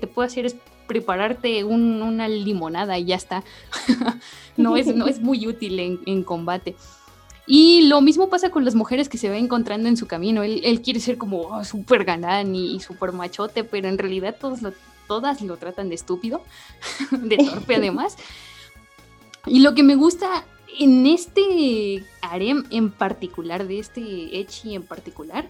te 0.00 0.06
puede 0.06 0.26
hacer 0.28 0.46
es 0.46 0.56
prepararte 0.86 1.64
un- 1.64 2.00
una 2.02 2.28
limonada 2.28 2.98
y 2.98 3.06
ya 3.06 3.16
está. 3.16 3.44
no, 4.56 4.76
es, 4.76 4.86
no 4.94 5.06
es 5.06 5.20
muy 5.20 5.46
útil 5.46 5.78
en, 5.80 6.00
en 6.06 6.22
combate. 6.22 6.76
Y 7.46 7.82
lo 7.88 8.00
mismo 8.00 8.28
pasa 8.28 8.50
con 8.50 8.64
las 8.64 8.74
mujeres 8.74 9.08
que 9.08 9.18
se 9.18 9.28
va 9.30 9.36
encontrando 9.36 9.88
en 9.88 9.96
su 9.96 10.06
camino. 10.06 10.42
Él, 10.42 10.60
él 10.64 10.82
quiere 10.82 11.00
ser 11.00 11.16
como 11.18 11.40
oh, 11.40 11.64
súper 11.64 12.04
galán 12.04 12.54
y, 12.54 12.74
y 12.76 12.80
súper 12.80 13.12
machote, 13.12 13.64
pero 13.64 13.88
en 13.88 13.98
realidad 13.98 14.36
todos 14.38 14.62
lo- 14.62 14.72
todas 15.06 15.40
lo 15.42 15.56
tratan 15.56 15.88
de 15.88 15.94
estúpido, 15.94 16.42
de 17.10 17.36
torpe 17.38 17.76
además. 17.76 18.16
Y 19.46 19.60
lo 19.60 19.74
que 19.74 19.82
me 19.82 19.94
gusta 19.94 20.44
en 20.78 21.06
este 21.06 22.04
harem 22.22 22.64
en 22.70 22.90
particular, 22.90 23.66
de 23.66 23.78
este 23.78 24.38
Echi 24.38 24.74
en 24.74 24.82
particular, 24.82 25.48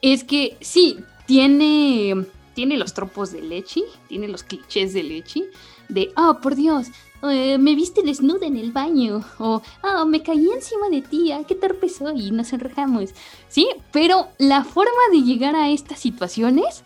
es 0.00 0.24
que 0.24 0.56
sí, 0.60 0.98
tiene, 1.26 2.26
tiene 2.54 2.76
los 2.76 2.94
tropos 2.94 3.32
del 3.32 3.52
Echi, 3.52 3.84
tiene 4.08 4.28
los 4.28 4.42
clichés 4.42 4.92
del 4.92 5.12
Echi, 5.12 5.44
de, 5.88 6.12
oh, 6.16 6.38
por 6.42 6.56
Dios, 6.56 6.88
eh, 7.22 7.56
me 7.58 7.74
viste 7.74 8.02
desnuda 8.02 8.46
en 8.46 8.56
el 8.56 8.72
baño, 8.72 9.24
o 9.38 9.62
ah, 9.82 10.04
me 10.04 10.22
caí 10.22 10.48
encima 10.50 10.88
de 10.88 11.02
ti, 11.02 11.30
ah, 11.30 11.42
qué 11.46 11.54
torpe 11.54 11.88
soy, 11.88 12.32
nos 12.32 12.52
enrejamos. 12.52 13.10
Sí, 13.48 13.68
pero 13.92 14.28
la 14.38 14.64
forma 14.64 14.90
de 15.12 15.22
llegar 15.22 15.54
a 15.54 15.70
estas 15.70 16.00
situaciones, 16.00 16.82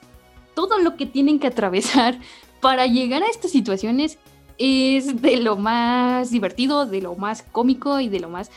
todo 0.55 0.79
lo 0.79 0.97
que 0.97 1.07
tienen 1.07 1.39
que 1.39 1.47
atravesar 1.47 2.19
para 2.61 2.87
llegar 2.87 3.23
a 3.23 3.29
estas 3.29 3.51
situaciones 3.51 4.19
es 4.59 5.21
de 5.21 5.37
lo 5.39 5.57
más 5.57 6.31
divertido, 6.31 6.87
de 6.87 7.03
lo 7.03 7.15
más 7.15 7.43
cómico 7.43 8.01
y 8.01 8.09
de 8.09 8.21
lo 8.21 8.29
más 8.29 8.51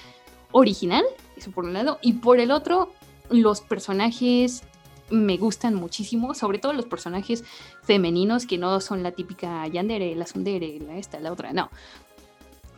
original, 0.51 1.03
eso 1.37 1.51
por 1.51 1.65
un 1.65 1.73
lado, 1.73 1.99
y 2.01 2.13
por 2.13 2.39
el 2.39 2.51
otro, 2.51 2.91
los 3.29 3.61
personajes 3.61 4.63
me 5.09 5.37
gustan 5.37 5.75
muchísimo, 5.75 6.33
sobre 6.33 6.59
todo 6.59 6.73
los 6.73 6.85
personajes 6.85 7.43
femeninos 7.83 8.45
que 8.45 8.57
no 8.57 8.79
son 8.79 9.03
la 9.03 9.11
típica 9.11 9.65
Yandere, 9.67 10.15
la 10.15 10.27
Sundere, 10.27 10.79
la 10.79 10.97
esta, 10.97 11.19
la 11.19 11.31
otra, 11.31 11.53
no. 11.53 11.69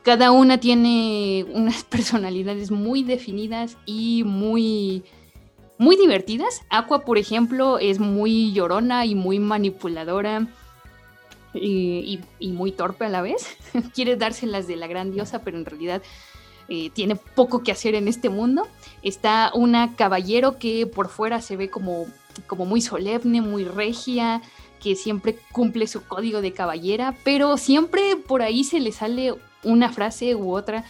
Cada 0.03 0.31
una 0.31 0.59
tiene 0.59 1.45
unas 1.53 1.83
personalidades 1.89 2.71
muy 2.71 3.03
definidas 3.03 3.77
y 3.85 4.23
muy 4.25 5.03
muy 5.77 5.97
divertidas. 5.97 6.61
Aqua, 6.69 7.05
por 7.05 7.17
ejemplo, 7.17 7.79
es 7.79 7.99
muy 7.99 8.53
llorona 8.53 9.07
y 9.07 9.15
muy 9.15 9.39
manipuladora 9.39 10.47
y, 11.53 12.19
muy 12.39 12.71
torpe 12.71 13.05
a 13.05 13.09
la 13.09 13.21
vez. 13.21 13.57
Quiere 13.93 14.15
dárselas 14.15 14.67
de 14.67 14.75
la 14.75 14.87
gran 14.87 15.11
diosa, 15.11 15.39
pero 15.39 15.57
en 15.57 15.65
realidad 15.65 16.01
eh, 16.69 16.89
tiene 16.91 17.15
poco 17.15 17.63
que 17.63 17.71
hacer 17.71 17.95
en 17.95 18.07
este 18.07 18.29
mundo. 18.29 18.67
Está 19.03 19.51
una 19.53 19.95
caballero 19.95 20.57
que 20.57 20.87
por 20.87 21.09
fuera 21.09 21.41
se 21.41 21.57
ve 21.57 21.69
como 21.69 22.07
como 22.47 22.65
muy 22.65 22.81
solemne, 22.81 23.41
muy 23.41 23.65
regia, 23.65 24.41
que 24.81 24.95
siempre 24.95 25.37
cumple 25.51 25.87
su 25.87 26.03
código 26.03 26.41
de 26.41 26.53
caballera, 26.53 27.15
pero 27.23 27.57
siempre 27.57 28.15
por 28.15 28.41
ahí 28.41 28.63
se 28.63 28.79
le 28.79 28.91
sale 28.91 29.35
una 29.63 29.91
frase 29.91 30.35
u 30.35 30.53
otra 30.53 30.85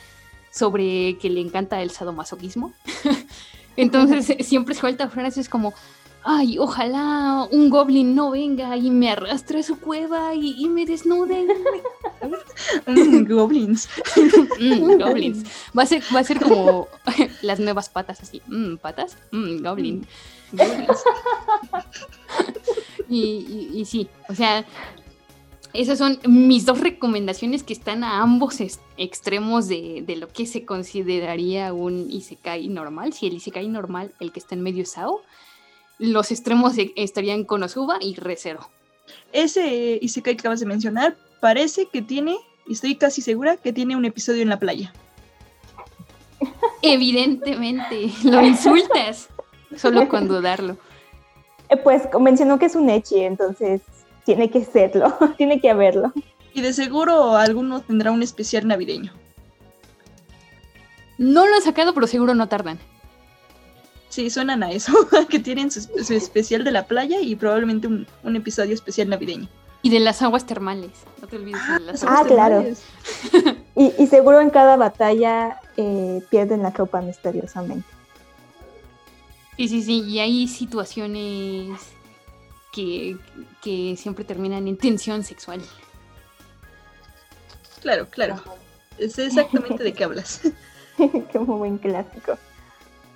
sobre 0.52 1.18
que 1.18 1.30
le 1.30 1.42
encanta 1.42 1.82
el 1.82 1.92
sadomasoquismo. 1.92 2.74
Entonces 3.76 4.36
siempre 4.48 4.76
suelta 4.76 5.10
frases 5.10 5.50
como, 5.50 5.74
ay, 6.24 6.58
ojalá 6.60 7.48
un 7.52 7.70
goblin 7.70 8.16
no 8.16 8.32
venga 8.32 8.78
y 8.78 8.92
me 8.92 9.10
arrastre 9.10 9.60
a 9.60 9.64
su 9.64 9.80
cueva 9.80 10.34
y, 10.36 10.68
me 10.70 10.86
desnude. 10.86 11.48
Mm, 12.86 13.26
goblins. 13.28 13.90
Mm, 14.60 15.02
goblins. 15.02 15.44
Va 15.78 15.84
a, 15.84 15.86
ser, 15.88 16.04
va 16.16 16.20
a 16.20 16.24
ser 16.24 16.40
como 16.40 16.88
las 17.42 17.60
nuevas 17.60 17.90
patas 17.90 18.22
así. 18.22 18.42
Mm, 18.48 18.76
patas. 18.76 19.18
goblin. 19.32 20.06
y, 23.10 23.84
sí, 23.86 24.08
o 24.30 24.36
sea, 24.36 24.64
esas 25.74 25.98
son 25.98 26.20
mis 26.28 26.66
dos 26.66 26.80
recomendaciones 26.80 27.64
que 27.64 27.74
están 27.74 28.04
a 28.04 28.22
ambos 28.22 28.58
extremos 28.98 29.68
de, 29.68 30.06
lo 30.20 30.28
que 30.28 30.46
se 30.46 30.66
consideraría 30.66 31.74
un 31.74 32.12
Isekai 32.12 32.68
normal. 32.68 33.14
Si 33.14 33.28
el 33.28 33.34
Isekai 33.34 33.68
normal, 33.68 34.14
el 34.20 34.32
que 34.32 34.40
está 34.40 34.54
en 34.54 34.62
medio 34.62 34.84
es 34.84 34.92
Sao, 34.92 35.22
los 36.02 36.32
extremos 36.32 36.74
estarían 36.96 37.44
Konosuba 37.44 37.98
y 38.02 38.16
Recero. 38.16 38.68
Ese 39.34 40.00
Isekai 40.02 40.36
que 40.36 40.42
acabas 40.42 40.60
de 40.60 40.66
mencionar 40.66 41.16
parece 41.40 41.86
que 41.86 42.02
tiene, 42.02 42.38
y 42.68 42.74
estoy 42.74 42.96
casi 42.96 43.22
segura, 43.22 43.58
que 43.58 43.72
tiene 43.72 43.96
un 43.96 44.06
episodio 44.06 44.42
en 44.42 44.50
la 44.50 44.60
playa. 44.60 44.92
Evidentemente, 46.82 48.12
lo 48.24 48.42
insultas. 48.42 49.30
Solo 49.78 50.10
con 50.10 50.28
dudarlo. 50.28 50.78
Eh, 51.70 51.78
pues 51.78 52.04
mencionó 52.20 52.58
que 52.58 52.66
es 52.66 52.76
un 52.76 52.90
Echi, 52.90 53.20
entonces 53.20 53.82
tiene 54.26 54.50
que 54.50 54.66
serlo, 54.66 55.16
tiene 55.38 55.62
que 55.62 55.70
haberlo. 55.70 56.12
Y 56.54 56.62
de 56.62 56.74
seguro 56.74 57.38
alguno 57.38 57.82
tendrá 57.82 58.12
un 58.12 58.24
especial 58.24 58.68
navideño. 58.68 59.14
No 61.20 61.46
lo 61.46 61.56
han 61.56 61.62
sacado, 61.62 61.94
pero 61.94 62.08
seguro 62.08 62.34
no 62.34 62.48
tardan. 62.48 62.80
Sí, 64.12 64.30
suenan 64.30 64.62
a 64.62 64.72
eso, 64.72 64.92
que 65.30 65.40
tienen 65.40 65.72
su, 65.72 65.90
especial 66.14 66.66
de 66.66 66.72
la 66.72 66.86
playa 66.86 67.22
y 67.22 67.34
probablemente 67.38 67.88
un, 67.88 68.36
episodio 68.36 68.74
especial 68.74 69.08
navideño. 69.08 69.48
Y 69.84 69.90
de 69.90 70.02
las 70.02 70.22
aguas 70.22 70.46
termales, 70.46 70.92
no 71.22 71.28
te 71.28 71.38
olvides 71.38 71.62
de 71.66 71.80
las 71.80 72.04
ah, 72.04 72.08
aguas 72.08 72.22
ah, 72.22 72.28
claro. 72.28 72.66
y, 73.76 74.08
seguro 74.08 74.42
en 74.42 74.50
cada 74.50 74.76
batalla 74.76 75.62
eh, 75.78 76.22
pierden 76.30 76.62
la 76.62 76.74
copa 76.74 77.02
misteriosamente. 77.02 77.88
Sí, 79.56 79.70
sí, 79.70 79.82
sí, 79.82 80.02
y 80.02 80.20
hay 80.20 80.48
situaciones 80.50 81.80
que, 82.74 83.18
siempre 83.96 84.26
terminan 84.26 84.68
en 84.68 84.76
tensión 84.76 85.24
sexual. 85.24 85.62
Claro, 87.82 88.10
claro. 88.10 88.44
Es 88.98 89.18
exactamente 89.18 89.86
de 89.86 89.94
qué 89.94 90.04
hablas. 90.04 90.42
Como 91.32 91.58
buen 91.58 91.78
clásico. 91.78 92.38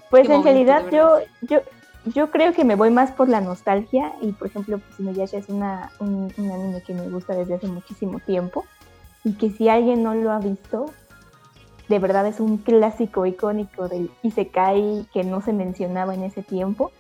Pues 0.10 0.30
en 0.30 0.44
realidad 0.44 0.86
yo, 0.92 1.20
yo, 1.42 1.60
yo 2.06 2.32
creo 2.32 2.54
que 2.54 2.64
me 2.64 2.76
voy 2.76 2.92
más 2.92 3.12
por 3.12 3.28
la 3.28 3.42
nostalgia 3.42 4.14
y 4.22 4.32
por 4.32 4.48
ejemplo 4.48 4.80
pues 4.80 5.00
Inuyasha 5.00 5.38
es 5.38 5.50
una, 5.50 5.92
un, 6.00 6.32
un 6.38 6.52
anime 6.52 6.82
que 6.84 6.94
me 6.94 7.10
gusta 7.10 7.34
desde 7.34 7.56
hace 7.56 7.68
muchísimo 7.68 8.20
tiempo 8.20 8.66
y 9.24 9.34
que 9.34 9.50
si 9.50 9.68
alguien 9.70 10.04
no 10.04 10.14
lo 10.14 10.32
ha 10.32 10.40
visto 10.40 10.86
de 11.88 12.00
verdad 12.00 12.26
es 12.28 12.40
un 12.40 12.58
clásico 12.58 13.26
icónico 13.26 13.88
del 13.88 14.10
Isekai 14.24 15.08
que 15.14 15.24
no 15.24 15.42
se 15.42 15.54
mencionaba 15.54 16.14
en 16.14 16.24
ese 16.24 16.42
tiempo 16.42 16.92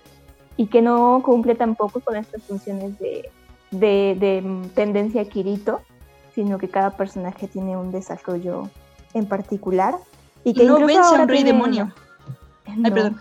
y 0.58 0.68
que 0.68 0.82
no 0.82 1.22
cumple 1.24 1.56
tampoco 1.56 1.99
con 1.99 2.16
estas 2.16 2.43
funciones 2.43 2.97
de, 2.99 3.30
de, 3.72 4.70
tendencia 4.74 5.26
Kirito, 5.26 5.82
sino 6.34 6.58
que 6.58 6.70
cada 6.70 6.91
personaje 6.91 7.47
tiene 7.47 7.76
un 7.76 7.91
desarrollo 7.91 8.70
en 9.14 9.26
particular. 9.26 9.95
Y 10.43 10.53
que 10.53 10.66
no 10.66 10.80
vence 10.80 10.97
a 10.97 11.22
un 11.22 11.28
rey 11.28 11.43
demonio. 11.43 11.91
Ay, 12.68 12.91
perdón. 12.91 13.20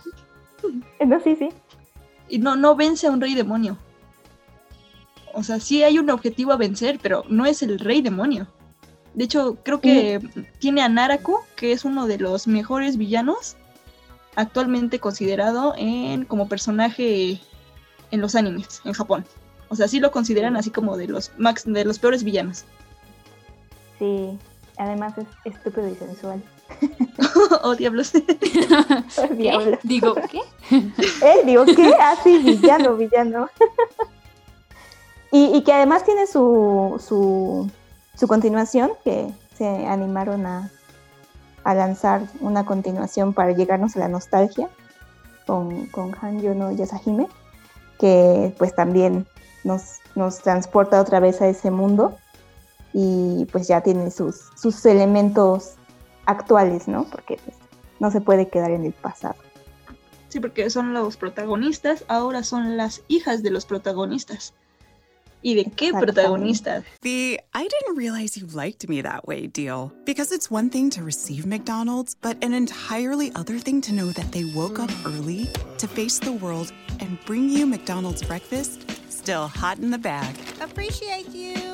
No, 1.07 1.21
sí, 1.21 1.37
sí. 1.37 1.49
Y 2.29 2.39
no, 2.39 2.57
no 2.57 2.75
vence 2.75 3.07
a 3.07 3.11
un 3.11 3.21
rey 3.21 3.35
demonio. 3.35 3.79
O 5.35 5.43
sea, 5.43 5.61
sí 5.61 5.83
hay 5.83 5.99
un 5.99 6.11
objetivo 6.11 6.53
a 6.53 6.57
vencer, 6.57 6.99
pero 7.03 7.25
no 7.29 7.45
es 7.45 7.63
el 7.63 7.79
rey 7.79 8.01
demonio. 8.01 8.47
De 9.15 9.25
hecho, 9.25 9.57
creo 9.63 9.81
que 9.81 10.21
tiene 10.59 10.83
a 10.83 10.89
Naraku, 10.89 11.39
que 11.57 11.73
es 11.73 11.85
uno 11.85 12.07
de 12.07 12.19
los 12.19 12.47
mejores 12.47 12.97
villanos 12.97 13.57
actualmente 14.37 14.99
considerado 14.99 15.75
en 15.77 16.25
como 16.25 16.49
personaje 16.49 17.41
en 18.11 18.21
los 18.21 18.35
animes 18.35 18.81
en 18.85 18.93
Japón. 18.93 19.25
O 19.69 19.77
sea, 19.77 19.89
sí 19.89 20.01
lo 20.01 20.11
consideran 20.11 20.57
así 20.57 20.71
como 20.71 20.97
de 20.97 21.09
los 21.09 21.33
max, 21.39 21.65
de 21.67 21.85
los 21.85 21.99
peores 21.99 22.25
villanos. 22.25 22.65
Sí, 23.99 24.39
además 24.77 25.17
es 25.19 25.27
estúpido 25.45 25.89
y 25.89 25.95
sensual. 25.95 26.43
oh, 27.63 27.75
diablos. 27.75 28.13
oh, 29.19 29.35
diablos. 29.35 29.79
Digo, 29.83 30.15
¿qué? 30.31 30.41
¿Eh? 30.71 31.43
Digo, 31.45 31.65
¿qué? 31.65 31.93
Ah, 31.99 32.17
sí, 32.23 32.39
villano, 32.39 32.97
villano. 32.97 33.49
y, 35.33 35.57
y 35.57 35.63
que 35.63 35.73
además 35.73 36.05
tiene 36.05 36.27
su, 36.27 37.03
su 37.07 37.71
su 38.17 38.29
continuación, 38.29 38.93
que 39.03 39.33
se 39.57 39.67
animaron 39.87 40.47
a, 40.47 40.71
lanzar 41.65 42.29
una 42.41 42.67
continuación 42.67 43.33
para 43.33 43.53
llegarnos 43.53 43.97
a 43.97 44.01
la 44.01 44.09
nostalgia 44.09 44.69
con, 45.47 45.87
con 45.87 46.15
Hanyo 46.21 46.55
no 46.55 46.71
Yasahime, 46.71 47.27
que 47.99 48.55
pues 48.59 48.75
también 48.75 49.27
nos, 49.63 50.01
nos 50.15 50.41
transporta 50.41 51.01
otra 51.01 51.21
vez 51.21 51.41
a 51.41 51.49
ese 51.49 51.71
mundo 51.71 52.19
y 52.93 53.47
pues 53.51 53.67
ya 53.67 53.81
tiene 53.81 54.11
sus, 54.11 54.51
sus 54.57 54.85
elementos 54.85 55.77
actuales, 56.27 56.89
¿no? 56.89 57.05
Porque 57.05 57.39
pues, 57.45 57.57
no 58.01 58.11
se 58.11 58.21
puede 58.21 58.49
quedar 58.49 58.71
en 58.71 58.85
el 58.85 58.93
pasado. 58.93 59.37
Sí, 60.29 60.41
porque 60.41 60.69
son 60.71 60.93
los 60.93 61.17
protagonistas, 61.17 62.05
ahora 62.09 62.43
son 62.43 62.77
las 62.77 63.03
hijas 63.09 63.43
de 63.43 63.51
los 63.51 63.67
protagonistas. 63.67 64.55
¿Y 65.43 65.55
de 65.55 65.67
qué 65.67 65.93
protagonista? 65.93 66.83
The 67.03 67.39
I 67.55 67.69
didn't 67.69 67.99
realize 67.99 68.35
you 68.35 68.47
liked 68.47 68.89
me 68.89 69.03
that 69.03 69.27
way 69.29 69.47
deal. 69.47 69.93
Because 70.07 70.33
it's 70.33 70.51
one 70.51 70.71
thing 70.71 70.89
to 70.91 71.03
receive 71.05 71.45
McDonald's, 71.45 72.17
but 72.21 72.43
an 72.43 72.55
entirely 72.55 73.31
other 73.35 73.59
thing 73.59 73.83
to 73.83 73.93
know 73.93 74.11
that 74.13 74.33
they 74.33 74.45
woke 74.55 74.79
up 74.79 74.91
early 75.05 75.51
to 75.77 75.87
face 75.87 76.19
the 76.19 76.33
world 76.33 76.73
and 77.01 77.19
bring 77.27 77.51
you 77.51 77.67
McDonald's 77.67 78.23
breakfast 78.23 78.81
still 79.25 79.49
hot 79.49 79.79
in 79.79 79.91
the 79.91 79.99
bag. 79.99 80.37
Appreciate 80.61 81.29
you. 81.31 81.74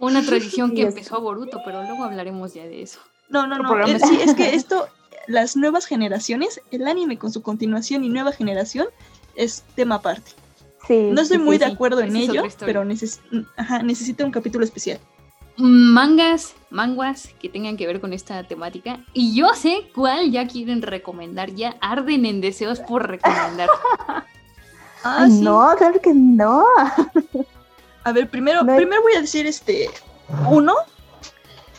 Una 0.00 0.22
tradición 0.26 0.74
que 0.74 0.82
empezó 0.82 1.16
a 1.16 1.20
Boruto, 1.20 1.60
pero 1.64 1.82
luego 1.82 2.04
hablaremos 2.04 2.54
ya 2.54 2.64
de 2.64 2.82
eso. 2.82 2.98
No, 3.28 3.46
no, 3.46 3.58
no. 3.58 3.86
eh, 3.86 3.98
sí, 4.00 4.18
es 4.20 4.34
que 4.34 4.54
esto, 4.54 4.88
las 5.28 5.56
nuevas 5.56 5.86
generaciones, 5.86 6.60
el 6.70 6.88
anime 6.88 7.18
con 7.18 7.32
su 7.32 7.42
continuación 7.42 8.02
y 8.04 8.08
nueva 8.08 8.32
generación 8.32 8.88
es 9.36 9.62
tema 9.76 9.96
aparte. 9.96 10.32
Sí. 10.88 11.10
No 11.12 11.20
estoy 11.20 11.36
sí, 11.36 11.42
muy 11.44 11.56
sí, 11.56 11.60
de 11.60 11.66
sí. 11.66 11.72
acuerdo 11.72 12.00
en 12.00 12.16
ello, 12.16 12.42
pero 12.60 12.84
neces 12.84 13.20
ajá, 13.56 13.82
necesita 13.82 14.24
un 14.24 14.32
capítulo 14.32 14.64
especial. 14.64 14.98
Mangas, 15.56 16.54
manguas 16.70 17.28
que 17.38 17.50
tengan 17.50 17.76
que 17.76 17.86
ver 17.86 18.00
con 18.00 18.14
esta 18.14 18.42
temática. 18.44 19.04
Y 19.12 19.34
yo 19.34 19.50
sé 19.54 19.90
cuál 19.94 20.30
ya 20.30 20.48
quieren 20.48 20.80
recomendar, 20.80 21.50
ya 21.54 21.76
arden 21.80 22.24
en 22.24 22.40
deseos 22.40 22.80
por 22.80 23.08
recomendar. 23.08 23.68
Ah. 25.02 25.26
No, 25.30 25.74
claro 25.78 25.98
que 25.98 26.12
no. 26.12 26.62
A 28.10 28.12
ver, 28.12 28.28
primero, 28.28 28.62
No 28.64 28.72
hay- 28.72 28.78
primero 28.78 29.02
voy 29.02 29.12
a 29.14 29.20
decir 29.20 29.46
este 29.46 29.88
uno. 30.48 30.74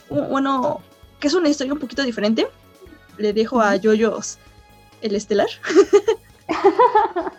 Bueno, 0.09 0.82
que 1.19 1.27
es 1.27 1.34
una 1.34 1.49
historia 1.49 1.73
un 1.73 1.79
poquito 1.79 2.03
diferente. 2.03 2.47
Le 3.17 3.34
dejo 3.34 3.61
a 3.61 3.75
Yoyos 3.75 4.38
el 5.01 5.15
estelar. 5.15 5.47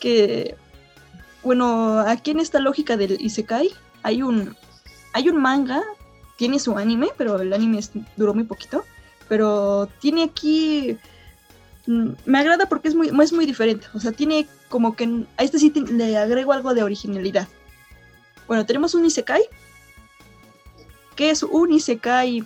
que 0.00 0.56
bueno, 1.42 2.00
aquí 2.00 2.32
en 2.32 2.40
esta 2.40 2.58
lógica 2.58 2.96
del 2.96 3.20
Isekai 3.20 3.70
hay 4.02 4.22
un 4.22 4.56
hay 5.12 5.28
un 5.30 5.40
manga, 5.40 5.82
tiene 6.36 6.58
su 6.58 6.76
anime, 6.76 7.08
pero 7.16 7.40
el 7.40 7.52
anime 7.52 7.78
es- 7.78 7.90
duró 8.16 8.34
muy 8.34 8.44
poquito. 8.44 8.84
Pero 9.28 9.88
tiene 10.00 10.24
aquí 10.24 10.98
mm, 11.86 12.10
me 12.26 12.38
agrada 12.38 12.66
porque 12.66 12.88
es 12.88 12.94
muy, 12.94 13.08
es 13.22 13.32
muy 13.32 13.46
diferente. 13.46 13.86
O 13.94 14.00
sea, 14.00 14.12
tiene 14.12 14.46
como 14.68 14.94
que 14.94 15.24
a 15.36 15.42
este 15.42 15.58
sí 15.58 15.70
te- 15.70 15.80
le 15.80 16.16
agrego 16.16 16.52
algo 16.52 16.74
de 16.74 16.82
originalidad. 16.82 17.48
Bueno, 18.46 18.64
tenemos 18.66 18.94
un 18.94 19.04
Isekai. 19.04 19.42
Que 21.14 21.30
es 21.30 21.42
un 21.42 21.72
Isekai 21.72 22.44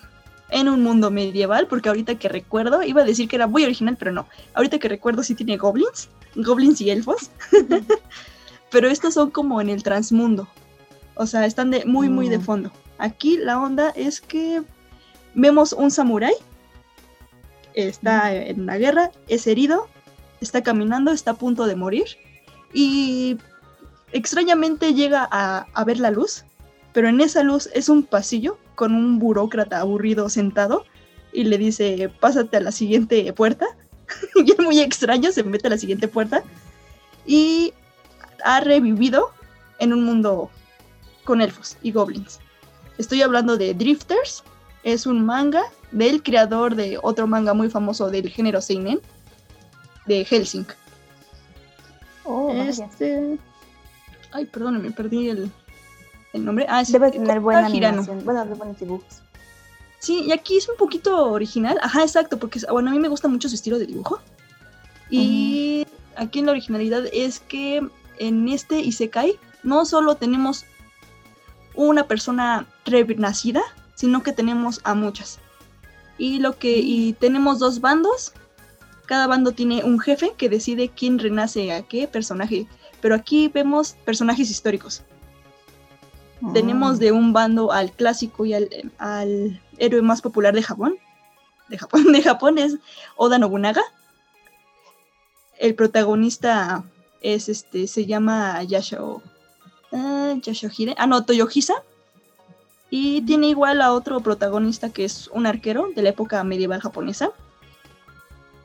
en 0.50 0.68
un 0.68 0.82
mundo 0.82 1.10
medieval. 1.10 1.66
Porque 1.66 1.88
ahorita 1.88 2.16
que 2.16 2.28
recuerdo, 2.28 2.82
iba 2.82 3.02
a 3.02 3.04
decir 3.04 3.28
que 3.28 3.36
era 3.36 3.46
muy 3.46 3.64
original, 3.64 3.96
pero 3.98 4.12
no. 4.12 4.26
Ahorita 4.54 4.78
que 4.78 4.88
recuerdo 4.88 5.22
sí 5.22 5.34
tiene 5.34 5.56
goblins. 5.56 6.08
Goblins 6.36 6.80
y 6.80 6.90
elfos. 6.90 7.30
pero 8.70 8.88
estos 8.88 9.14
son 9.14 9.30
como 9.30 9.60
en 9.60 9.68
el 9.68 9.82
transmundo. 9.82 10.48
O 11.16 11.26
sea, 11.26 11.44
están 11.46 11.70
de, 11.70 11.84
muy, 11.84 12.08
muy 12.08 12.28
de 12.28 12.38
Mm. 12.38 12.42
fondo. 12.42 12.72
Aquí 12.98 13.36
la 13.38 13.60
onda 13.60 13.90
es 13.90 14.20
que 14.20 14.62
vemos 15.34 15.72
un 15.72 15.90
samurái. 15.90 16.34
Está 17.74 18.34
en 18.34 18.66
la 18.66 18.78
guerra, 18.78 19.10
es 19.28 19.46
herido, 19.46 19.88
está 20.40 20.62
caminando, 20.62 21.12
está 21.12 21.32
a 21.32 21.34
punto 21.34 21.66
de 21.66 21.76
morir. 21.76 22.04
Y 22.72 23.36
extrañamente 24.12 24.94
llega 24.94 25.28
a, 25.30 25.66
a 25.72 25.84
ver 25.84 25.98
la 25.98 26.10
luz, 26.10 26.44
pero 26.92 27.08
en 27.08 27.20
esa 27.20 27.42
luz 27.42 27.68
es 27.74 27.88
un 27.88 28.02
pasillo 28.02 28.58
con 28.74 28.94
un 28.94 29.18
burócrata 29.18 29.80
aburrido 29.80 30.28
sentado 30.28 30.84
y 31.32 31.44
le 31.44 31.58
dice, 31.58 32.10
pásate 32.20 32.56
a 32.56 32.60
la 32.60 32.72
siguiente 32.72 33.32
puerta. 33.32 33.66
y 34.44 34.52
es 34.52 34.58
muy 34.58 34.80
extraño, 34.80 35.30
se 35.32 35.44
mete 35.44 35.68
a 35.68 35.70
la 35.70 35.78
siguiente 35.78 36.08
puerta 36.08 36.42
y 37.26 37.72
ha 38.44 38.60
revivido 38.60 39.30
en 39.78 39.92
un 39.92 40.04
mundo 40.04 40.50
con 41.24 41.40
elfos 41.40 41.76
y 41.82 41.92
goblins. 41.92 42.40
Estoy 42.98 43.22
hablando 43.22 43.56
de 43.56 43.74
Drifters, 43.74 44.42
es 44.82 45.06
un 45.06 45.24
manga 45.24 45.62
del 45.92 46.22
creador 46.22 46.74
de 46.74 46.98
otro 47.02 47.26
manga 47.26 47.54
muy 47.54 47.70
famoso 47.70 48.10
del 48.10 48.28
género 48.28 48.60
seinen, 48.60 49.00
de 50.06 50.24
Helsing. 50.24 50.66
Oh, 52.24 52.48
vaya. 52.48 52.88
Ay, 54.32 54.46
perdón, 54.46 54.82
me 54.82 54.90
perdí 54.90 55.28
el, 55.28 55.50
el 56.32 56.44
nombre. 56.44 56.66
Ah, 56.68 56.80
es 56.80 56.92
Debe 56.92 57.06
Kota 57.10 57.18
tener 57.18 57.40
buena 57.40 57.70
Hirano. 57.70 57.98
animación. 57.98 58.24
Bueno, 58.24 58.44
de 58.44 58.54
buenos 58.54 58.78
dibujos. 58.78 59.22
Sí, 59.98 60.24
y 60.26 60.32
aquí 60.32 60.56
es 60.56 60.68
un 60.68 60.76
poquito 60.76 61.30
original. 61.30 61.78
Ajá, 61.82 62.02
exacto, 62.02 62.38
porque 62.38 62.60
bueno, 62.70 62.90
a 62.90 62.92
mí 62.92 62.98
me 62.98 63.08
gusta 63.08 63.28
mucho 63.28 63.48
su 63.48 63.54
estilo 63.54 63.78
de 63.78 63.86
dibujo. 63.86 64.20
Y 65.10 65.86
aquí 66.16 66.38
en 66.38 66.46
la 66.46 66.52
originalidad 66.52 67.04
es 67.12 67.40
que 67.40 67.86
en 68.18 68.48
este 68.48 68.80
Isekai 68.80 69.38
no 69.62 69.84
solo 69.84 70.14
tenemos 70.14 70.64
una 71.74 72.06
persona 72.06 72.66
renacida, 72.84 73.62
sino 73.94 74.22
que 74.22 74.32
tenemos 74.32 74.80
a 74.84 74.94
muchas. 74.94 75.38
Y 76.16 76.38
lo 76.38 76.58
que 76.58 76.78
y 76.78 77.12
tenemos 77.14 77.58
dos 77.58 77.80
bandos. 77.80 78.32
Cada 79.06 79.26
bando 79.26 79.50
tiene 79.50 79.82
un 79.82 79.98
jefe 79.98 80.34
que 80.36 80.48
decide 80.48 80.88
quién 80.88 81.18
renace 81.18 81.72
a 81.72 81.82
qué 81.82 82.06
personaje. 82.06 82.68
Pero 83.00 83.14
aquí 83.14 83.48
vemos 83.48 83.92
personajes 84.04 84.50
históricos. 84.50 85.02
Tenemos 86.54 86.98
de 86.98 87.12
un 87.12 87.32
bando 87.34 87.70
al 87.70 87.92
clásico 87.92 88.46
y 88.46 88.54
al, 88.54 89.60
héroe 89.76 90.02
más 90.02 90.22
popular 90.22 90.54
de 90.54 90.62
Japón. 90.62 90.96
De 91.68 91.78
Japón, 91.78 92.04
de 92.12 92.22
Japón 92.22 92.58
es 92.58 92.78
Oda 93.16 93.38
Nobunaga. 93.38 93.82
El 95.58 95.74
protagonista 95.74 96.84
es 97.20 97.50
este, 97.50 97.86
se 97.86 98.06
llama 98.06 98.62
Yasho. 98.62 99.22
ah, 99.92 100.34
Yashohire. 100.40 100.94
Ah, 100.96 101.06
no, 101.06 101.24
Toyohisa. 101.24 101.74
Y 102.88 103.22
tiene 103.22 103.48
igual 103.48 103.82
a 103.82 103.92
otro 103.92 104.20
protagonista 104.20 104.90
que 104.90 105.04
es 105.04 105.28
un 105.28 105.46
arquero 105.46 105.90
de 105.94 106.02
la 106.02 106.08
época 106.08 106.42
medieval 106.42 106.80
japonesa. 106.80 107.30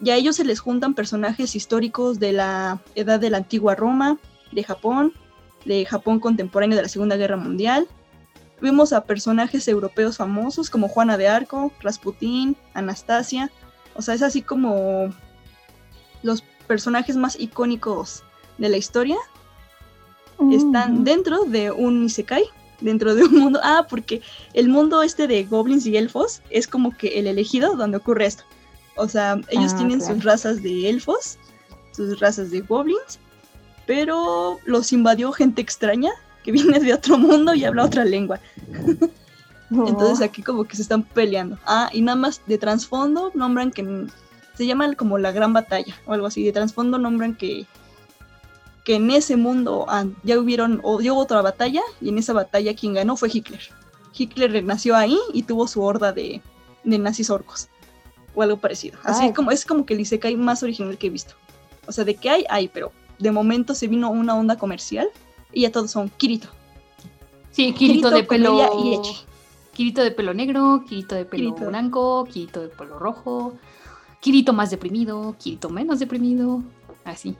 Y 0.01 0.09
a 0.09 0.15
ellos 0.15 0.35
se 0.35 0.43
les 0.43 0.59
juntan 0.59 0.93
personajes 0.93 1.55
históricos 1.55 2.19
de 2.19 2.33
la 2.33 2.81
edad 2.95 3.19
de 3.19 3.29
la 3.29 3.37
antigua 3.37 3.75
Roma, 3.75 4.17
de 4.51 4.63
Japón, 4.63 5.13
de 5.65 5.85
Japón 5.85 6.19
contemporáneo 6.19 6.75
de 6.75 6.83
la 6.83 6.89
Segunda 6.89 7.15
Guerra 7.15 7.37
Mundial. 7.37 7.87
Vemos 8.61 8.93
a 8.93 9.05
personajes 9.05 9.67
europeos 9.67 10.17
famosos 10.17 10.69
como 10.69 10.87
Juana 10.87 11.17
de 11.17 11.27
Arco, 11.27 11.71
Rasputín, 11.81 12.55
Anastasia. 12.73 13.51
O 13.95 14.01
sea, 14.01 14.13
es 14.13 14.21
así 14.21 14.41
como 14.41 15.13
los 16.23 16.43
personajes 16.67 17.15
más 17.15 17.39
icónicos 17.39 18.23
de 18.57 18.69
la 18.69 18.77
historia 18.77 19.17
están 20.51 21.03
dentro 21.03 21.45
de 21.45 21.71
un 21.71 22.03
Isekai, 22.05 22.43
dentro 22.81 23.15
de 23.15 23.23
un 23.23 23.35
mundo. 23.35 23.59
Ah, 23.63 23.87
porque 23.89 24.21
el 24.53 24.67
mundo 24.67 25.01
este 25.01 25.27
de 25.27 25.43
goblins 25.43 25.85
y 25.85 25.95
elfos 25.97 26.41
es 26.49 26.67
como 26.67 26.95
que 26.95 27.19
el 27.19 27.27
elegido 27.27 27.75
donde 27.75 27.97
ocurre 27.97 28.25
esto. 28.25 28.43
O 28.95 29.07
sea, 29.07 29.39
ellos 29.49 29.73
Ah, 29.73 29.77
tienen 29.77 29.99
claro. 29.99 30.15
sus 30.15 30.23
razas 30.23 30.63
de 30.63 30.89
elfos, 30.89 31.37
sus 31.91 32.19
razas 32.19 32.51
de 32.51 32.61
goblins, 32.61 33.19
pero 33.85 34.57
los 34.65 34.91
invadió 34.93 35.31
gente 35.31 35.61
extraña 35.61 36.11
que 36.43 36.51
viene 36.53 36.79
de 36.79 36.93
otro 36.93 37.17
mundo 37.17 37.53
y 37.53 37.65
habla 37.65 37.83
otra 37.85 38.05
lengua. 38.05 38.39
Entonces 39.71 40.21
Oh. 40.21 40.23
aquí 40.23 40.43
como 40.43 40.63
que 40.65 40.75
se 40.75 40.83
están 40.83 41.03
peleando. 41.03 41.57
Ah, 41.65 41.89
y 41.91 42.01
nada 42.01 42.15
más 42.15 42.41
de 42.45 42.57
trasfondo 42.57 43.31
nombran 43.33 43.71
que 43.71 44.07
se 44.55 44.65
llama 44.65 44.93
como 44.95 45.17
la 45.17 45.31
gran 45.31 45.53
batalla 45.53 45.95
o 46.05 46.13
algo 46.13 46.27
así. 46.27 46.43
De 46.43 46.51
trasfondo 46.51 46.97
nombran 46.97 47.35
que 47.35 47.65
que 48.83 48.95
en 48.97 49.09
ese 49.09 49.35
mundo 49.35 49.85
ah, 49.89 50.05
ya 50.23 50.37
hubieron 50.39 50.79
o 50.83 50.97
hubo 50.97 51.17
otra 51.17 51.41
batalla 51.41 51.81
y 51.99 52.09
en 52.09 52.19
esa 52.19 52.33
batalla 52.33 52.75
quien 52.75 52.93
ganó 52.93 53.17
fue 53.17 53.29
Hitler. 53.33 53.59
Hitler 54.15 54.51
renació 54.51 54.95
ahí 54.95 55.17
y 55.33 55.41
tuvo 55.43 55.67
su 55.67 55.81
horda 55.81 56.13
de, 56.13 56.39
de 56.83 56.97
nazis 56.99 57.31
orcos 57.31 57.67
o 58.35 58.41
algo 58.41 58.57
parecido. 58.57 58.97
Así 59.03 59.25
Ay. 59.25 59.33
como 59.33 59.51
es 59.51 59.65
como 59.65 59.85
que 59.85 59.93
el 59.93 60.01
Isekai 60.01 60.35
más 60.35 60.61
original 60.63 60.97
que 60.97 61.07
he 61.07 61.09
visto. 61.09 61.33
O 61.87 61.91
sea, 61.91 62.03
de 62.03 62.15
que 62.15 62.29
hay, 62.29 62.45
hay, 62.49 62.67
pero 62.67 62.91
de 63.19 63.31
momento 63.31 63.73
se 63.73 63.87
vino 63.87 64.09
una 64.11 64.35
onda 64.35 64.57
comercial 64.57 65.07
y 65.53 65.61
ya 65.61 65.71
todos 65.71 65.91
son 65.91 66.09
Kirito. 66.09 66.49
Sí, 67.51 67.73
Kirito, 67.73 68.09
de 68.09 68.23
pelo. 68.23 68.57
Y 68.83 68.93
Echi. 68.95 69.15
Kirito 69.73 70.03
de 70.03 70.11
pelo 70.11 70.33
negro, 70.33 70.83
Kirito 70.87 71.15
de 71.15 71.25
pelo 71.25 71.53
Kirito. 71.53 71.69
blanco, 71.69 72.25
Kirito 72.25 72.61
de 72.61 72.67
pelo 72.69 72.97
rojo, 72.99 73.53
Kirito 74.19 74.51
más 74.53 74.69
deprimido, 74.71 75.35
Kirito 75.37 75.69
menos 75.69 75.99
deprimido. 75.99 76.61
Así. 77.05 77.35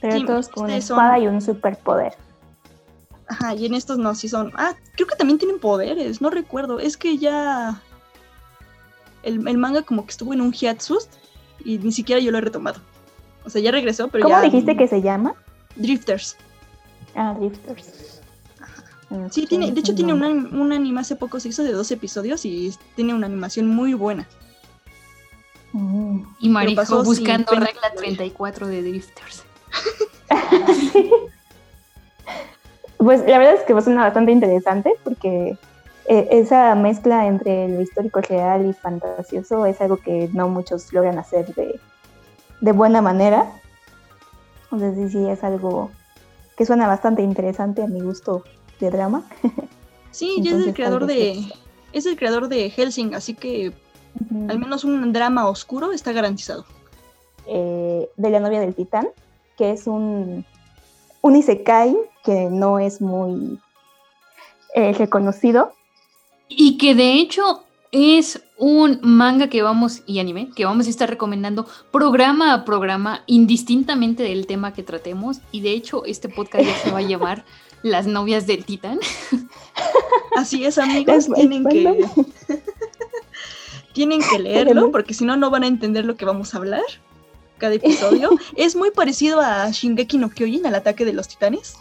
Pero 0.00 0.18
Sí, 0.18 0.24
todos 0.26 0.48
con 0.48 0.64
una 0.64 0.72
son- 0.74 0.78
espada 0.98 1.18
y 1.18 1.26
un 1.26 1.40
superpoder. 1.40 2.14
Ajá, 3.28 3.54
y 3.54 3.66
en 3.66 3.74
estos 3.74 3.98
no, 3.98 4.14
sí 4.14 4.28
son. 4.28 4.52
Ah, 4.54 4.74
creo 4.94 5.08
que 5.08 5.16
también 5.16 5.38
tienen 5.38 5.58
poderes, 5.58 6.20
no 6.20 6.30
recuerdo. 6.30 6.78
Es 6.78 6.96
que 6.96 7.18
ya. 7.18 7.82
El, 9.26 9.46
el 9.46 9.58
manga 9.58 9.82
como 9.82 10.04
que 10.04 10.10
estuvo 10.10 10.32
en 10.32 10.40
un 10.40 10.52
hiatus 10.52 11.08
y 11.64 11.78
ni 11.78 11.92
siquiera 11.92 12.20
yo 12.20 12.30
lo 12.30 12.38
he 12.38 12.40
retomado. 12.40 12.80
O 13.44 13.50
sea, 13.50 13.60
ya 13.60 13.70
regresó, 13.70 14.08
pero 14.08 14.24
¿Cómo 14.24 14.36
ya. 14.36 14.42
dijiste 14.42 14.76
que 14.76 14.88
se 14.88 15.02
llama? 15.02 15.34
Drifters. 15.76 16.36
Ah, 17.14 17.34
Drifters. 17.38 18.20
Sí, 19.30 19.46
tiene, 19.46 19.70
de 19.70 19.80
hecho 19.80 19.94
tiene 19.94 20.12
un, 20.12 20.22
un 20.24 20.72
anime 20.72 21.00
hace 21.00 21.14
poco 21.14 21.38
se 21.38 21.48
hizo 21.48 21.62
de 21.62 21.72
dos 21.72 21.90
episodios 21.92 22.44
y 22.44 22.74
tiene 22.96 23.14
una 23.14 23.26
animación 23.26 23.68
muy 23.68 23.94
buena. 23.94 24.26
Mm. 25.72 26.22
Y 26.40 26.48
Marijo 26.48 26.84
sin 26.84 27.04
buscando 27.04 27.52
regla 27.52 27.66
ni 27.66 27.68
gloria. 27.68 28.16
34 28.16 28.66
de 28.66 28.82
Drifters. 28.82 29.44
Pues 32.98 33.20
la 33.20 33.38
verdad 33.38 33.54
es 33.54 33.62
que 33.62 33.80
suena 33.82 34.02
bastante 34.02 34.32
interesante 34.32 34.92
porque 35.04 35.56
eh, 36.08 36.28
esa 36.30 36.74
mezcla 36.74 37.26
entre 37.26 37.68
lo 37.68 37.80
histórico 37.80 38.20
real 38.20 38.66
y 38.66 38.72
fantasioso 38.72 39.66
es 39.66 39.80
algo 39.80 39.96
que 39.96 40.28
no 40.32 40.48
muchos 40.48 40.92
logran 40.92 41.18
hacer 41.18 41.54
de, 41.54 41.80
de 42.60 42.72
buena 42.72 43.02
manera. 43.02 43.50
Entonces 44.70 45.12
sí, 45.12 45.18
sí, 45.18 45.28
es 45.28 45.42
algo 45.44 45.90
que 46.56 46.66
suena 46.66 46.86
bastante 46.86 47.22
interesante 47.22 47.82
a 47.82 47.86
mi 47.86 48.00
gusto 48.00 48.44
de 48.80 48.90
drama. 48.90 49.22
Sí, 50.10 50.36
y 50.36 50.40
es 50.40 50.46
Entonces, 50.46 50.68
el 50.68 50.74
creador 50.74 51.06
de 51.06 51.52
es 51.92 52.06
el 52.06 52.16
creador 52.16 52.48
de 52.48 52.70
Helsing, 52.70 53.14
así 53.14 53.34
que 53.34 53.72
al 54.48 54.58
menos 54.58 54.84
un 54.84 55.12
drama 55.12 55.48
oscuro 55.48 55.92
está 55.92 56.12
garantizado. 56.12 56.64
eh, 57.46 58.10
de 58.16 58.30
la 58.30 58.40
novia 58.40 58.60
del 58.60 58.74
titán, 58.74 59.08
que 59.56 59.70
es 59.72 59.86
un, 59.86 60.44
un 61.22 61.36
isekai 61.36 61.96
que 62.24 62.48
no 62.50 62.78
es 62.78 63.00
muy 63.00 63.60
eh, 64.74 64.92
reconocido. 64.92 65.72
Y 66.48 66.78
que 66.78 66.94
de 66.94 67.14
hecho 67.14 67.64
es 67.92 68.42
un 68.58 69.00
manga 69.02 69.48
que 69.48 69.62
vamos, 69.62 70.02
y 70.06 70.18
anime, 70.18 70.50
que 70.54 70.64
vamos 70.64 70.86
a 70.86 70.90
estar 70.90 71.08
recomendando 71.08 71.66
programa 71.90 72.54
a 72.54 72.64
programa, 72.64 73.22
indistintamente 73.26 74.22
del 74.22 74.46
tema 74.46 74.72
que 74.72 74.82
tratemos. 74.82 75.38
Y 75.52 75.60
de 75.60 75.72
hecho, 75.72 76.04
este 76.04 76.28
podcast 76.28 76.64
ya 76.64 76.76
se 76.78 76.90
va 76.90 76.98
a 76.98 77.02
llamar 77.02 77.44
Las 77.82 78.06
novias 78.06 78.46
del 78.46 78.64
titán. 78.64 78.98
Así 80.36 80.64
es, 80.64 80.78
amigos, 80.78 81.28
tienen 81.32 81.64
que 81.64 82.04
tienen 83.92 84.20
que 84.28 84.38
leerlo 84.38 84.90
porque 84.90 85.14
si 85.14 85.24
no 85.24 85.36
no 85.36 85.50
van 85.50 85.62
a 85.62 85.66
entender 85.66 86.04
lo 86.04 86.16
que 86.16 86.24
vamos 86.24 86.54
a 86.54 86.58
hablar 86.58 86.82
cada 87.58 87.74
episodio. 87.74 88.30
es 88.56 88.76
muy 88.76 88.90
parecido 88.90 89.40
a 89.40 89.70
Shingeki 89.70 90.18
no 90.18 90.30
Kyojin, 90.30 90.66
al 90.66 90.74
ataque 90.74 91.04
de 91.04 91.12
los 91.12 91.28
titanes. 91.28 91.76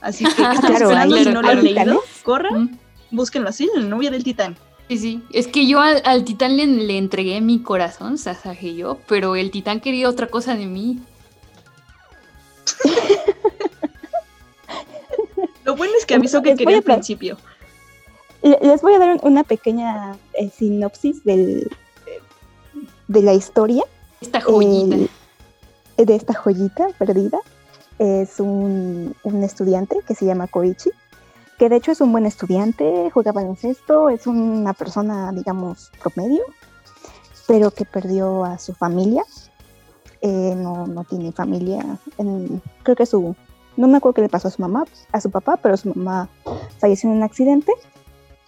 Así 0.00 0.24
que 0.24 0.30
¿qué 0.30 0.42
Claro, 0.42 0.74
esperando 0.74 1.16
si 1.16 1.22
claro, 1.22 1.42
no 1.42 1.42
lo 1.42 1.48
han 1.48 1.64
leído? 1.64 2.02
Corran, 2.22 2.62
Mm, 2.62 2.78
búsquenlo 3.10 3.48
así, 3.48 3.68
la 3.74 3.82
novia 3.82 4.10
del 4.10 4.24
titán. 4.24 4.56
Sí, 4.88 4.98
sí. 4.98 5.22
Es 5.32 5.48
que 5.48 5.66
yo 5.66 5.80
al, 5.80 6.00
al 6.04 6.24
titán 6.24 6.56
le, 6.56 6.66
le 6.66 6.96
entregué 6.98 7.40
mi 7.40 7.60
corazón, 7.60 8.18
Sasage 8.18 8.74
yo, 8.74 8.98
pero 9.08 9.34
el 9.36 9.50
titán 9.50 9.80
quería 9.80 10.08
otra 10.08 10.28
cosa 10.28 10.54
de 10.54 10.66
mí. 10.66 11.00
Lo 15.64 15.74
bueno 15.76 15.92
es 15.98 16.06
que 16.06 16.14
avisó 16.14 16.42
que 16.42 16.50
Les 16.50 16.58
quería 16.58 16.76
al 16.78 16.82
principio. 16.82 17.36
Le- 18.42 18.58
Les 18.62 18.80
voy 18.82 18.94
a 18.94 18.98
dar 18.98 19.18
una 19.22 19.42
pequeña 19.42 20.16
eh, 20.34 20.50
sinopsis 20.56 21.24
del, 21.24 21.68
de 23.08 23.22
la 23.22 23.34
historia 23.34 23.82
Esta 24.20 24.40
joyita. 24.40 24.96
De 25.96 26.14
esta 26.14 26.34
joyita 26.34 26.88
perdida. 26.98 27.38
Es 27.98 28.38
un, 28.40 29.16
un 29.22 29.42
estudiante 29.42 29.96
que 30.06 30.14
se 30.14 30.26
llama 30.26 30.46
Koichi, 30.48 30.90
que 31.58 31.68
de 31.68 31.76
hecho 31.76 31.92
es 31.92 32.00
un 32.00 32.12
buen 32.12 32.26
estudiante, 32.26 33.10
juega 33.12 33.32
baloncesto, 33.32 34.10
es 34.10 34.26
una 34.26 34.74
persona, 34.74 35.32
digamos, 35.32 35.90
promedio, 36.02 36.42
pero 37.46 37.70
que 37.70 37.84
perdió 37.84 38.44
a 38.44 38.58
su 38.58 38.74
familia. 38.74 39.24
Eh, 40.20 40.54
no, 40.56 40.86
no 40.86 41.04
tiene 41.04 41.32
familia. 41.32 41.98
creo 42.82 42.96
que 42.96 43.06
su. 43.06 43.34
No 43.76 43.88
me 43.88 43.98
acuerdo 43.98 44.14
qué 44.14 44.22
le 44.22 44.28
pasó 44.28 44.48
a 44.48 44.50
su 44.50 44.62
mamá, 44.62 44.84
a 45.12 45.20
su 45.20 45.30
papá, 45.30 45.58
pero 45.58 45.76
su 45.76 45.92
mamá 45.94 46.28
falleció 46.78 47.10
en 47.10 47.16
un 47.16 47.22
accidente. 47.22 47.72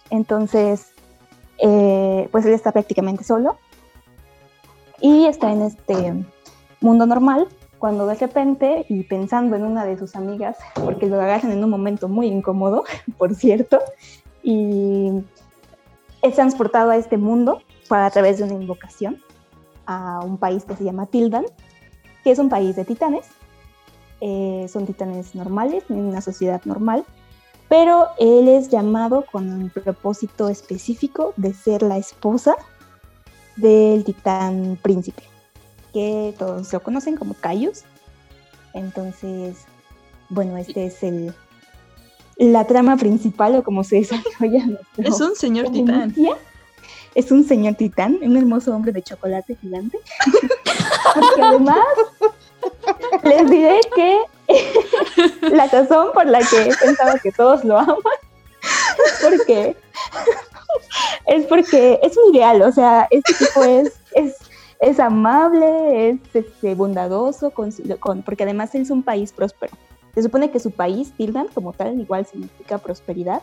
Entonces, 0.09 0.87
eh, 1.59 2.27
pues 2.31 2.45
él 2.45 2.53
está 2.53 2.71
prácticamente 2.71 3.23
solo. 3.23 3.57
Y 5.01 5.25
está 5.25 5.51
en 5.51 5.61
este 5.61 6.25
mundo 6.81 7.05
normal 7.05 7.47
cuando 7.79 8.05
de 8.05 8.15
repente, 8.15 8.85
y 8.89 9.03
pensando 9.03 9.55
en 9.55 9.63
una 9.63 9.85
de 9.85 9.97
sus 9.97 10.15
amigas, 10.15 10.57
porque 10.75 11.07
lo 11.07 11.19
agarran 11.19 11.51
en 11.51 11.63
un 11.63 11.69
momento 11.69 12.07
muy 12.07 12.27
incómodo, 12.27 12.83
por 13.17 13.33
cierto, 13.33 13.79
y 14.43 15.23
es 16.21 16.35
transportado 16.35 16.91
a 16.91 16.97
este 16.97 17.17
mundo 17.17 17.61
a 17.89 18.09
través 18.11 18.37
de 18.37 18.43
una 18.43 18.53
invocación 18.53 19.21
a 19.85 20.21
un 20.23 20.37
país 20.37 20.65
que 20.65 20.75
se 20.75 20.83
llama 20.83 21.07
Tildan, 21.07 21.45
que 22.23 22.31
es 22.31 22.37
un 22.37 22.49
país 22.49 22.75
de 22.75 22.85
titanes. 22.85 23.27
Eh, 24.21 24.67
son 24.71 24.85
titanes 24.85 25.33
normales, 25.33 25.83
en 25.89 26.01
una 26.01 26.21
sociedad 26.21 26.61
normal, 26.65 27.05
pero 27.69 28.07
él 28.19 28.49
es 28.49 28.69
llamado 28.69 29.25
con 29.31 29.49
un 29.49 29.69
propósito 29.69 30.49
específico 30.49 31.33
de 31.37 31.53
ser 31.53 31.81
la 31.81 31.97
esposa 31.97 32.55
del 33.55 34.03
titán 34.03 34.77
príncipe, 34.81 35.23
que 35.99 36.33
todos 36.37 36.71
lo 36.71 36.79
conocen 36.81 37.15
como 37.17 37.33
Caius. 37.33 37.83
Entonces, 38.73 39.57
bueno, 40.29 40.57
este 40.57 40.85
es 40.85 41.03
el 41.03 41.33
la 42.37 42.65
trama 42.65 42.95
principal 42.95 43.55
o 43.57 43.63
como 43.63 43.83
se 43.83 43.97
desarrolla. 43.97 44.65
nuestro- 44.65 45.03
Es 45.03 45.19
un 45.19 45.35
señor 45.35 45.65
¿Cómo 45.65 45.77
titán. 45.77 46.13
inicia? 46.15 46.37
Es 47.15 47.31
un 47.31 47.43
señor 47.45 47.75
titán, 47.75 48.17
un 48.21 48.37
hermoso 48.37 48.73
hombre 48.73 48.91
de 48.93 49.01
chocolate 49.01 49.55
gigante. 49.55 49.99
Porque 51.13 51.41
además 51.41 51.79
les 53.23 53.49
diré 53.49 53.79
que 53.95 54.19
la 55.55 55.67
razón 55.67 56.09
por 56.13 56.25
la 56.27 56.39
que 56.39 56.61
he 56.69 56.75
pensado 56.75 57.17
que 57.21 57.31
todos 57.31 57.63
lo 57.63 57.77
aman 57.77 57.95
es 59.05 59.19
porque 59.21 59.75
es 61.27 61.45
porque 61.45 61.99
es 62.03 62.17
un 62.17 62.35
ideal, 62.35 62.61
o 62.61 62.71
sea, 62.71 63.07
este 63.11 63.33
tipo 63.33 63.63
es, 63.63 63.93
es, 64.13 64.35
es 64.79 64.99
amable, 64.99 66.09
es 66.09 66.19
este, 66.33 66.73
bondadoso, 66.73 67.51
porque 67.51 68.43
además 68.43 68.73
es 68.75 68.89
un 68.89 69.03
país 69.03 69.33
próspero. 69.33 69.73
Se 70.15 70.23
supone 70.23 70.51
que 70.51 70.59
su 70.59 70.71
país, 70.71 71.11
Tildan, 71.17 71.47
como 71.53 71.73
tal, 71.73 71.99
igual 71.99 72.25
significa 72.25 72.77
prosperidad 72.77 73.41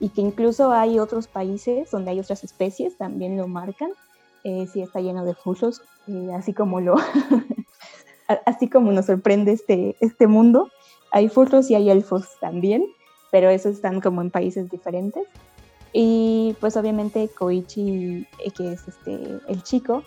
y 0.00 0.10
que 0.10 0.20
incluso 0.20 0.72
hay 0.72 0.98
otros 0.98 1.26
países 1.26 1.90
donde 1.90 2.12
hay 2.12 2.20
otras 2.20 2.44
especies, 2.44 2.96
también 2.96 3.36
lo 3.36 3.48
marcan. 3.48 3.90
Eh, 4.44 4.66
sí 4.72 4.80
está 4.80 5.00
lleno 5.00 5.24
de 5.24 5.34
furros, 5.34 5.82
eh, 6.06 6.30
así 6.34 6.54
como 6.54 6.80
lo, 6.80 6.94
así 8.46 8.68
como 8.68 8.92
nos 8.92 9.06
sorprende 9.06 9.52
este, 9.52 9.96
este 10.00 10.28
mundo. 10.28 10.70
Hay 11.10 11.28
furros 11.28 11.70
y 11.70 11.74
hay 11.74 11.90
elfos 11.90 12.28
también, 12.40 12.86
pero 13.32 13.50
esos 13.50 13.74
están 13.74 14.00
como 14.00 14.22
en 14.22 14.30
países 14.30 14.70
diferentes. 14.70 15.26
Y 15.92 16.54
pues 16.60 16.76
obviamente 16.76 17.28
Koichi, 17.28 18.26
eh, 18.44 18.50
que 18.56 18.72
es 18.72 18.86
este, 18.86 19.40
el 19.48 19.62
chico, 19.64 20.04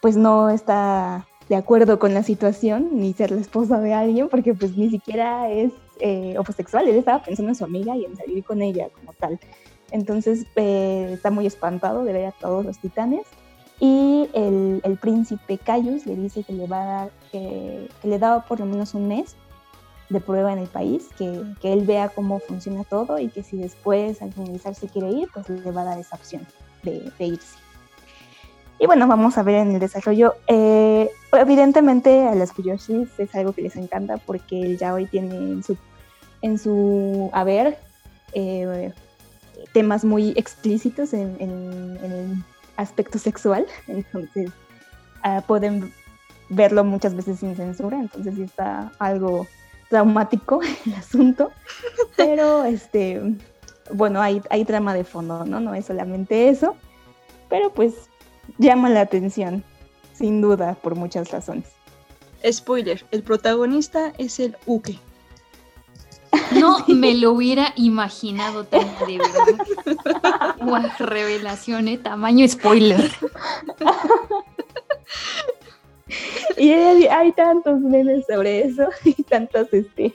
pues 0.00 0.16
no 0.16 0.50
está 0.50 1.26
de 1.48 1.56
acuerdo 1.56 1.98
con 1.98 2.14
la 2.14 2.22
situación 2.22 2.90
ni 2.92 3.12
ser 3.12 3.32
la 3.32 3.40
esposa 3.40 3.80
de 3.80 3.92
alguien 3.92 4.28
porque 4.28 4.54
pues 4.54 4.76
ni 4.76 4.88
siquiera 4.88 5.50
es 5.50 5.72
eh, 5.98 6.36
homosexual, 6.38 6.88
él 6.88 6.96
estaba 6.96 7.22
pensando 7.22 7.50
en 7.50 7.56
su 7.56 7.64
amiga 7.64 7.96
y 7.96 8.04
en 8.04 8.16
salir 8.16 8.44
con 8.44 8.62
ella 8.62 8.88
como 8.90 9.12
tal. 9.12 9.38
Entonces 9.90 10.46
eh, 10.56 11.10
está 11.12 11.30
muy 11.30 11.46
espantado 11.46 12.04
de 12.04 12.12
ver 12.12 12.26
a 12.26 12.32
todos 12.32 12.64
los 12.64 12.78
titanes 12.78 13.26
y 13.80 14.28
el, 14.32 14.80
el 14.84 14.96
príncipe 14.96 15.58
Caius 15.58 16.06
le 16.06 16.14
dice 16.14 16.44
que 16.44 16.52
le 16.52 16.66
va 16.66 16.82
a 16.82 16.86
dar, 16.86 17.10
que, 17.32 17.88
le 18.04 18.18
da 18.18 18.44
por 18.46 18.60
lo 18.60 18.66
menos 18.66 18.94
un 18.94 19.08
mes 19.08 19.36
de 20.08 20.20
prueba 20.20 20.52
en 20.52 20.58
el 20.58 20.68
país, 20.68 21.08
que, 21.16 21.42
que 21.60 21.72
él 21.72 21.84
vea 21.84 22.08
cómo 22.08 22.40
funciona 22.40 22.84
todo 22.84 23.18
y 23.18 23.28
que 23.28 23.42
si 23.42 23.56
después 23.56 24.22
al 24.22 24.32
finalizar 24.32 24.74
se 24.74 24.88
quiere 24.88 25.10
ir, 25.10 25.28
pues 25.32 25.48
le 25.48 25.70
va 25.70 25.82
a 25.82 25.84
dar 25.84 25.98
esa 25.98 26.16
opción 26.16 26.46
de 26.82 27.12
irse. 27.18 27.69
Y 28.80 28.86
bueno, 28.86 29.06
vamos 29.06 29.36
a 29.36 29.42
ver 29.42 29.56
en 29.56 29.72
el 29.72 29.78
desarrollo. 29.78 30.36
Eh, 30.46 31.10
evidentemente 31.32 32.26
a 32.26 32.34
las 32.34 32.52
Fuyoshis 32.52 33.10
es 33.18 33.34
algo 33.34 33.52
que 33.52 33.60
les 33.60 33.76
encanta 33.76 34.16
porque 34.16 34.58
el 34.58 34.78
yaoi 34.78 35.06
tiene 35.06 35.36
en 35.36 35.62
su, 35.62 35.76
en 36.40 36.58
su 36.58 37.28
haber 37.34 37.76
eh, 38.32 38.90
temas 39.74 40.02
muy 40.02 40.30
explícitos 40.30 41.12
en, 41.12 41.36
el 41.40 42.42
aspecto 42.78 43.18
sexual. 43.18 43.66
Entonces 43.86 44.50
ah, 45.24 45.44
pueden 45.46 45.92
verlo 46.48 46.82
muchas 46.82 47.14
veces 47.14 47.40
sin 47.40 47.56
censura. 47.56 48.00
Entonces 48.00 48.34
sí 48.34 48.44
está 48.44 48.92
algo 48.98 49.46
traumático 49.90 50.60
el 50.86 50.94
asunto. 50.94 51.52
Pero 52.16 52.64
este, 52.64 53.20
bueno, 53.92 54.22
hay, 54.22 54.40
hay 54.48 54.64
trama 54.64 54.94
de 54.94 55.04
fondo, 55.04 55.44
¿no? 55.44 55.60
No 55.60 55.74
es 55.74 55.84
solamente 55.84 56.48
eso. 56.48 56.76
Pero 57.50 57.74
pues 57.74 58.09
llama 58.58 58.88
la 58.90 59.02
atención, 59.02 59.64
sin 60.12 60.40
duda, 60.40 60.76
por 60.82 60.94
muchas 60.94 61.30
razones. 61.30 61.66
Spoiler, 62.50 63.04
el 63.10 63.22
protagonista 63.22 64.12
es 64.18 64.40
el 64.40 64.56
Uke. 64.66 64.98
No 66.58 66.84
me 66.88 67.14
lo 67.14 67.32
hubiera 67.32 67.72
imaginado 67.76 68.64
tan 68.64 68.86
de 69.06 69.18
verdad. 69.18 70.56
Guau, 70.60 70.88
revelación, 70.98 71.88
¿eh? 71.88 71.98
Tamaño 71.98 72.46
spoiler. 72.48 73.10
Y 76.56 76.72
hay, 76.72 77.06
hay 77.06 77.32
tantos 77.32 77.80
memes 77.80 78.26
sobre 78.26 78.64
eso 78.64 78.88
y 79.04 79.22
tantas 79.22 79.72
este, 79.72 80.12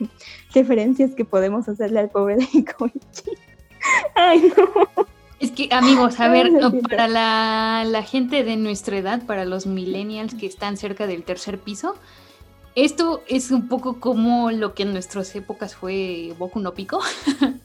referencias 0.54 1.16
que 1.16 1.26
podemos 1.26 1.68
hacerle 1.68 2.00
al 2.00 2.10
pobre 2.10 2.36
de 2.38 2.66
Koichi. 2.66 3.32
Ay, 4.16 4.52
no. 4.58 5.06
Es 5.40 5.52
que, 5.52 5.68
amigos, 5.72 6.20
a 6.20 6.30
ver, 6.30 6.52
para 6.90 7.08
la, 7.08 7.84
la 7.86 8.04
gente 8.04 8.44
de 8.44 8.56
nuestra 8.56 8.98
edad, 8.98 9.26
para 9.26 9.46
los 9.46 9.66
millennials 9.66 10.34
que 10.34 10.46
están 10.46 10.78
cerca 10.78 11.08
del 11.08 11.24
tercer 11.24 11.60
piso, 11.60 11.96
esto 12.76 13.24
es 13.28 13.52
un 13.52 13.68
poco 13.68 14.00
como 14.00 14.52
lo 14.52 14.74
que 14.74 14.84
en 14.84 14.92
nuestras 14.92 15.34
épocas 15.36 15.76
fue 15.76 16.34
Boku 16.38 16.60
no 16.60 16.74
Pico. 16.74 17.02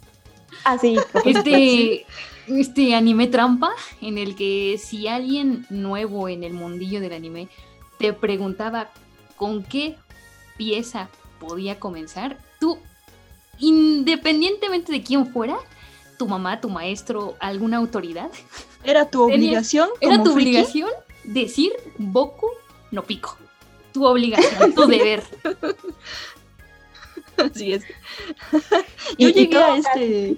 Ah, 0.64 0.76
sí. 0.76 0.98
Este, 1.24 2.04
este 2.46 2.94
anime 2.94 3.28
trampa 3.28 3.70
en 4.02 4.18
el 4.18 4.34
que 4.34 4.78
si 4.78 5.08
alguien 5.08 5.64
nuevo 5.70 6.28
en 6.28 6.44
el 6.44 6.52
mundillo 6.52 7.00
del 7.00 7.14
anime 7.14 7.48
te 7.98 8.12
preguntaba 8.12 8.90
con 9.36 9.62
qué 9.62 9.96
pieza 10.58 11.08
podía 11.38 11.78
comenzar, 11.80 12.36
tú, 12.58 12.78
independientemente 13.58 14.92
de 14.92 15.02
quién 15.02 15.32
fuera, 15.32 15.56
tu 16.20 16.28
mamá, 16.28 16.60
tu 16.60 16.68
maestro, 16.68 17.34
alguna 17.40 17.78
autoridad, 17.78 18.28
Era 18.84 19.08
tu 19.08 19.26
Tenía- 19.26 19.36
obligación 19.36 19.88
era 20.02 20.12
como 20.18 20.24
tu 20.24 20.32
friki. 20.34 20.50
obligación 20.50 20.90
decir 21.24 21.72
Boku 21.96 22.46
no 22.90 23.02
Pico. 23.04 23.38
Tu 23.94 24.04
obligación, 24.04 24.74
tu 24.74 24.86
deber. 24.94 25.22
Así 27.38 27.72
es. 27.72 27.82
Yo 29.18 29.28
y 29.28 29.32
llegué 29.32 29.58
a 29.58 29.76
este. 29.76 30.36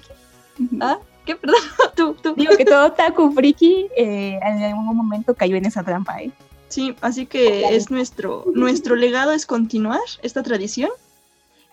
¿Ah? 0.80 0.98
¿Qué? 1.26 1.34
Perdón, 1.36 1.60
tú, 1.96 2.14
tú. 2.22 2.34
Digo 2.36 2.56
que 2.56 2.64
todo 2.64 2.92
Taku 2.92 3.32
Friki 3.32 3.88
eh, 3.96 4.38
en 4.40 4.62
algún 4.62 4.96
momento 4.96 5.34
cayó 5.34 5.56
en 5.56 5.66
esa 5.66 5.82
trampa, 5.82 6.22
¿eh? 6.22 6.30
Sí, 6.68 6.94
así 7.00 7.26
que 7.26 7.74
es 7.76 7.90
nuestro, 7.90 8.44
nuestro 8.54 8.94
legado 8.96 9.32
es 9.32 9.46
continuar 9.46 10.00
esta 10.22 10.42
tradición 10.42 10.90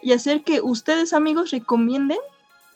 y 0.02 0.14
hacer 0.14 0.44
que 0.44 0.62
ustedes, 0.62 1.14
amigos, 1.14 1.52
recomienden 1.52 2.18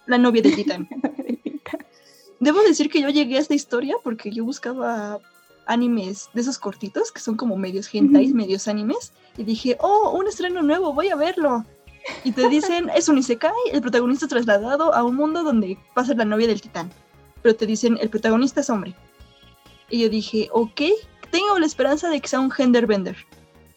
la 0.06 0.18
novia 0.18 0.42
de 0.42 0.52
Titán. 0.52 0.88
Debo 2.40 2.62
decir 2.62 2.90
que 2.90 3.02
yo 3.02 3.10
llegué 3.10 3.38
a 3.38 3.42
esta 3.42 3.56
historia 3.56 3.96
porque 4.04 4.32
yo 4.32 4.44
buscaba 4.44 5.20
animes 5.66 6.30
de 6.34 6.42
esos 6.42 6.60
cortitos 6.60 7.12
que 7.12 7.22
son 7.22 7.36
como 7.38 7.56
medios 7.56 7.94
hentais, 7.94 8.30
Ujú. 8.30 8.38
medios 8.38 8.68
animes, 8.68 9.14
y 9.38 9.44
dije, 9.44 9.78
oh, 9.80 10.12
un 10.12 10.28
estreno 10.28 10.62
nuevo, 10.62 10.94
voy 10.94 11.10
a 11.10 11.16
verlo. 11.16 11.66
Y 12.26 12.34
te 12.34 12.50
dicen, 12.50 12.90
es 12.94 13.08
un 13.08 13.18
isekai, 13.18 13.54
el 13.72 13.82
protagonista 13.82 14.28
trasladado 14.28 14.94
a 14.94 15.04
un 15.04 15.16
mundo 15.16 15.42
donde 15.44 15.78
va 15.98 16.02
a 16.02 16.06
ser 16.06 16.18
la 16.18 16.26
novia 16.26 16.48
del 16.48 16.60
titán. 16.60 16.92
Pero 17.42 17.56
te 17.56 17.66
dicen, 17.66 17.98
el 18.02 18.10
protagonista 18.10 18.60
es 18.60 18.70
hombre. 18.70 18.94
Y 19.90 20.00
yo 20.00 20.10
dije, 20.10 20.50
ok, 20.52 20.82
tengo 21.32 21.58
la 21.60 21.66
esperanza 21.66 22.10
de 22.10 22.20
que 22.20 22.28
sea 22.28 22.42
un 22.42 22.52
genderbender. 22.52 23.16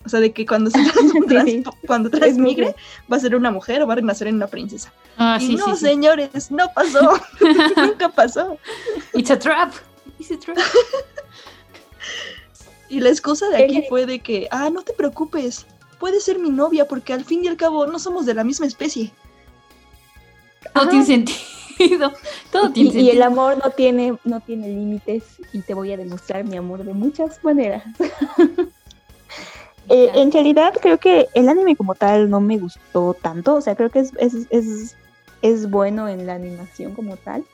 O 0.06 0.08
sea, 0.08 0.20
de 0.20 0.32
que 0.32 0.46
cuando 0.46 0.70
se 0.70 0.78
trans- 1.28 1.44
sí. 1.50 1.64
cuando 1.86 2.08
transmigre 2.08 2.74
va 3.12 3.16
a 3.16 3.20
ser 3.20 3.34
una 3.36 3.50
mujer 3.50 3.82
o 3.82 3.86
va 3.86 3.92
a 3.94 3.96
renacer 3.96 4.28
en 4.28 4.36
una 4.36 4.46
princesa. 4.46 4.92
Ah, 5.18 5.36
y 5.40 5.46
sí, 5.48 5.56
no, 5.56 5.74
sí, 5.76 5.84
señores, 5.84 6.50
no 6.50 6.66
pasó. 6.74 7.20
Nunca 7.76 8.08
pasó. 8.08 8.56
It's 9.12 9.30
a 9.30 9.38
trap. 9.38 9.72
It's 10.18 10.30
a 10.30 10.38
trap. 10.38 10.56
Y 12.88 13.00
la 13.00 13.08
excusa 13.08 13.48
de 13.48 13.64
aquí 13.64 13.82
fue 13.88 14.06
de 14.06 14.20
que, 14.20 14.46
ah, 14.52 14.70
no 14.70 14.82
te 14.82 14.92
preocupes, 14.92 15.66
puede 15.98 16.20
ser 16.20 16.38
mi 16.38 16.50
novia 16.50 16.86
porque 16.86 17.12
al 17.12 17.24
fin 17.24 17.44
y 17.44 17.48
al 17.48 17.56
cabo 17.56 17.84
no 17.88 17.98
somos 17.98 18.26
de 18.26 18.34
la 18.34 18.44
misma 18.44 18.66
especie. 18.66 19.10
Todo 20.72 20.84
Ajá. 20.84 20.90
tiene 20.90 21.04
sentido. 21.04 22.12
Todo 22.52 22.70
tiene 22.70 22.90
Y, 22.90 22.92
y 22.92 22.94
sentido. 22.94 23.12
el 23.12 23.22
amor 23.22 23.58
no 23.62 23.70
tiene, 23.72 24.16
no 24.22 24.40
tiene 24.40 24.68
límites 24.68 25.24
y 25.52 25.62
te 25.62 25.74
voy 25.74 25.92
a 25.92 25.96
demostrar 25.96 26.44
mi 26.44 26.56
amor 26.56 26.84
de 26.84 26.94
muchas 26.94 27.42
maneras. 27.42 27.82
Eh, 29.88 30.10
en 30.14 30.32
realidad 30.32 30.72
creo 30.80 30.98
que 30.98 31.26
el 31.34 31.48
anime 31.48 31.76
como 31.76 31.94
tal 31.94 32.28
no 32.28 32.40
me 32.40 32.58
gustó 32.58 33.14
tanto, 33.14 33.54
o 33.54 33.60
sea, 33.60 33.76
creo 33.76 33.90
que 33.90 34.00
es, 34.00 34.12
es, 34.18 34.34
es, 34.50 34.96
es 35.42 35.70
bueno 35.70 36.08
en 36.08 36.26
la 36.26 36.34
animación 36.34 36.94
como 36.94 37.16
tal. 37.16 37.44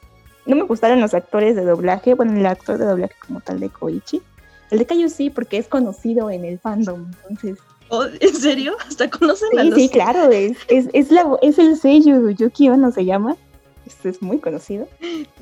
No 0.47 0.57
me 0.57 0.63
gustaron 0.63 1.01
los 1.01 1.15
actores 1.15 1.55
de 1.57 1.65
doblaje, 1.65 2.15
bueno, 2.15 2.37
el 2.37 2.47
actor 2.47 2.79
de 2.79 2.87
doblaje 2.87 3.15
como 3.27 3.41
tal 3.41 3.61
de 3.61 3.69
Koichi. 3.69 4.23
El 4.71 4.79
de 4.79 4.87
Kaiju 4.87 5.09
sí, 5.11 5.29
porque 5.31 5.59
es 5.59 5.69
conocido 5.69 6.31
en 6.31 6.45
el 6.45 6.59
fandom, 6.59 7.11
entonces... 7.29 7.59
Oh, 7.91 8.05
¿En 8.21 8.35
serio? 8.35 8.75
¿Hasta 8.89 9.11
conocen 9.11 9.49
a 9.59 9.63
Sí, 9.63 9.69
los... 9.69 9.79
sí, 9.79 9.89
claro, 9.91 10.31
es, 10.33 10.57
es, 10.69 10.89
es, 10.95 11.11
la, 11.11 11.27
es 11.43 11.59
el 11.59 11.77
sello, 11.77 12.31
Yuki 12.31 12.71
Ono 12.71 12.91
se 12.91 13.05
llama. 13.05 13.37
Este 13.85 14.09
es 14.09 14.23
muy 14.23 14.39
conocido. 14.39 14.89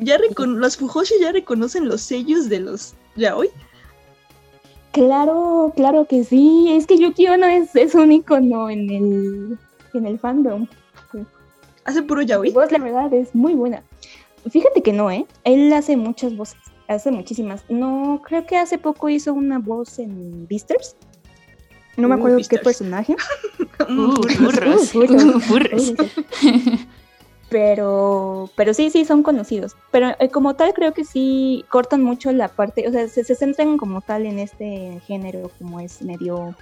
Ya 0.01 0.19
recon- 0.19 0.57
los 0.57 0.77
Fujoshi 0.77 1.15
ya 1.21 1.31
reconocen 1.31 1.89
los 1.89 2.01
sellos 2.01 2.49
de 2.49 2.59
los 2.61 2.95
yaoi. 3.15 3.49
Claro, 4.93 5.73
claro 5.77 6.07
que 6.07 6.25
sí. 6.25 6.69
Es 6.73 6.87
que 6.87 6.99
Yuki 6.99 7.29
Ono 7.29 7.47
es, 7.47 7.75
es 7.77 7.95
un 7.95 8.11
icono 8.13 8.69
en 8.71 8.91
el, 8.91 9.59
en 9.95 10.07
el 10.07 10.19
fandom. 10.19 10.67
Hace 11.85 12.03
puro 12.03 12.21
Su 12.23 12.27
yaoi. 12.29 12.51
voz, 12.53 12.71
la 12.73 12.79
verdad, 12.79 13.13
es 13.15 13.35
muy 13.35 13.55
buena. 13.55 13.83
Fíjate 14.51 14.83
que 14.83 14.93
no, 14.93 15.11
¿eh? 15.11 15.27
Él 15.45 15.73
hace 15.73 15.97
muchas 15.97 16.37
voces. 16.37 16.59
Hace 16.89 17.11
muchísimas. 17.11 17.65
No, 17.69 18.21
creo 18.25 18.47
que 18.47 18.57
hace 18.57 18.79
poco 18.79 19.09
hizo 19.09 19.33
una 19.33 19.59
voz 19.59 19.99
en 19.99 20.47
Beasters. 20.49 20.97
No 21.97 22.09
me 22.09 22.15
Uh, 22.15 22.19
acuerdo 22.19 22.39
qué 22.49 22.59
personaje. 22.59 23.17
Uh, 23.89 24.15
burros. 24.15 24.93
burros. 24.93 24.95
Uh, 24.95 25.41
burros. 25.49 25.95
Pero, 27.51 28.49
pero 28.55 28.73
sí, 28.73 28.91
sí, 28.91 29.05
son 29.05 29.23
conocidos. 29.23 29.77
Pero 29.91 30.11
eh, 30.21 30.29
como 30.31 30.55
tal, 30.55 30.73
creo 30.73 30.95
que 30.95 31.05
sí 31.05 31.65
cortan 31.69 32.03
mucho 32.03 32.33
la 32.33 32.49
parte, 32.49 32.89
o 32.89 32.93
sea, 32.93 33.09
se, 33.09 33.25
se 33.25 33.35
centran 33.35 33.77
como 33.77 34.01
tal 34.01 34.25
en 34.25 34.39
este 34.39 35.01
género, 35.07 35.51
como 35.59 35.81
es 35.81 36.01
medio 36.01 36.55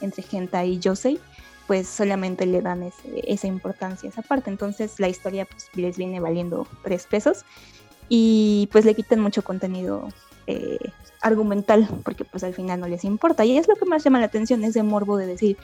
entre 0.00 0.24
hentai 0.30 0.70
y 0.74 0.78
yosei, 0.78 1.18
pues 1.66 1.88
solamente 1.88 2.46
le 2.46 2.62
dan 2.62 2.84
ese- 2.84 3.22
esa 3.26 3.48
importancia 3.48 4.08
esa 4.08 4.22
parte. 4.22 4.48
Entonces 4.50 5.00
la 5.00 5.08
historia 5.08 5.46
pues 5.46 5.68
les 5.74 5.96
viene 5.98 6.20
valiendo 6.20 6.66
tres 6.84 7.06
pesos 7.06 7.44
y 8.08 8.68
pues 8.70 8.84
le 8.84 8.94
quitan 8.94 9.18
mucho 9.20 9.42
contenido 9.42 10.06
eh, 10.46 10.78
argumental, 11.22 11.88
porque 12.04 12.24
pues 12.24 12.44
al 12.44 12.54
final 12.54 12.78
no 12.78 12.86
les 12.86 13.02
importa. 13.04 13.44
Y 13.44 13.58
es 13.58 13.66
lo 13.66 13.74
que 13.74 13.84
más 13.84 14.04
llama 14.04 14.20
la 14.20 14.26
atención, 14.26 14.62
ese 14.62 14.84
morbo 14.84 15.16
de 15.16 15.26
decir, 15.26 15.56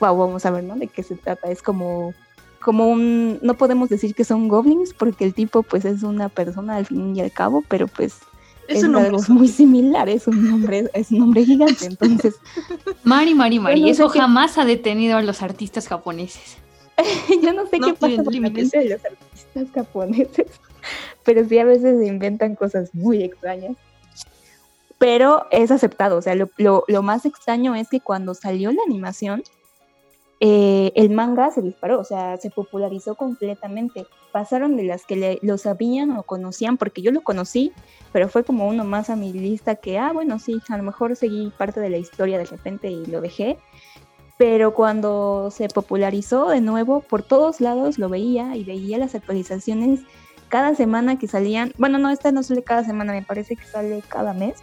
wow, 0.00 0.14
vamos 0.18 0.44
a 0.44 0.50
ver, 0.50 0.64
¿no? 0.64 0.76
De 0.76 0.86
qué 0.88 1.02
se 1.02 1.16
trata. 1.16 1.50
Es 1.50 1.62
como 1.62 2.12
como 2.60 2.88
un, 2.88 3.38
no 3.42 3.54
podemos 3.54 3.88
decir 3.88 4.14
que 4.14 4.24
son 4.24 4.48
goblins 4.48 4.92
porque 4.94 5.24
el 5.24 5.34
tipo 5.34 5.62
pues 5.62 5.84
es 5.84 6.02
una 6.02 6.28
persona 6.28 6.76
al 6.76 6.86
fin 6.86 7.14
y 7.16 7.20
al 7.20 7.32
cabo, 7.32 7.62
pero 7.68 7.86
pues 7.88 8.14
Es 8.66 8.78
es, 8.78 8.84
un 8.84 8.94
hombre 8.96 9.06
algo 9.10 9.18
zombie. 9.22 9.38
muy 9.40 9.48
similar, 9.48 10.08
es 10.08 10.26
un 10.26 10.52
hombre, 10.52 10.90
es 10.92 11.10
un 11.10 11.22
hombre 11.22 11.44
gigante, 11.44 11.86
entonces 11.86 12.34
Mari, 13.04 13.34
Mari, 13.34 13.58
Mari. 13.58 13.80
Bueno, 13.80 13.92
Eso 13.92 14.10
que- 14.10 14.18
jamás 14.20 14.58
ha 14.58 14.64
detenido 14.64 15.16
a 15.16 15.22
los 15.22 15.42
artistas 15.42 15.86
japoneses. 15.88 16.56
yo 17.42 17.52
no 17.52 17.66
sé 17.66 17.78
No 17.78 17.86
qué 17.88 17.94
pasa 17.94 18.22
la 18.22 18.40
mente 18.40 18.78
de 18.78 18.88
los 18.88 19.00
artistas 19.04 19.68
japoneses, 19.74 20.46
pero 21.24 21.48
sí 21.48 21.58
a 21.58 21.64
veces 21.64 21.98
se 22.00 22.06
inventan 22.06 22.56
cosas 22.56 22.92
muy 22.94 23.22
extrañas. 23.22 23.76
Pero 24.98 25.46
es 25.52 25.70
aceptado, 25.70 26.16
o 26.16 26.22
sea, 26.22 26.34
lo, 26.34 26.50
lo- 26.56 26.82
lo 26.88 27.02
más 27.02 27.24
extraño 27.24 27.76
es 27.76 27.88
que 27.88 28.00
cuando 28.00 28.34
salió 28.34 28.72
la 28.72 28.82
animación, 28.84 29.44
eh, 30.40 30.92
el 30.94 31.10
manga 31.10 31.50
se 31.50 31.62
disparó, 31.62 31.98
o 32.00 32.04
sea, 32.04 32.36
se 32.36 32.50
popularizó 32.50 33.16
completamente. 33.16 34.06
Pasaron 34.32 34.76
de 34.76 34.84
las 34.84 35.04
que 35.06 35.16
le- 35.16 35.38
lo 35.42 35.58
sabían 35.58 36.12
o 36.12 36.22
conocían, 36.22 36.76
porque 36.76 37.02
yo 37.02 37.10
lo 37.10 37.22
conocí, 37.22 37.72
pero 38.12 38.28
fue 38.28 38.44
como 38.44 38.68
uno 38.68 38.84
más 38.84 39.10
a 39.10 39.16
mi 39.16 39.32
lista 39.32 39.76
que, 39.76 39.98
ah, 39.98 40.12
bueno, 40.12 40.38
sí, 40.38 40.60
a 40.68 40.76
lo 40.76 40.82
mejor 40.84 41.16
seguí 41.16 41.50
parte 41.58 41.80
de 41.80 41.90
la 41.90 41.96
historia 41.98 42.38
de 42.38 42.44
repente 42.44 42.90
y 42.90 43.04
lo 43.06 43.20
dejé. 43.20 43.58
Pero 44.36 44.72
cuando 44.74 45.50
se 45.50 45.66
popularizó 45.68 46.48
de 46.48 46.60
nuevo, 46.60 47.00
por 47.00 47.22
todos 47.24 47.60
lados 47.60 47.98
lo 47.98 48.08
veía 48.08 48.54
y 48.54 48.62
veía 48.62 48.96
las 48.98 49.16
actualizaciones 49.16 50.00
cada 50.48 50.74
semana 50.76 51.18
que 51.18 51.26
salían. 51.26 51.72
Bueno, 51.78 51.98
no, 51.98 52.10
esta 52.10 52.30
no 52.30 52.42
sale 52.44 52.62
cada 52.62 52.84
semana, 52.84 53.12
me 53.12 53.22
parece 53.22 53.56
que 53.56 53.64
sale 53.66 54.02
cada 54.08 54.34
mes. 54.34 54.54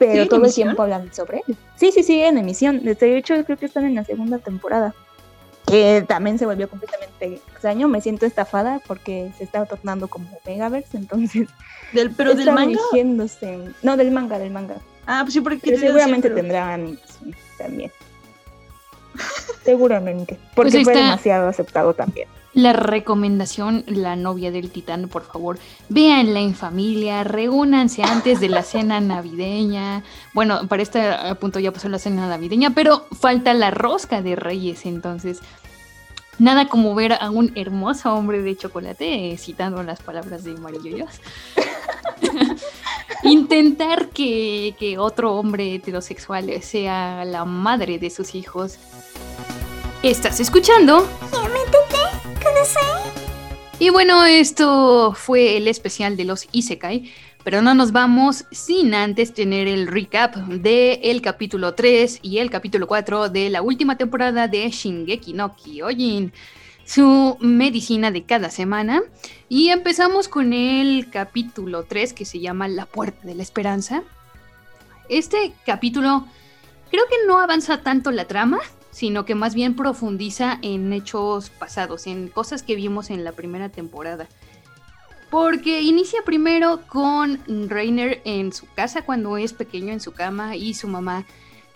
Pero 0.00 0.12
¿Sigue 0.12 0.22
en 0.22 0.28
todo 0.30 0.44
el 0.46 0.54
tiempo 0.54 0.82
hablan 0.82 1.12
sobre 1.12 1.42
él. 1.46 1.56
Sí, 1.76 1.92
sí, 1.92 2.02
sigue 2.02 2.26
en 2.26 2.38
emisión. 2.38 2.82
De 2.82 3.16
hecho, 3.18 3.34
creo 3.44 3.58
que 3.58 3.66
están 3.66 3.84
en 3.84 3.94
la 3.94 4.04
segunda 4.04 4.38
temporada. 4.38 4.94
Que 5.66 6.02
también 6.08 6.38
se 6.38 6.46
volvió 6.46 6.68
completamente 6.70 7.34
extraño. 7.52 7.86
Me 7.86 8.00
siento 8.00 8.24
estafada 8.24 8.80
porque 8.88 9.30
se 9.36 9.44
está 9.44 9.64
tornando 9.66 10.08
como 10.08 10.26
Megaverse, 10.46 10.96
entonces. 10.96 11.48
Del, 11.92 12.12
pero 12.12 12.34
del 12.34 12.50
manga. 12.50 12.78
No, 13.82 13.96
del 13.96 14.10
manga, 14.10 14.38
del 14.38 14.50
manga. 14.50 14.76
Ah, 15.06 15.20
pues 15.22 15.34
sí, 15.34 15.40
porque 15.40 15.60
Pero 15.64 15.78
seguramente 15.78 16.28
pero- 16.28 16.40
tendrá 16.40 16.72
animación 16.74 17.34
también. 17.58 17.92
seguramente. 19.64 20.38
Porque 20.54 20.70
Pues 20.72 20.84
fue 20.84 20.92
está. 20.94 21.04
demasiado 21.04 21.48
aceptado 21.48 21.94
también. 21.94 22.28
La 22.52 22.72
recomendación, 22.72 23.84
la 23.86 24.16
novia 24.16 24.50
del 24.50 24.70
titán, 24.70 25.08
por 25.08 25.22
favor, 25.22 25.58
véanla 25.88 26.40
en 26.40 26.54
familia, 26.54 27.22
reúnanse 27.22 28.02
antes 28.02 28.40
de 28.40 28.48
la 28.48 28.64
cena 28.64 29.00
navideña. 29.00 30.02
Bueno, 30.34 30.66
para 30.66 30.82
este 30.82 31.00
punto 31.40 31.60
ya 31.60 31.70
pasó 31.70 31.88
la 31.88 32.00
cena 32.00 32.28
navideña, 32.28 32.70
pero 32.70 33.06
falta 33.12 33.54
la 33.54 33.70
rosca 33.70 34.20
de 34.20 34.34
reyes, 34.34 34.84
entonces 34.84 35.40
nada 36.40 36.66
como 36.66 36.94
ver 36.94 37.12
a 37.12 37.30
un 37.30 37.52
hermoso 37.54 38.12
hombre 38.14 38.42
de 38.42 38.56
chocolate, 38.56 39.30
eh, 39.30 39.38
citando 39.38 39.82
las 39.84 40.00
palabras 40.00 40.42
de 40.42 40.54
Mariyoyos. 40.54 41.20
Intentar 43.22 44.08
que, 44.08 44.74
que 44.78 44.98
otro 44.98 45.34
hombre 45.34 45.74
heterosexual 45.74 46.50
sea 46.62 47.24
la 47.24 47.44
madre 47.44 47.98
de 47.98 48.10
sus 48.10 48.34
hijos. 48.34 48.78
Estás 50.02 50.40
escuchando 50.40 51.06
Y 53.78 53.88
bueno, 53.88 54.26
esto 54.26 55.14
fue 55.14 55.56
el 55.56 55.66
especial 55.66 56.16
de 56.16 56.24
los 56.24 56.46
Isekai. 56.52 57.10
Pero 57.42 57.62
no 57.62 57.74
nos 57.74 57.92
vamos 57.92 58.44
sin 58.50 58.92
antes 58.92 59.32
tener 59.32 59.66
el 59.66 59.86
recap 59.86 60.36
del 60.36 61.00
el 61.02 61.22
capítulo 61.22 61.74
3 61.74 62.18
y 62.20 62.36
el 62.38 62.50
capítulo 62.50 62.86
4 62.86 63.30
de 63.30 63.48
la 63.48 63.62
última 63.62 63.96
temporada 63.96 64.46
de 64.46 64.68
Shingeki 64.68 65.32
no 65.32 65.56
Kyojin, 65.56 66.34
su 66.84 67.38
medicina 67.40 68.10
de 68.10 68.24
cada 68.24 68.50
semana. 68.50 69.00
Y 69.48 69.70
empezamos 69.70 70.28
con 70.28 70.52
el 70.52 71.08
capítulo 71.08 71.84
3 71.84 72.12
que 72.12 72.26
se 72.26 72.40
llama 72.40 72.68
La 72.68 72.84
Puerta 72.84 73.26
de 73.26 73.34
la 73.34 73.42
Esperanza. 73.42 74.02
Este 75.08 75.54
capítulo 75.64 76.26
creo 76.90 77.04
que 77.08 77.26
no 77.26 77.38
avanza 77.38 77.80
tanto 77.80 78.10
la 78.10 78.26
trama, 78.26 78.58
sino 78.90 79.24
que 79.24 79.34
más 79.34 79.54
bien 79.54 79.76
profundiza 79.76 80.58
en 80.62 80.92
hechos 80.92 81.50
pasados, 81.50 82.06
en 82.06 82.28
cosas 82.28 82.62
que 82.62 82.74
vimos 82.74 83.10
en 83.10 83.24
la 83.24 83.32
primera 83.32 83.68
temporada. 83.68 84.28
Porque 85.30 85.80
inicia 85.82 86.22
primero 86.24 86.80
con 86.88 87.40
Rainer 87.68 88.20
en 88.24 88.52
su 88.52 88.66
casa 88.74 89.02
cuando 89.02 89.36
es 89.36 89.52
pequeño 89.52 89.92
en 89.92 90.00
su 90.00 90.12
cama 90.12 90.56
y 90.56 90.74
su 90.74 90.88
mamá 90.88 91.24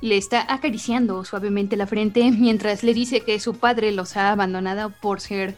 le 0.00 0.16
está 0.16 0.44
acariciando 0.52 1.24
suavemente 1.24 1.76
la 1.76 1.86
frente 1.86 2.30
mientras 2.38 2.82
le 2.82 2.94
dice 2.94 3.20
que 3.20 3.38
su 3.38 3.54
padre 3.54 3.92
los 3.92 4.16
ha 4.16 4.32
abandonado 4.32 4.90
por 4.90 5.20
ser 5.20 5.56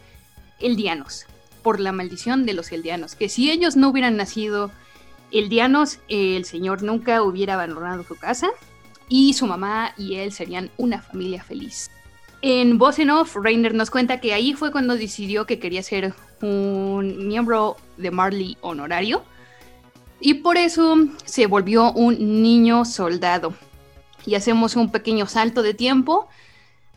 eldianos, 0.59 1.25
por 1.63 1.79
la 1.79 1.91
maldición 1.91 2.45
de 2.45 2.53
los 2.53 2.71
eldianos, 2.71 3.15
que 3.15 3.29
si 3.29 3.49
ellos 3.49 3.75
no 3.75 3.89
hubieran 3.89 4.15
nacido 4.15 4.71
eldianos, 5.31 5.99
el 6.07 6.45
señor 6.45 6.83
nunca 6.83 7.23
hubiera 7.23 7.55
abandonado 7.55 8.03
su 8.03 8.15
casa 8.15 8.49
y 9.09 9.33
su 9.33 9.45
mamá 9.45 9.93
y 9.97 10.15
él 10.15 10.31
serían 10.31 10.69
una 10.77 11.01
familia 11.01 11.43
feliz. 11.43 11.89
En 12.41 12.77
Voz 12.77 12.99
en 12.99 13.09
Off, 13.09 13.35
Rainer 13.35 13.73
nos 13.73 13.89
cuenta 13.89 14.19
que 14.19 14.33
ahí 14.33 14.53
fue 14.53 14.71
cuando 14.71 14.95
decidió 14.95 15.45
que 15.45 15.59
quería 15.59 15.81
ser 15.81 16.13
un 16.41 17.27
miembro 17.27 17.77
de 17.97 18.11
Marley 18.11 18.57
honorario 18.61 19.23
y 20.19 20.35
por 20.35 20.57
eso 20.57 20.97
se 21.25 21.47
volvió 21.47 21.91
un 21.93 22.41
niño 22.41 22.85
soldado. 22.85 23.53
Y 24.25 24.35
hacemos 24.35 24.75
un 24.75 24.91
pequeño 24.91 25.25
salto 25.27 25.61
de 25.61 25.73
tiempo 25.73 26.27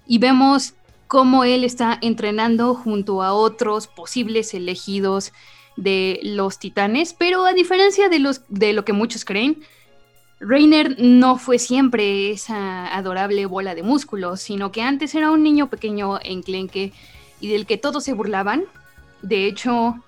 y 0.07 0.19
vemos 0.19 0.75
cómo 1.07 1.45
él 1.45 1.65
está 1.65 1.99
entrenando 2.03 2.75
junto 2.75 3.23
a 3.23 3.33
otros 3.33 3.87
posibles 3.87 4.53
elegidos 4.55 5.33
de 5.77 6.21
los 6.23 6.59
titanes, 6.59 7.15
pero 7.15 7.47
a 7.47 7.53
diferencia 7.53 8.09
de, 8.09 8.19
los, 8.19 8.43
de 8.49 8.73
lo 8.73 8.85
que 8.85 8.93
muchos 8.93 9.25
creen, 9.25 9.63
Reiner 10.41 10.97
no 10.99 11.37
fue 11.37 11.59
siempre 11.59 12.31
esa 12.31 12.97
adorable 12.97 13.45
bola 13.45 13.75
de 13.75 13.83
músculos, 13.83 14.41
sino 14.41 14.73
que 14.73 14.81
antes 14.81 15.15
era 15.15 15.31
un 15.31 15.43
niño 15.43 15.69
pequeño 15.69 16.19
enclenque 16.23 16.93
y 17.41 17.49
del 17.49 17.67
que 17.67 17.77
todos 17.77 18.05
se 18.05 18.15
burlaban, 18.15 18.65
de 19.21 19.47
hecho, 19.47 20.03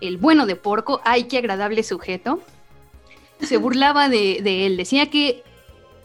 el 0.00 0.16
bueno 0.16 0.46
de 0.46 0.56
Porco, 0.56 1.00
ay, 1.04 1.24
qué 1.24 1.38
agradable 1.38 1.84
sujeto, 1.84 2.40
se 3.40 3.56
burlaba 3.56 4.08
de, 4.08 4.66
él. 4.66 4.76
Decía 4.76 5.10
que 5.10 5.44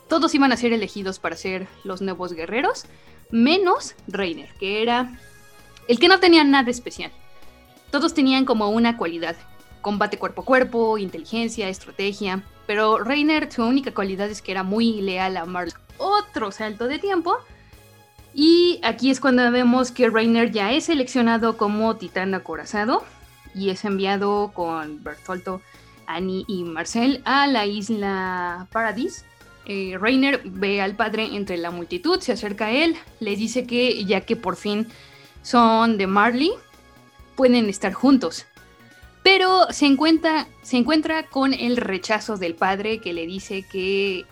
todos 0.07 0.36
iban 0.36 0.51
a 0.51 0.57
ser 0.57 0.71
elegidos 0.71 1.17
para 1.17 1.36
ser 1.36 1.67
los 1.84 2.01
nuevos 2.01 2.34
guerreros, 2.34 2.86
menos 3.32 3.95
Reiner, 4.07 4.49
que 4.59 4.84
era 4.84 5.19
el 5.88 5.97
que 5.97 6.07
no 6.07 6.19
tenía 6.19 6.43
nada 6.43 6.69
especial. 6.69 7.11
Todos 7.89 8.13
tenían 8.13 8.45
como 8.45 8.69
una 8.69 8.97
cualidad, 8.97 9.36
combate 9.84 10.18
cuerpo 10.18 10.42
a 10.42 10.46
cuerpo, 10.46 10.98
inteligencia, 10.98 11.70
estrategia, 11.70 12.42
pero 12.66 12.98
Reiner 12.98 13.52
su 13.52 13.64
única 13.64 13.94
cualidad 13.94 14.30
es 14.32 14.42
que 14.42 14.52
era 14.52 14.64
muy 14.64 15.02
leal 15.02 15.38
a 15.38 15.46
Marl. 15.46 15.74
Otro 16.00 16.52
salto 16.52 16.88
de 16.88 16.98
tiempo 16.98 17.38
y 18.34 18.80
aquí 18.82 19.12
es 19.12 19.20
cuando 19.20 19.52
vemos 19.52 19.92
que 19.92 20.10
Reiner 20.10 20.52
ya 20.52 20.72
es 20.72 20.86
seleccionado 20.86 21.56
como 21.56 21.96
titán 21.98 22.34
acorazado 22.34 23.04
y 23.54 23.70
es 23.70 23.86
enviado 23.86 24.52
con 24.56 25.04
Bertolto, 25.04 25.62
Annie 26.08 26.46
y 26.48 26.64
Marcel 26.64 27.22
a 27.26 27.46
la 27.46 27.68
isla 27.68 28.68
Paradis. 28.72 29.26
Eh, 29.66 29.98
Reiner 30.00 30.42
ve 30.44 30.82
al 30.82 30.96
padre 30.96 31.36
entre 31.36 31.58
la 31.58 31.72
multitud, 31.72 32.20
se 32.20 32.32
acerca 32.32 32.66
a 32.66 32.72
él, 32.72 32.96
le 33.20 33.36
dice 33.36 33.66
que 33.66 34.04
ya 34.04 34.22
que 34.22 34.36
por 34.36 34.56
fin 34.56 34.88
son 35.44 35.98
de 35.98 36.08
Marley, 36.08 36.52
pueden 37.36 37.70
estar 37.70 37.94
juntos. 37.94 38.48
Pero 39.24 39.67
se 39.71 39.86
encuentra, 39.86 40.47
se 40.61 40.78
encuentra 40.78 41.28
con 41.28 41.53
el 41.53 41.78
rechazo 41.78 42.38
del 42.38 42.55
padre 42.55 42.99
que 42.99 43.13
le 43.13 43.26
dice 43.26 43.65
que 43.71 44.26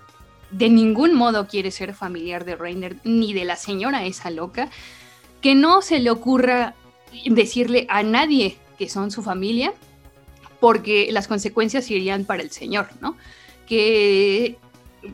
de 0.52 0.70
ningún 0.70 1.16
modo 1.16 1.48
quiere 1.48 1.72
ser 1.72 1.94
familiar 1.94 2.44
de 2.44 2.58
Reiner 2.58 2.98
ni 3.06 3.34
de 3.34 3.46
la 3.46 3.56
señora 3.56 4.06
esa 4.06 4.30
loca, 4.30 4.70
que 5.42 5.56
no 5.56 5.82
se 5.82 6.00
le 6.00 6.10
ocurra 6.12 6.76
decirle 7.26 7.88
a 7.90 8.04
nadie 8.04 8.58
que 8.78 8.90
son 8.90 9.12
su 9.12 9.24
familia, 9.24 9.74
porque 10.60 11.10
las 11.12 11.28
consecuencias 11.28 11.90
irían 11.90 12.26
para 12.26 12.44
el 12.44 12.52
señor, 12.52 12.90
¿no? 13.00 13.18
Que 13.68 14.58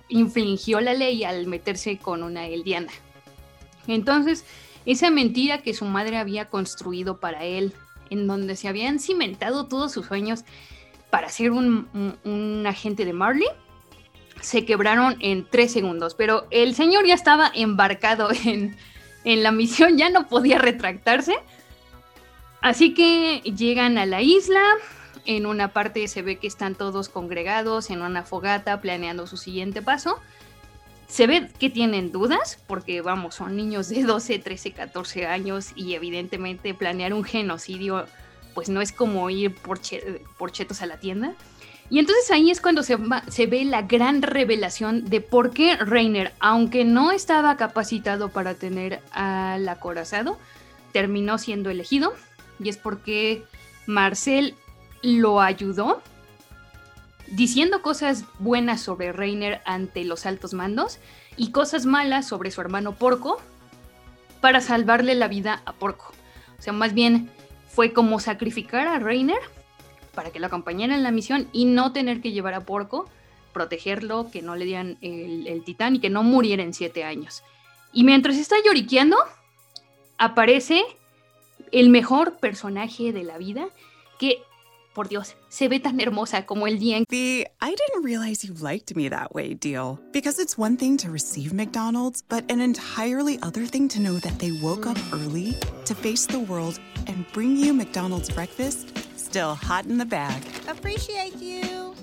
infringió 0.09 0.82
la 0.82 0.93
ley 0.93 1.23
al 1.23 1.47
meterse 1.47 1.97
con 1.97 2.23
una 2.23 2.47
eldiana. 2.47 2.91
Entonces, 3.88 4.43
esa 4.86 5.09
mentira 5.09 5.61
que 5.61 5.73
su 5.73 5.86
madre 5.86 6.17
había 6.17 6.49
construido 6.49 7.19
para 7.19 7.45
él, 7.45 7.73
en 8.10 8.28
donde 8.28 8.55
se 8.55 8.68
habían 8.68 8.99
cimentado 8.99 9.68
todos 9.68 9.91
sus 9.91 10.05
sueños 10.08 10.43
para 11.10 11.30
ser 11.30 11.51
un, 11.51 11.88
un 12.24 12.66
agente 12.68 13.05
de 13.05 13.14
Marley, 13.14 13.47
se 14.41 14.66
quebraron 14.66 15.18
en 15.20 15.47
tres 15.49 15.72
segundos, 15.72 16.16
pero 16.16 16.47
el 16.51 16.76
señor 16.76 17.05
ya 17.05 17.14
estaba 17.14 17.51
embarcado 17.53 18.30
en, 18.45 18.76
la 19.24 19.51
misión, 19.51 19.97
ya 19.97 20.10
no 20.10 20.28
podía 20.28 20.58
retractarse. 20.58 21.36
Así 22.62 22.93
que 22.93 23.41
llegan 23.41 23.97
a 23.97 24.05
la 24.05 24.22
isla, 24.22 24.62
en 25.26 25.45
una 25.45 25.74
parte 25.74 26.08
se 26.08 26.22
ve 26.22 26.38
que 26.38 26.47
están 26.47 26.76
todos 26.76 27.10
congregados 27.10 27.89
en 27.89 28.01
una 28.01 28.24
fogata 28.24 28.80
planeando 28.82 29.28
su 29.28 29.38
siguiente 29.38 29.82
paso. 29.82 30.20
Se 31.08 31.26
ve 31.26 31.49
que 31.58 31.70
tienen 31.70 32.12
dudas, 32.12 32.60
porque 32.68 33.01
vamos, 33.01 33.36
son 33.36 33.55
niños 33.55 33.89
de 33.89 34.03
12, 34.03 34.39
13, 34.39 34.72
14 34.72 35.26
años 35.26 35.72
y 35.76 35.93
evidentemente 35.93 36.74
planear 36.74 37.14
un 37.14 37.24
genocidio 37.24 38.05
pues 38.53 38.70
no 38.70 38.82
es 38.82 38.91
como 38.91 39.30
ir 39.30 39.53
por, 39.53 39.80
chetos 39.80 40.82
a 40.82 40.88
la 40.88 40.99
tienda. 40.99 41.36
Y 41.91 41.99
entonces 41.99 42.32
ahí 42.32 42.49
es 42.49 42.60
cuando 42.60 42.82
se, 42.82 42.97
se, 43.28 43.45
ve 43.45 43.64
la 43.66 43.84
gran 43.84 44.24
revelación 44.24 45.05
de 45.05 45.22
por 45.22 45.51
qué 45.51 45.78
Reiner, 45.78 46.34
aunque 46.39 46.84
no 46.84 47.12
estaba 47.12 47.55
capacitado 47.55 48.30
para 48.30 48.55
tener 48.55 48.99
al 49.12 49.70
acorazado, 49.70 50.39
terminó 50.91 51.38
siendo 51.38 51.70
elegido. 51.70 52.14
Y 52.60 52.70
es 52.70 52.78
porque 52.78 53.43
Marcel 53.86 54.55
lo 55.03 55.39
ayudó 55.39 56.01
diciendo 57.32 57.82
cosas 57.82 58.25
buenas 58.39 58.82
sobre 58.82 59.11
Reiner 59.11 59.61
ante 59.65 60.03
los 60.03 60.25
altos 60.25 60.53
mandos 60.53 60.99
y 61.36 61.51
cosas 61.51 61.86
malas 61.86 62.28
sobre 62.28 62.51
su 62.51 62.61
hermano 62.61 62.95
Porco 62.95 63.38
para 64.41 64.61
salvarle 64.61 65.15
la 65.15 65.28
vida 65.28 65.61
a 65.65 65.73
Porco. 65.73 66.13
O 66.57 66.61
sea, 66.61 66.73
más 66.73 66.93
bien 66.93 67.30
fue 67.67 67.93
como 67.93 68.19
sacrificar 68.19 68.88
a 68.88 68.99
Reiner 68.99 69.39
para 70.15 70.32
que 70.32 70.39
lo 70.39 70.47
acompañara 70.47 70.95
en 70.95 71.03
la 71.03 71.11
misión 71.11 71.47
y 71.51 71.65
no 71.65 71.93
tener 71.93 72.21
que 72.21 72.32
llevar 72.32 72.55
a 72.55 72.65
Porco, 72.65 73.07
protegerlo, 73.53 74.32
que 74.32 74.41
no 74.41 74.55
le 74.55 74.65
dieran 74.65 74.97
el, 75.01 75.61
titán 75.63 75.95
y 75.95 75.99
que 75.99 76.09
no 76.09 76.23
muriera 76.23 76.63
en 76.63 76.73
siete 76.73 77.03
años. 77.03 77.43
Y 77.93 78.03
mientras 78.03 78.38
está 78.38 78.55
lloriqueando, 78.65 79.17
aparece 80.17 80.84
el 81.71 81.89
mejor 81.89 82.38
personaje 82.38 83.13
de 83.13 83.23
la 83.23 83.38
vida 83.38 83.67
que 84.17 84.41
por 84.98 85.08
Dios, 85.08 85.36
se 85.48 85.68
ve 85.68 85.80
tan 85.80 86.00
hermosa 86.00 86.48
como 86.48 86.66
el 86.66 86.80
día 86.80 86.98
en 86.98 87.06
The 87.08 87.48
I 87.62 87.76
didn't 87.76 88.04
realize 88.04 88.43
you 88.43 88.56
liked 88.56 88.95
me 88.95 89.10
that 89.10 89.34
way 89.34 89.54
deal. 89.54 90.00
Because 90.12 90.39
it's 90.39 90.58
one 90.58 90.76
thing 90.76 90.98
to 90.98 91.12
receive 91.12 91.54
McDonald's, 91.54 92.24
but 92.28 92.43
an 92.52 92.60
entirely 92.60 93.38
other 93.43 93.68
thing 93.68 93.88
to 93.89 94.00
know 94.00 94.20
that 94.20 94.39
they 94.39 94.52
woke 94.62 94.88
up 94.88 94.98
early 95.14 95.56
to 95.86 95.93
face 95.93 96.26
the 96.26 96.39
world 96.39 96.80
and 97.06 97.26
bring 97.32 97.56
you 97.56 97.74
McDonald's 97.74 98.30
breakfast 98.30 98.98
Still 99.28 99.56
hot 99.56 99.86
in 99.86 99.98
the 99.98 100.06
bag. 100.06 100.41
Appreciate 100.70 101.36
you. 101.36 101.93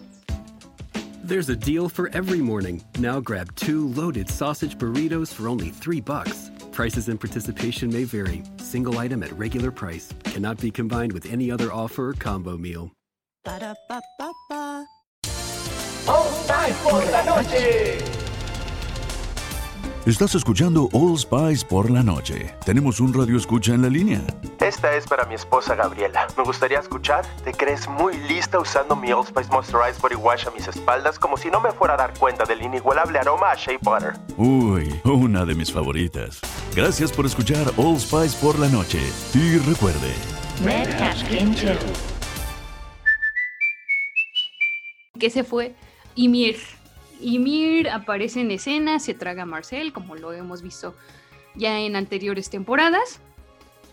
There's 1.22 1.49
a 1.49 1.57
deal 1.57 1.88
for 1.88 2.11
every 2.12 2.40
morning. 2.40 2.84
Now 2.99 3.18
grab 3.18 3.55
two 3.57 3.88
loaded 3.88 4.28
sausage 4.28 4.76
burritos 4.76 5.32
for 5.32 5.49
only 5.49 5.70
three 5.70 6.01
bucks. 6.01 6.51
Prices 6.74 7.08
and 7.08 7.20
participation 7.20 7.88
may 7.88 8.02
vary. 8.02 8.42
Single 8.56 8.98
item 8.98 9.22
at 9.22 9.30
regular 9.38 9.70
price 9.70 10.12
cannot 10.24 10.60
be 10.60 10.72
combined 10.72 11.12
with 11.12 11.32
any 11.32 11.48
other 11.48 11.72
offer 11.72 12.08
or 12.08 12.14
combo 12.14 12.58
meal. 12.58 12.90
Ba-da-ba-ba-ba. 13.44 14.84
Oh, 16.08 16.26
por 16.82 17.04
la 17.12 17.22
noche. 17.24 17.98
Estás 20.04 20.34
escuchando 20.34 20.90
All 20.92 21.16
Spice 21.16 21.64
por 21.64 21.90
la 21.90 22.02
noche. 22.02 22.54
Tenemos 22.66 23.00
un 23.00 23.14
radio 23.14 23.38
escucha 23.38 23.72
en 23.72 23.80
la 23.80 23.88
línea. 23.88 24.20
Esta 24.60 24.94
es 24.96 25.06
para 25.06 25.24
mi 25.24 25.34
esposa 25.34 25.74
Gabriela. 25.76 26.26
Me 26.36 26.42
gustaría 26.42 26.80
escuchar. 26.80 27.24
¿Te 27.42 27.52
crees 27.52 27.88
muy 27.88 28.18
lista 28.28 28.58
usando 28.58 28.96
mi 28.96 29.12
All 29.12 29.24
Spice 29.24 29.48
Moisturized 29.50 30.02
Body 30.02 30.16
Wash 30.16 30.46
a 30.46 30.50
mis 30.50 30.68
espaldas 30.68 31.18
como 31.18 31.36
si 31.36 31.50
no 31.50 31.60
me 31.60 31.70
fuera 31.70 31.94
a 31.94 31.96
dar 31.96 32.18
cuenta 32.18 32.44
del 32.44 32.60
inigualable 32.60 33.18
aroma 33.18 33.52
a 33.52 33.54
Shea 33.54 33.78
Butter? 33.80 34.12
Uy, 34.36 35.00
una 35.04 35.46
de 35.46 35.54
mis 35.54 35.72
favoritas. 35.72 36.40
Gracias 36.74 37.12
por 37.12 37.24
escuchar 37.24 37.72
All 37.76 38.00
Spice 38.00 38.36
por 38.42 38.58
la 38.58 38.68
noche. 38.68 38.98
Y 39.32 39.58
recuerde, 39.58 40.12
Que 45.16 45.30
se 45.30 45.44
fue 45.44 45.72
Ymir. 46.16 46.56
Ymir 47.20 47.88
aparece 47.90 48.40
en 48.40 48.50
escena, 48.50 48.98
se 48.98 49.14
traga 49.14 49.44
a 49.44 49.46
Marcel, 49.46 49.92
como 49.92 50.16
lo 50.16 50.32
hemos 50.32 50.62
visto 50.62 50.96
ya 51.54 51.78
en 51.78 51.94
anteriores 51.94 52.50
temporadas. 52.50 53.20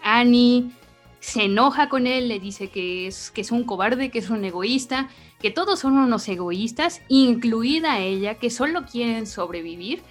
Annie 0.02 0.72
se 1.20 1.44
enoja 1.44 1.88
con 1.88 2.08
él, 2.08 2.30
le 2.30 2.40
dice 2.40 2.70
que 2.70 3.06
es, 3.06 3.30
que 3.30 3.42
es 3.42 3.52
un 3.52 3.64
cobarde, 3.64 4.10
que 4.10 4.18
es 4.18 4.32
un 4.32 4.44
egoísta, 4.44 5.08
que 5.40 5.52
todos 5.52 5.82
son 5.82 6.00
unos 6.00 6.28
egoístas, 6.28 7.02
incluida 7.10 8.00
ella, 8.00 8.40
que 8.40 8.50
solo 8.50 8.86
quieren 8.88 9.28
sobrevivir, 9.28 10.02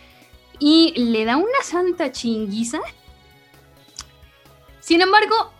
y 0.60 0.92
le 0.96 1.24
da 1.24 1.36
una 1.36 1.62
santa 1.64 2.12
chinguiza. 2.12 2.78
Sin 4.78 5.00
embargo, 5.00 5.52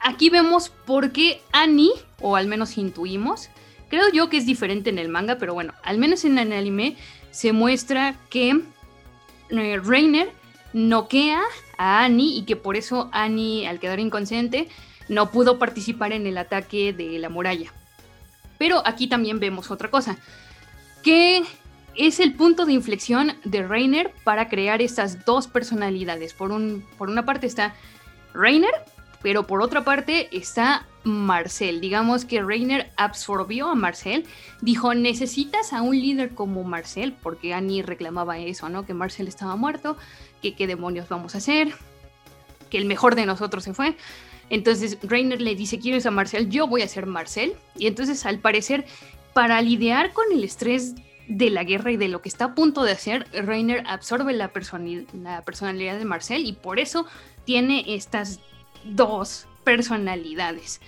aquí 0.00 0.30
vemos 0.30 0.68
por 0.68 1.10
qué 1.10 1.40
Annie, 1.50 1.92
o 2.20 2.36
al 2.36 2.46
menos 2.46 2.78
intuimos, 2.78 3.48
creo 3.88 4.10
yo 4.12 4.28
que 4.28 4.36
es 4.36 4.46
diferente 4.46 4.90
en 4.90 4.98
el 4.98 5.08
manga, 5.08 5.38
pero 5.38 5.54
bueno, 5.54 5.72
al 5.82 5.98
menos 5.98 6.24
en 6.24 6.38
el 6.38 6.52
anime 6.52 6.96
se 7.30 7.52
muestra 7.52 8.16
que 8.30 8.60
eh, 9.50 9.80
Reiner 9.82 10.30
noquea 10.72 11.40
a 11.78 12.04
Annie 12.04 12.36
y 12.38 12.42
que 12.44 12.56
por 12.56 12.76
eso 12.76 13.08
Annie, 13.12 13.66
al 13.66 13.80
quedar 13.80 13.98
inconsciente, 13.98 14.68
no 15.08 15.30
pudo 15.30 15.58
participar 15.58 16.12
en 16.12 16.26
el 16.26 16.38
ataque 16.38 16.92
de 16.92 17.18
la 17.18 17.28
muralla. 17.28 17.72
Pero 18.58 18.82
aquí 18.86 19.06
también 19.08 19.40
vemos 19.40 19.70
otra 19.70 19.90
cosa, 19.90 20.16
que 21.02 21.44
es 21.96 22.20
el 22.20 22.34
punto 22.34 22.66
de 22.66 22.72
inflexión 22.72 23.32
de 23.44 23.66
Reiner 23.66 24.12
para 24.24 24.48
crear 24.48 24.82
estas 24.82 25.24
dos 25.24 25.46
personalidades. 25.46 26.32
Por, 26.34 26.50
un, 26.50 26.84
por 26.98 27.08
una 27.08 27.24
parte 27.24 27.46
está 27.46 27.74
Reiner, 28.32 28.72
pero 29.22 29.46
por 29.46 29.62
otra 29.62 29.84
parte 29.84 30.28
está 30.36 30.86
Marcel. 31.04 31.80
Digamos 31.80 32.24
que 32.24 32.42
Reiner 32.42 32.90
absorbió 32.96 33.68
a 33.68 33.74
Marcel, 33.74 34.26
dijo, 34.60 34.94
necesitas 34.94 35.72
a 35.72 35.82
un 35.82 35.98
líder 35.98 36.34
como 36.34 36.64
Marcel, 36.64 37.14
porque 37.22 37.54
Annie 37.54 37.82
reclamaba 37.82 38.38
eso, 38.38 38.68
¿no? 38.68 38.84
Que 38.86 38.94
Marcel 38.94 39.28
estaba 39.28 39.56
muerto, 39.56 39.96
que 40.42 40.54
qué 40.54 40.66
demonios 40.66 41.08
vamos 41.08 41.34
a 41.34 41.38
hacer, 41.38 41.74
que 42.70 42.78
el 42.78 42.86
mejor 42.86 43.14
de 43.14 43.26
nosotros 43.26 43.64
se 43.64 43.74
fue. 43.74 43.96
Entonces 44.50 44.98
Reiner 45.02 45.40
le 45.40 45.54
dice, 45.54 45.78
¿quieres 45.78 46.06
a 46.06 46.10
Marcel? 46.10 46.50
Yo 46.50 46.66
voy 46.66 46.82
a 46.82 46.88
ser 46.88 47.06
Marcel. 47.06 47.54
Y 47.76 47.86
entonces 47.86 48.26
al 48.26 48.38
parecer, 48.38 48.84
para 49.32 49.60
lidiar 49.60 50.12
con 50.12 50.24
el 50.32 50.44
estrés 50.44 50.94
de 51.28 51.50
la 51.50 51.64
guerra 51.64 51.90
y 51.90 51.96
de 51.96 52.08
lo 52.08 52.20
que 52.20 52.28
está 52.28 52.46
a 52.46 52.54
punto 52.54 52.82
de 52.82 52.92
hacer, 52.92 53.26
Reiner 53.32 53.82
absorbe 53.86 54.32
la, 54.32 54.52
personalidad 54.52 55.98
de 55.98 56.04
Marcel 56.04 56.44
y 56.44 56.52
por 56.52 56.78
eso 56.78 57.06
tiene 57.44 57.84
estas 57.94 58.40
dos 58.84 59.46
personalidades. 59.64 60.80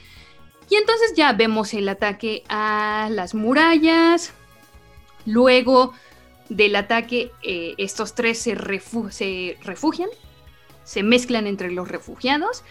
Y 0.68 0.74
entonces 0.76 1.14
ya 1.16 1.32
vemos 1.32 1.72
el 1.74 1.88
ataque 1.88 2.42
a 2.48 3.08
las 3.10 3.34
murallas. 3.34 4.32
Luego 5.24 5.92
del 6.48 6.76
ataque, 6.76 7.30
eh, 7.42 7.74
estos 7.78 8.14
tres 8.14 8.38
se, 8.38 8.54
refugian, 8.54 10.08
se 10.84 11.02
mezclan 11.02 11.46
entre 11.46 11.70
los 11.70 11.88
refugiados 11.88 12.62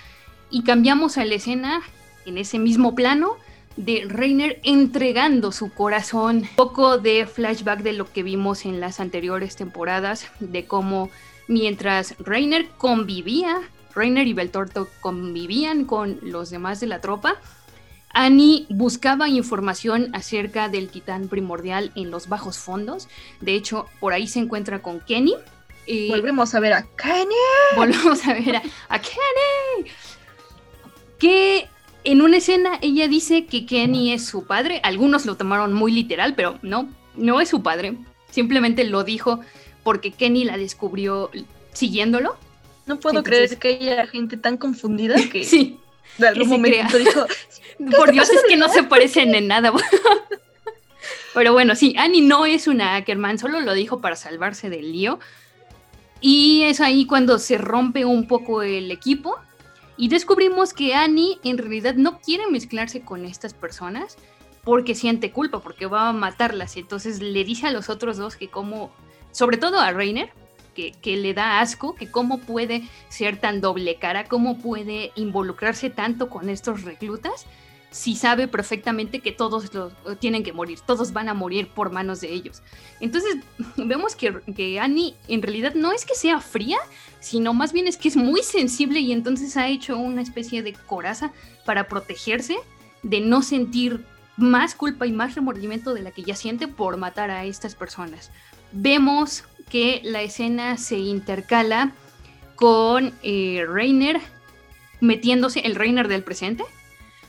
y 0.49 0.63
cambiamos 0.63 1.17
a 1.17 1.25
la 1.25 1.35
escena 1.35 1.81
en 2.25 2.37
ese 2.37 2.59
mismo 2.59 2.95
plano 2.95 3.37
de 3.77 4.05
Reiner 4.07 4.59
entregando 4.63 5.51
su 5.51 5.71
corazón. 5.71 6.37
Un 6.37 6.55
poco 6.55 6.97
de 6.97 7.25
flashback 7.25 7.81
de 7.81 7.93
lo 7.93 8.11
que 8.11 8.23
vimos 8.23 8.65
en 8.65 8.79
las 8.79 8.99
anteriores 8.99 9.55
temporadas, 9.55 10.27
de 10.39 10.65
cómo 10.65 11.09
mientras 11.47 12.15
Reiner 12.19 12.67
convivía, 12.77 13.61
Reiner 13.93 14.27
y 14.27 14.33
Beltorto 14.33 14.87
convivían 15.01 15.85
con 15.85 16.19
los 16.21 16.49
demás 16.49 16.79
de 16.79 16.87
la 16.87 17.01
tropa, 17.01 17.37
Annie 18.15 18.65
buscaba 18.69 19.27
información 19.27 20.09
acerca 20.15 20.69
del 20.69 20.89
titán 20.89 21.27
primordial 21.27 21.91
en 21.95 22.11
los 22.11 22.29
bajos 22.29 22.57
fondos. 22.57 23.09
De 23.41 23.55
hecho, 23.55 23.87
por 23.99 24.13
ahí 24.13 24.25
se 24.27 24.39
encuentra 24.39 24.81
con 24.81 25.01
Kenny. 25.01 25.35
volvemos 26.09 26.55
a 26.55 26.61
ver 26.61 26.73
a 26.73 26.83
Kenny. 26.95 27.35
Volvemos 27.75 28.25
a 28.25 28.33
ver 28.33 28.55
a, 28.87 28.99
Kenny. 28.99 29.91
Que 31.19 31.67
en 32.05 32.21
una 32.21 32.37
escena 32.37 32.77
ella 32.81 33.07
dice 33.07 33.45
que 33.45 33.65
Kenny 33.65 34.13
es 34.13 34.25
su 34.25 34.45
padre. 34.45 34.79
Algunos 34.83 35.25
lo 35.25 35.35
tomaron 35.35 35.73
muy 35.73 35.91
literal, 35.91 36.35
pero 36.35 36.59
no, 36.61 36.87
no 37.15 37.41
es 37.41 37.49
su 37.49 37.63
padre. 37.63 37.97
Simplemente 38.29 38.83
lo 38.83 39.03
dijo 39.03 39.41
porque 39.83 40.11
Kenny 40.11 40.45
la 40.45 40.57
descubrió 40.57 41.31
siguiéndolo. 41.73 42.37
No 42.85 42.99
puedo 42.99 43.23
creer 43.23 43.57
que 43.57 43.79
haya 43.79 44.07
gente 44.07 44.37
tan 44.37 44.57
confundida 44.57 45.15
que 45.31 45.43
sí, 45.45 45.79
de 46.17 46.27
algún 46.27 46.47
momento 46.49 46.97
dijo, 46.97 47.25
por 47.97 48.11
Dios, 48.11 48.29
es 48.29 48.43
que 48.47 48.55
no 48.55 48.69
se 48.69 48.83
parecen 48.83 49.33
en 49.33 49.47
nada. 49.49 49.73
Pero 51.33 51.53
bueno, 51.53 51.75
sí, 51.75 51.95
Annie 51.97 52.21
no 52.21 52.45
es 52.45 52.67
una 52.67 52.95
Ackerman, 52.95 53.39
solo 53.39 53.59
lo 53.61 53.73
dijo 53.73 53.99
para 53.99 54.15
salvarse 54.15 54.69
del 54.69 54.91
lío. 54.91 55.19
Y 56.21 56.63
es 56.63 56.81
ahí 56.81 57.05
cuando 57.05 57.39
se 57.39 57.57
rompe 57.57 58.05
un 58.05 58.27
poco 58.27 58.61
el 58.61 58.91
equipo 58.91 59.37
y 59.97 60.09
descubrimos 60.09 60.73
que 60.73 60.93
Annie 60.93 61.39
en 61.43 61.57
realidad 61.57 61.95
no 61.95 62.19
quiere 62.19 62.47
mezclarse 62.49 63.01
con 63.01 63.25
estas 63.25 63.53
personas 63.53 64.17
porque 64.63 64.95
siente 64.95 65.31
culpa, 65.31 65.59
porque 65.59 65.85
va 65.85 66.09
a 66.09 66.13
matarlas. 66.13 66.75
Entonces 66.75 67.21
le 67.21 67.43
dice 67.43 67.67
a 67.67 67.71
los 67.71 67.89
otros 67.89 68.17
dos 68.17 68.35
que 68.35 68.49
como, 68.49 68.91
sobre 69.31 69.57
todo 69.57 69.79
a 69.79 69.91
Reiner, 69.91 70.31
que, 70.73 71.17
le 71.17 71.33
da 71.33 71.61
asco, 71.61 71.95
que 71.95 72.11
cómo 72.11 72.39
puede 72.39 72.83
ser 73.07 73.39
tan 73.39 73.61
doble 73.61 73.95
cara, 73.95 74.25
cómo 74.25 74.57
puede 74.57 75.11
involucrarse 75.15 75.89
tanto 75.89 76.29
con 76.29 76.49
estos 76.49 76.83
reclutas, 76.83 77.45
si 77.95 78.17
sabe 78.17 78.49
perfectamente 78.49 79.21
que 79.21 79.31
todos 79.31 79.73
los, 79.73 79.93
tienen 80.19 80.43
que 80.43 80.51
morir, 80.51 80.81
todos 80.85 81.13
van 81.13 81.29
a 81.29 81.33
morir 81.33 81.69
por 81.69 81.93
manos 81.93 82.19
de 82.19 82.33
ellos. 82.33 82.61
Entonces 82.99 83.37
vemos 83.77 84.17
que, 84.17 84.41
que 84.53 84.81
Annie 84.81 85.15
en 85.29 85.41
realidad 85.41 85.75
no 85.75 85.93
es 85.93 86.03
que 86.05 86.13
sea 86.13 86.41
fría, 86.41 86.77
sino 87.21 87.53
más 87.53 87.71
bien 87.71 87.87
es 87.87 87.95
que 87.95 88.09
es 88.09 88.17
muy 88.17 88.43
sensible 88.43 88.99
y 88.99 89.13
entonces 89.13 89.55
ha 89.55 89.69
hecho 89.69 89.97
una 89.97 90.21
especie 90.21 90.61
de 90.61 90.73
coraza 90.73 91.31
para 91.65 91.87
protegerse 91.87 92.57
de 93.01 93.21
no 93.21 93.41
sentir 93.41 94.03
más 94.35 94.75
culpa 94.75 95.07
y 95.07 95.13
más 95.13 95.35
remordimiento 95.35 95.93
de 95.93 96.01
la 96.01 96.11
que 96.11 96.23
ya 96.23 96.35
siente 96.35 96.67
por 96.67 96.97
matar 96.97 97.31
a 97.31 97.45
estas 97.45 97.75
personas. 97.75 98.29
Vemos 98.73 99.45
que 99.69 100.01
la 100.03 100.21
escena 100.21 100.77
se 100.77 100.97
intercala 100.97 101.93
con 102.57 103.13
eh, 103.23 103.65
Reiner 103.65 104.19
metiéndose, 104.99 105.61
el 105.61 105.75
Reiner 105.75 106.09
del 106.09 106.25
presente, 106.25 106.65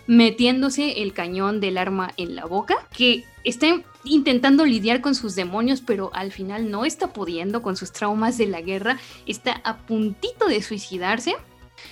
metiéndose 0.07 1.02
el 1.02 1.12
cañón 1.12 1.61
del 1.61 1.78
arma 1.78 2.12
en 2.16 2.36
la 2.36 2.44
boca, 2.44 2.76
que 2.96 3.24
está 3.44 3.66
intentando 4.04 4.64
lidiar 4.64 5.00
con 5.00 5.14
sus 5.14 5.34
demonios, 5.34 5.80
pero 5.80 6.11
al 6.14 6.32
final 6.32 6.70
no 6.70 6.84
está 6.84 7.12
pudiendo 7.12 7.62
con 7.62 7.76
sus 7.76 7.92
traumas 7.92 8.38
de 8.38 8.46
la 8.46 8.61
guerra, 8.61 8.98
está 9.26 9.61
a 9.64 9.78
puntito 9.78 10.46
de 10.46 10.62
suicidarse. 10.62 11.34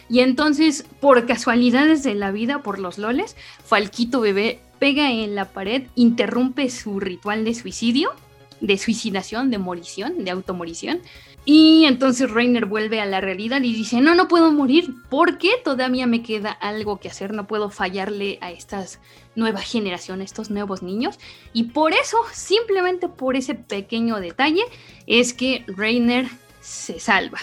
Y 0.08 0.20
entonces, 0.20 0.86
por 1.00 1.26
casualidades 1.26 2.02
de 2.02 2.14
la 2.14 2.30
vida, 2.30 2.62
por 2.62 2.78
los 2.78 2.98
loles, 2.98 3.36
Falquito 3.64 4.20
bebé 4.20 4.60
pega 4.78 5.10
en 5.10 5.34
la 5.34 5.52
pared, 5.52 5.84
interrumpe 5.94 6.70
su 6.70 7.00
ritual 7.00 7.44
de 7.44 7.54
suicidio 7.54 8.12
de 8.60 8.78
suicidación, 8.78 9.50
de 9.50 9.58
morición, 9.58 10.24
de 10.24 10.30
automorición. 10.30 11.00
Y 11.46 11.84
entonces 11.84 12.30
Reiner 12.30 12.64
vuelve 12.64 13.00
a 13.00 13.06
la 13.06 13.20
realidad 13.20 13.60
y 13.60 13.74
dice, 13.74 14.00
no, 14.00 14.14
no 14.14 14.28
puedo 14.28 14.50
morir 14.50 14.94
porque 15.10 15.50
todavía 15.62 16.06
me 16.06 16.22
queda 16.22 16.50
algo 16.50 16.98
que 17.00 17.08
hacer, 17.08 17.34
no 17.34 17.46
puedo 17.46 17.68
fallarle 17.68 18.38
a 18.40 18.50
estas 18.50 18.98
nuevas 19.34 19.64
generaciones, 19.64 20.30
estos 20.30 20.50
nuevos 20.50 20.82
niños. 20.82 21.18
Y 21.52 21.64
por 21.64 21.92
eso, 21.92 22.16
simplemente 22.32 23.08
por 23.08 23.36
ese 23.36 23.54
pequeño 23.54 24.20
detalle, 24.20 24.62
es 25.06 25.34
que 25.34 25.64
Reiner 25.66 26.28
se 26.60 26.98
salva. 26.98 27.40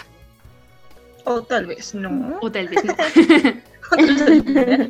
O 1.24 1.42
tal 1.42 1.66
vez 1.66 1.94
no. 1.94 2.38
O 2.40 2.50
tal 2.50 2.68
vez 2.68 2.84
no. 2.84 2.96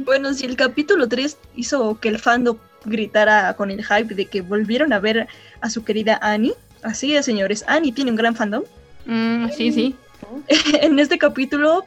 bueno, 0.00 0.34
si 0.34 0.44
el 0.44 0.56
capítulo 0.56 1.08
3 1.08 1.38
hizo 1.56 1.98
que 1.98 2.08
el 2.08 2.18
fandom 2.18 2.58
gritara 2.84 3.54
con 3.54 3.70
el 3.70 3.84
hype 3.84 4.14
de 4.14 4.26
que 4.26 4.42
volvieron 4.42 4.92
a 4.92 5.00
ver 5.00 5.28
a 5.60 5.70
su 5.70 5.84
querida 5.84 6.18
Annie. 6.20 6.52
Así 6.82 7.14
es, 7.14 7.24
señores, 7.24 7.64
Annie 7.66 7.92
tiene 7.92 8.10
un 8.10 8.16
gran 8.16 8.34
fandom. 8.34 8.64
Mm, 9.06 9.48
sí, 9.50 9.72
sí. 9.72 9.96
en 10.80 10.98
este 10.98 11.18
capítulo 11.18 11.84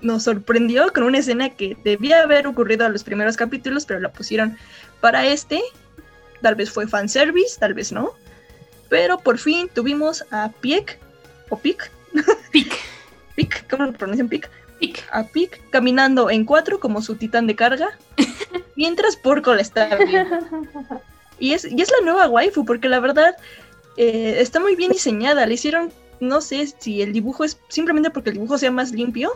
nos 0.00 0.24
sorprendió 0.24 0.92
con 0.92 1.04
una 1.04 1.18
escena 1.18 1.50
que 1.50 1.76
debía 1.84 2.22
haber 2.22 2.46
ocurrido 2.46 2.86
a 2.86 2.88
los 2.88 3.04
primeros 3.04 3.36
capítulos, 3.36 3.86
pero 3.86 4.00
la 4.00 4.10
pusieron 4.10 4.56
para 5.00 5.26
este. 5.26 5.60
Tal 6.42 6.54
vez 6.54 6.70
fue 6.70 6.86
fanservice, 6.86 7.58
tal 7.58 7.74
vez 7.74 7.92
no. 7.92 8.12
Pero 8.88 9.18
por 9.18 9.38
fin 9.38 9.68
tuvimos 9.72 10.24
a 10.30 10.50
Piek, 10.60 10.98
o 11.48 11.58
Pic. 11.58 11.90
Pic. 12.52 12.72
Pic, 13.34 13.68
¿cómo 13.68 13.84
lo 13.84 13.92
pronuncian 13.92 14.28
Pic? 14.28 14.48
Pic. 14.78 15.04
A 15.10 15.24
Pic 15.24 15.60
caminando 15.70 16.30
en 16.30 16.44
cuatro 16.44 16.78
como 16.78 17.02
su 17.02 17.16
titán 17.16 17.46
de 17.46 17.56
carga. 17.56 17.98
mientras 18.76 19.16
Porco 19.16 19.54
la 19.54 19.62
está 19.62 19.96
viendo. 19.96 20.38
Y 21.38 21.52
es, 21.52 21.66
y 21.70 21.82
es 21.82 21.90
la 21.90 22.02
nueva 22.02 22.28
waifu, 22.28 22.64
porque 22.64 22.88
la 22.88 22.98
verdad 22.98 23.36
eh, 23.96 24.36
está 24.38 24.60
muy 24.60 24.76
bien 24.76 24.92
diseñada. 24.92 25.46
Le 25.46 25.54
hicieron, 25.54 25.92
no 26.20 26.40
sé 26.40 26.66
si 26.78 27.02
el 27.02 27.12
dibujo 27.12 27.44
es 27.44 27.58
simplemente 27.68 28.10
porque 28.10 28.30
el 28.30 28.34
dibujo 28.34 28.58
sea 28.58 28.70
más 28.70 28.92
limpio, 28.92 29.32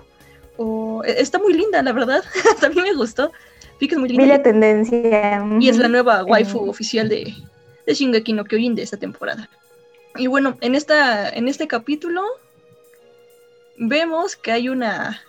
o 0.56 1.02
e, 1.04 1.20
está 1.20 1.38
muy 1.38 1.54
linda, 1.54 1.82
la 1.82 1.92
verdad. 1.92 2.22
mí 2.74 2.82
me 2.82 2.94
gustó. 2.94 3.32
Vi 3.80 3.86
es 3.86 3.96
muy 3.96 4.08
Vi 4.08 4.16
linda. 4.16 4.36
la 4.36 4.42
tendencia. 4.42 5.46
Y 5.58 5.68
es 5.68 5.78
la 5.78 5.88
nueva 5.88 6.24
waifu 6.24 6.68
oficial 6.68 7.08
de, 7.08 7.34
de 7.86 7.94
Shingeki 7.94 8.34
no 8.34 8.44
Kyojin 8.44 8.74
de 8.74 8.82
esta 8.82 8.98
temporada. 8.98 9.48
Y 10.16 10.26
bueno, 10.26 10.58
en, 10.60 10.74
esta, 10.74 11.30
en 11.30 11.48
este 11.48 11.66
capítulo 11.66 12.22
vemos 13.78 14.36
que 14.36 14.52
hay 14.52 14.68
una... 14.68 15.22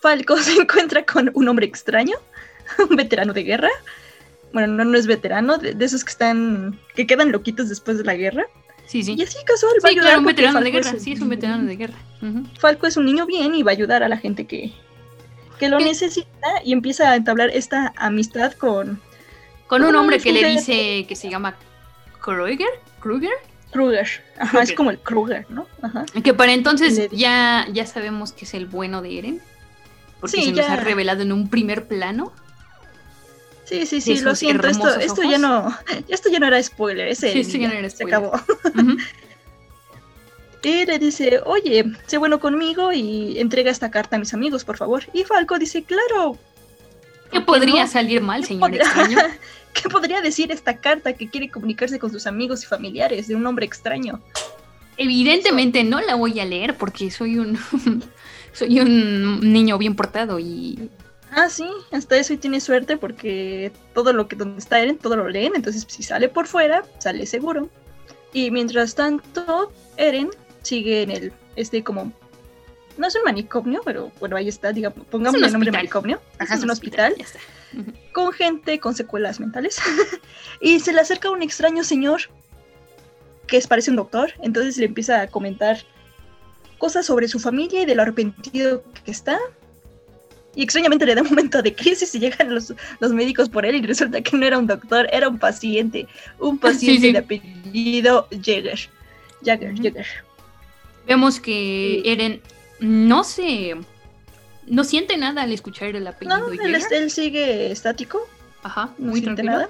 Falco 0.00 0.36
se 0.42 0.52
encuentra 0.60 1.04
con 1.04 1.30
un 1.34 1.48
hombre 1.48 1.66
extraño, 1.66 2.16
un 2.90 2.96
veterano 2.96 3.32
de 3.32 3.42
guerra. 3.42 3.70
Bueno, 4.56 4.68
no, 4.72 4.86
no 4.86 4.96
es 4.96 5.06
veterano, 5.06 5.58
de, 5.58 5.74
de 5.74 5.84
esos 5.84 6.02
que 6.02 6.08
están, 6.12 6.80
que 6.94 7.06
quedan 7.06 7.30
loquitos 7.30 7.68
después 7.68 7.98
de 7.98 8.04
la 8.04 8.14
guerra. 8.14 8.46
Sí, 8.86 9.02
sí. 9.02 9.14
Y 9.18 9.22
así 9.22 9.36
casual 9.44 9.74
va 9.84 9.88
a 9.88 9.90
Sí, 9.90 9.96
ayudar 9.98 10.04
claro, 10.06 10.20
un 10.20 10.24
veterano 10.24 10.60
de 10.62 10.70
guerra. 10.70 10.90
es 10.92 11.02
Sí, 11.02 11.12
es 11.12 11.20
un 11.20 11.28
veterano 11.28 11.64
de 11.64 11.76
guerra. 11.76 11.98
Falco 12.58 12.86
es 12.86 12.96
un 12.96 13.04
niño 13.04 13.26
bien 13.26 13.54
y 13.54 13.62
va 13.62 13.72
a 13.72 13.74
ayudar 13.74 14.02
a 14.02 14.08
la 14.08 14.16
gente 14.16 14.46
que, 14.46 14.72
que 15.58 15.68
lo 15.68 15.78
necesita 15.78 16.48
y 16.64 16.72
empieza 16.72 17.10
a 17.10 17.16
entablar 17.16 17.50
esta 17.50 17.92
amistad 17.98 18.54
con 18.54 18.98
Con 19.66 19.82
un 19.84 19.94
hombre 19.94 20.20
que 20.20 20.32
le 20.32 20.42
dice 20.48 21.04
que 21.06 21.16
se 21.16 21.28
llama 21.28 21.54
Kruger. 22.22 22.66
Kruger. 23.00 23.30
Kruger. 23.72 24.08
Ajá, 24.38 24.62
es 24.62 24.70
Kruger. 24.70 24.74
como 24.74 24.90
el 24.90 24.98
Kruger, 25.00 25.46
¿no? 25.50 25.66
Ajá. 25.82 26.06
Que 26.24 26.32
para 26.32 26.54
entonces 26.54 27.10
ya, 27.10 27.66
ya 27.70 27.84
sabemos 27.84 28.32
que 28.32 28.46
es 28.46 28.54
el 28.54 28.64
bueno 28.64 29.02
de 29.02 29.18
Eren. 29.18 29.42
Porque 30.18 30.38
Sí, 30.38 30.44
se 30.44 30.52
nos 30.52 30.60
ya. 30.66 30.72
ha 30.72 30.76
revelado 30.76 31.20
en 31.20 31.32
un 31.32 31.50
primer 31.50 31.86
plano. 31.88 32.32
Sí, 33.66 33.84
sí, 33.84 34.00
sí, 34.00 34.20
lo 34.20 34.34
siento, 34.36 34.68
esto, 34.68 34.88
esto 35.00 35.22
ya 35.24 35.38
no, 35.38 35.76
esto 36.08 36.30
ya 36.30 36.38
no 36.38 36.46
era 36.46 36.62
spoiler, 36.62 37.08
ese 37.08 37.44
Sí, 37.44 37.58
ya 37.58 37.68
no 37.68 37.74
era 37.74 37.90
se 37.90 38.04
acabó. 38.04 38.32
Y 40.62 40.86
le 40.86 40.98
dice, 41.00 41.40
oye, 41.44 41.84
sé 42.06 42.16
bueno 42.18 42.38
conmigo 42.38 42.92
y 42.92 43.40
entrega 43.40 43.70
esta 43.72 43.90
carta 43.90 44.16
a 44.16 44.18
mis 44.20 44.32
amigos, 44.34 44.64
por 44.64 44.76
favor. 44.76 45.04
Y 45.12 45.24
Falco 45.24 45.58
dice, 45.58 45.82
claro, 45.82 46.38
¿Qué 47.30 47.40
¿por 47.40 47.56
qué 47.56 47.60
podría 47.60 47.82
no? 47.84 47.90
salir 47.90 48.20
mal, 48.20 48.42
¿Qué 48.42 48.46
señor 48.48 48.74
extraño? 48.74 49.18
¿Qué 49.72 49.88
podría 49.88 50.20
decir 50.20 50.52
esta 50.52 50.78
carta 50.78 51.12
que 51.12 51.28
quiere 51.28 51.50
comunicarse 51.50 51.98
con 51.98 52.10
sus 52.10 52.26
amigos 52.26 52.62
y 52.62 52.66
familiares 52.66 53.26
de 53.28 53.34
un 53.34 53.44
hombre 53.46 53.66
extraño? 53.66 54.20
Evidentemente 54.96 55.84
no 55.84 56.00
la 56.00 56.14
voy 56.14 56.40
a 56.40 56.44
leer 56.44 56.76
porque 56.76 57.10
soy 57.10 57.38
un 57.38 57.58
soy 58.52 58.80
un 58.80 59.40
niño 59.40 59.76
bien 59.76 59.94
portado 59.94 60.38
y 60.38 60.88
Ah, 61.38 61.50
sí, 61.50 61.68
hasta 61.92 62.16
eso 62.16 62.32
y 62.32 62.38
tiene 62.38 62.60
suerte 62.62 62.96
porque 62.96 63.70
todo 63.92 64.14
lo 64.14 64.26
que 64.26 64.36
donde 64.36 64.58
está 64.58 64.80
Eren, 64.80 64.96
todo 64.96 65.16
lo 65.16 65.28
leen, 65.28 65.52
entonces 65.54 65.84
si 65.86 66.02
sale 66.02 66.30
por 66.30 66.46
fuera, 66.46 66.82
sale 66.98 67.26
seguro. 67.26 67.68
Y 68.32 68.50
mientras 68.50 68.94
tanto, 68.94 69.70
Eren 69.98 70.30
sigue 70.62 71.02
en 71.02 71.10
el, 71.10 71.32
este 71.54 71.84
como, 71.84 72.10
no 72.96 73.06
es 73.06 73.14
un 73.16 73.22
manicomio, 73.24 73.82
pero 73.84 74.10
bueno, 74.18 74.34
ahí 74.36 74.48
está, 74.48 74.72
digamos, 74.72 75.06
pongamos 75.10 75.38
un 75.38 75.44
el 75.44 75.52
nombre 75.52 75.68
hospital. 75.68 75.82
manicomio, 75.84 76.22
Ajá, 76.38 76.54
es 76.54 76.62
un 76.62 76.70
hospital. 76.70 77.14
Ujú. 77.78 77.92
con 78.12 78.32
gente 78.32 78.80
con 78.80 78.94
secuelas 78.94 79.38
mentales. 79.38 79.76
y 80.62 80.80
se 80.80 80.94
le 80.94 81.02
acerca 81.02 81.28
un 81.28 81.42
extraño 81.42 81.84
señor 81.84 82.22
que 83.46 83.58
es, 83.58 83.66
parece 83.66 83.90
un 83.90 83.96
doctor, 83.96 84.32
entonces 84.40 84.78
le 84.78 84.86
empieza 84.86 85.20
a 85.20 85.26
comentar 85.26 85.78
cosas 86.78 87.04
sobre 87.04 87.28
su 87.28 87.38
familia 87.40 87.82
y 87.82 87.84
de 87.84 87.94
lo 87.94 88.00
arrepentido 88.00 88.82
que 89.04 89.10
está. 89.10 89.38
Y 90.56 90.62
extrañamente 90.64 91.06
le 91.06 91.14
da 91.14 91.22
un 91.22 91.28
momento 91.28 91.62
de 91.62 91.72
crisis 91.74 92.12
y 92.14 92.18
llegan 92.18 92.52
los, 92.54 92.72
los 92.98 93.12
médicos 93.12 93.48
por 93.48 93.64
él 93.66 93.76
y 93.76 93.82
resulta 93.82 94.20
que 94.22 94.36
no 94.36 94.44
era 94.46 94.58
un 94.58 94.66
doctor, 94.66 95.06
era 95.12 95.28
un 95.28 95.38
paciente, 95.38 96.08
un 96.38 96.58
paciente 96.58 97.06
sí. 97.08 97.12
de 97.12 97.18
apellido 97.18 98.26
Jäger. 98.42 98.80
Jagger. 99.44 99.74
Jagger. 99.76 100.06
Vemos 101.06 101.38
que. 101.38 102.02
Eren 102.04 102.40
no 102.80 103.22
se 103.24 103.74
no 104.66 104.82
siente 104.84 105.16
nada 105.16 105.42
al 105.42 105.52
escuchar 105.52 105.94
el 105.94 106.06
apellido 106.06 106.38
No, 106.38 106.52
él, 106.52 106.76
él 106.90 107.10
sigue 107.10 107.70
estático, 107.70 108.26
Ajá, 108.62 108.90
no 108.98 109.10
muy 109.10 109.20
siente 109.20 109.42
tranquilo. 109.42 109.68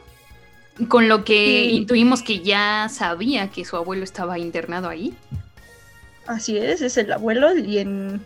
nada. 0.78 0.88
Con 0.88 1.08
lo 1.08 1.24
que 1.24 1.66
Sí. 1.70 1.76
intuimos 1.76 2.22
que 2.22 2.40
ya 2.40 2.88
sabía 2.90 3.48
que 3.50 3.64
su 3.64 3.76
abuelo 3.76 4.04
estaba 4.04 4.38
internado 4.38 4.88
ahí. 4.88 5.14
Así 6.26 6.56
es, 6.56 6.80
es 6.82 6.96
el 6.96 7.12
abuelo 7.12 7.56
y 7.56 7.78
en, 7.78 8.20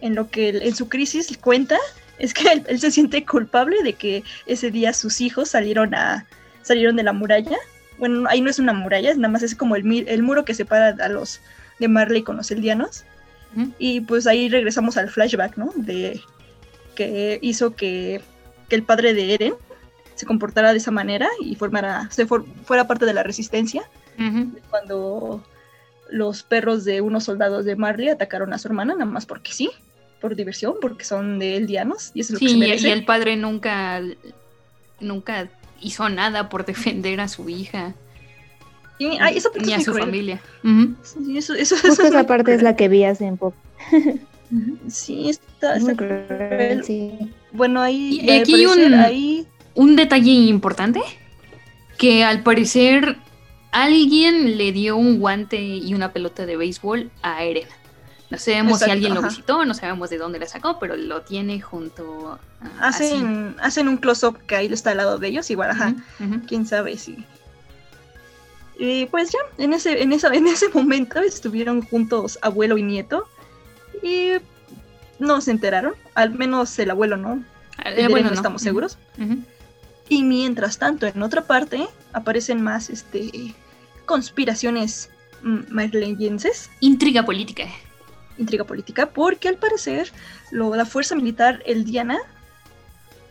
en 0.00 0.14
lo 0.14 0.28
que 0.30 0.48
él- 0.50 0.62
en 0.62 0.74
su 0.74 0.88
crisis 0.88 1.36
cuenta 1.38 1.78
es 2.18 2.32
que 2.34 2.48
él, 2.50 2.64
él 2.68 2.80
se 2.80 2.90
siente 2.90 3.24
culpable 3.24 3.82
de 3.82 3.92
que 3.94 4.22
ese 4.46 4.70
día 4.70 4.92
sus 4.92 5.20
hijos 5.20 5.50
salieron 5.50 5.94
a 5.94 6.26
salieron 6.62 6.96
de 6.96 7.02
la 7.04 7.12
muralla. 7.12 7.56
Bueno, 7.98 8.28
ahí 8.28 8.40
no 8.40 8.50
es 8.50 8.58
una 8.58 8.72
muralla, 8.72 9.10
es 9.10 9.16
nada 9.18 9.32
más 9.32 9.42
es 9.42 9.54
como 9.54 9.76
el, 9.76 10.08
el 10.08 10.22
muro 10.22 10.44
que 10.44 10.52
separa 10.54 10.96
a 11.02 11.08
los 11.08 11.40
de 11.78 11.88
Marley 11.88 12.22
con 12.22 12.36
los 12.36 12.50
eldianos. 12.50 13.04
Y 13.78 14.00
pues 14.02 14.26
ahí 14.26 14.48
regresamos 14.50 14.96
al 14.98 15.08
flashback, 15.08 15.56
¿no? 15.56 15.70
De 15.76 16.20
que 16.94 17.38
hizo 17.40 17.74
que, 17.74 18.20
que 18.68 18.76
el 18.76 18.82
padre 18.82 19.14
de 19.14 19.32
Eren 19.34 19.54
se 20.14 20.26
comportara 20.26 20.72
de 20.72 20.78
esa 20.78 20.90
manera 20.90 21.28
y 21.40 21.54
formara, 21.54 22.08
se 22.10 22.26
for- 22.26 22.44
fuera 22.64 22.86
parte 22.86 23.06
de 23.06 23.14
la 23.14 23.22
resistencia 23.22 23.82
cuando 24.70 25.42
los 26.10 26.42
perros 26.42 26.84
de 26.84 27.00
unos 27.00 27.24
soldados 27.24 27.64
de 27.64 27.76
Marley 27.76 28.08
atacaron 28.08 28.52
a 28.52 28.58
su 28.58 28.68
hermana, 28.68 28.94
nada 28.94 29.04
más 29.04 29.24
porque 29.26 29.52
sí, 29.52 29.70
por 30.20 30.34
diversión, 30.36 30.74
porque 30.80 31.04
son 31.04 31.38
de 31.38 31.56
eldianos, 31.56 32.10
y 32.14 32.20
eso 32.20 32.34
es 32.34 32.40
lo 32.40 32.46
que 32.46 32.52
se 32.52 32.56
merece. 32.58 32.88
y 32.88 32.90
el 32.90 33.04
padre 33.04 33.36
nunca 33.36 34.02
nunca 35.00 35.48
hizo 35.80 36.08
nada 36.08 36.48
por 36.48 36.64
defender 36.64 37.20
a 37.20 37.28
su 37.28 37.48
hija 37.50 37.94
Y- 38.98 39.18
ay, 39.20 39.38
ni 39.64 39.72
a 39.74 39.80
su 39.80 39.92
cruel. 39.92 40.04
familia. 40.06 40.40
Sí, 41.02 41.36
eso, 41.36 41.52
eso- 41.54 41.74
eso 41.74 41.88
Justo 41.88 42.06
esa 42.06 42.26
parte 42.26 42.54
es 42.54 42.62
la 42.62 42.76
que 42.76 42.88
vi 42.88 43.04
hace 43.04 43.24
un 43.24 43.36
poco. 43.36 43.56
Sí, 44.88 45.28
está, 45.28 45.76
está 45.76 45.94
cruel, 45.94 46.24
cruel. 46.26 46.84
sí. 46.84 47.12
Bueno, 47.52 47.82
ahí, 47.82 48.20
Y 48.22 48.30
aquí 48.30 48.52
parecer, 48.52 48.86
un- 48.86 48.94
ahí 48.94 49.46
Un 49.74 49.96
detalle 49.96 50.30
importante 50.30 51.00
que 51.98 52.24
al 52.24 52.42
parecer 52.42 53.16
alguien 53.72 54.56
le 54.56 54.72
dio 54.72 54.96
un 54.96 55.18
guante 55.20 55.60
y 55.60 55.92
una 55.92 56.12
pelota 56.14 56.46
de 56.46 56.56
béisbol 56.56 57.10
a 57.22 57.44
Eren. 57.44 57.66
No 58.28 58.38
sabemos 58.38 58.80
si 58.80 58.90
alguien 58.90 59.14
lo 59.14 59.22
visitó, 59.22 59.64
no 59.64 59.72
sabemos 59.72 60.10
de 60.10 60.18
dónde 60.18 60.38
la 60.40 60.46
sacó, 60.46 60.78
pero 60.80 60.96
lo 60.96 61.22
tiene 61.22 61.60
junto 61.60 62.38
a 62.60 62.88
así. 62.88 63.04
hacen, 63.04 63.56
hacen 63.60 63.88
un 63.88 63.98
close-up 63.98 64.38
que 64.46 64.56
ahí 64.56 64.66
está 64.66 64.90
al 64.90 64.96
lado 64.96 65.18
de 65.18 65.28
ellos, 65.28 65.48
igual, 65.50 65.70
ajá, 65.70 65.94
quién 66.48 66.66
sabe 66.66 66.96
si... 66.98 67.24
Y 68.78 69.06
pues 69.06 69.30
ya, 69.30 69.38
en 69.62 69.72
ese, 69.72 70.02
en, 70.02 70.12
esa, 70.12 70.28
en 70.34 70.46
ese 70.48 70.68
momento 70.70 71.20
estuvieron 71.20 71.82
juntos 71.82 72.38
abuelo 72.42 72.76
y 72.76 72.82
nieto 72.82 73.28
y 74.02 74.32
no 75.18 75.40
se 75.40 75.52
enteraron, 75.52 75.94
al 76.14 76.32
menos 76.32 76.78
el 76.78 76.90
abuelo 76.90 77.16
no, 77.16 77.42
el 77.84 78.08
bueno, 78.08 78.24
no 78.24 78.30
no. 78.30 78.36
estamos 78.36 78.60
seguros. 78.60 78.98
Y 80.08 80.22
mientras 80.22 80.78
tanto, 80.78 81.06
en 81.06 81.22
otra 81.22 81.42
parte, 81.46 81.86
aparecen 82.12 82.62
más 82.62 82.90
este, 82.90 83.54
conspiraciones 84.04 85.10
mm, 85.42 85.58
marleyenses, 85.68 86.70
Intriga 86.80 87.24
política. 87.24 87.64
Intriga 88.38 88.64
política, 88.64 89.10
porque 89.10 89.48
al 89.48 89.56
parecer 89.56 90.10
lo- 90.50 90.74
la 90.76 90.84
fuerza 90.84 91.14
militar 91.14 91.62
eldiana 91.66 92.18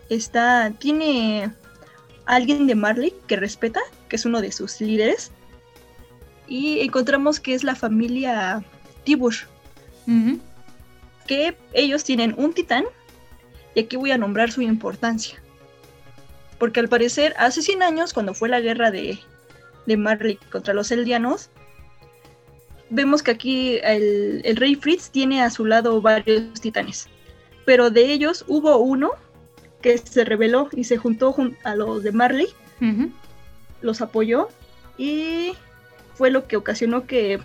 está, 0.10 0.72
tiene 0.78 1.52
a 2.26 2.36
alguien 2.36 2.68
de 2.68 2.76
Marley 2.76 3.14
que 3.28 3.36
respeta, 3.36 3.80
que 4.10 4.16
es 4.16 4.26
uno 4.26 4.42
de 4.42 4.52
sus 4.52 4.82
líderes, 4.82 5.32
y 6.48 6.80
encontramos 6.82 7.40
que 7.40 7.54
es 7.54 7.64
la 7.64 7.76
familia 7.76 8.64
Ujú. 10.08 10.40
que 11.28 11.58
ellos 11.74 12.04
tienen 12.04 12.36
un 12.38 12.54
titán, 12.54 12.86
y 13.74 13.82
aquí 13.82 13.96
voy 13.96 14.12
a 14.12 14.18
nombrar 14.18 14.52
su 14.52 14.62
importancia. 14.62 15.42
Porque 16.60 16.80
al 16.80 16.88
parecer, 16.88 17.36
hace 17.38 17.62
100 17.62 17.84
años, 17.84 18.14
cuando 18.14 18.34
fue 18.34 18.48
la 18.48 18.62
guerra 18.62 18.90
de, 18.90 19.20
de 19.86 19.98
Marley 19.98 20.38
contra 20.52 20.74
los 20.74 20.90
eldianos, 20.92 21.50
vemos 22.90 23.24
que 23.24 23.32
aquí 23.32 23.80
el, 23.84 24.42
el 24.44 24.56
rey 24.58 24.76
Fritz 24.76 25.10
tiene 25.10 25.42
a 25.42 25.50
su 25.50 25.66
lado 25.66 26.02
varios 26.02 26.60
titanes. 26.62 27.08
Pero 27.66 27.90
de 27.90 28.12
ellos 28.12 28.46
hubo 28.48 28.78
uno 28.78 29.12
que 29.82 29.98
se 29.98 30.24
rebeló 30.24 30.70
y 30.72 30.84
se 30.86 30.98
juntó 30.98 31.32
jun- 31.34 31.58
a 31.64 31.76
los 31.76 32.04
de 32.04 32.12
Marley, 32.12 32.48
los 33.82 34.02
apoyó 34.02 34.50
y 34.98 35.54
fue 36.16 36.30
lo 36.32 36.48
que 36.48 36.58
ocasionó 36.58 37.06
que 37.06 37.40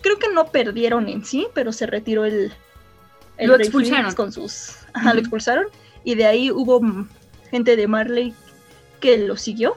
creo 0.00 0.18
que 0.18 0.28
no 0.32 0.46
perdieron 0.46 1.08
en 1.08 1.24
sí, 1.24 1.46
pero 1.54 1.72
se 1.72 1.86
retiró 1.86 2.24
el, 2.24 2.52
el 3.36 3.48
Lo 3.48 3.56
Rey 3.56 3.66
expulsaron. 3.66 4.04
Fritz 4.04 4.14
con 4.14 4.32
sus 4.32 4.76
ajá, 4.92 5.14
lo 5.14 5.20
expulsaron 5.20 5.66
y 6.04 6.14
de 6.14 6.26
ahí 6.26 6.50
hubo 6.50 6.80
gente 7.50 7.76
de 7.76 7.86
Marley 7.86 8.34
que 9.00 9.18
lo 9.18 9.36
siguió 9.36 9.76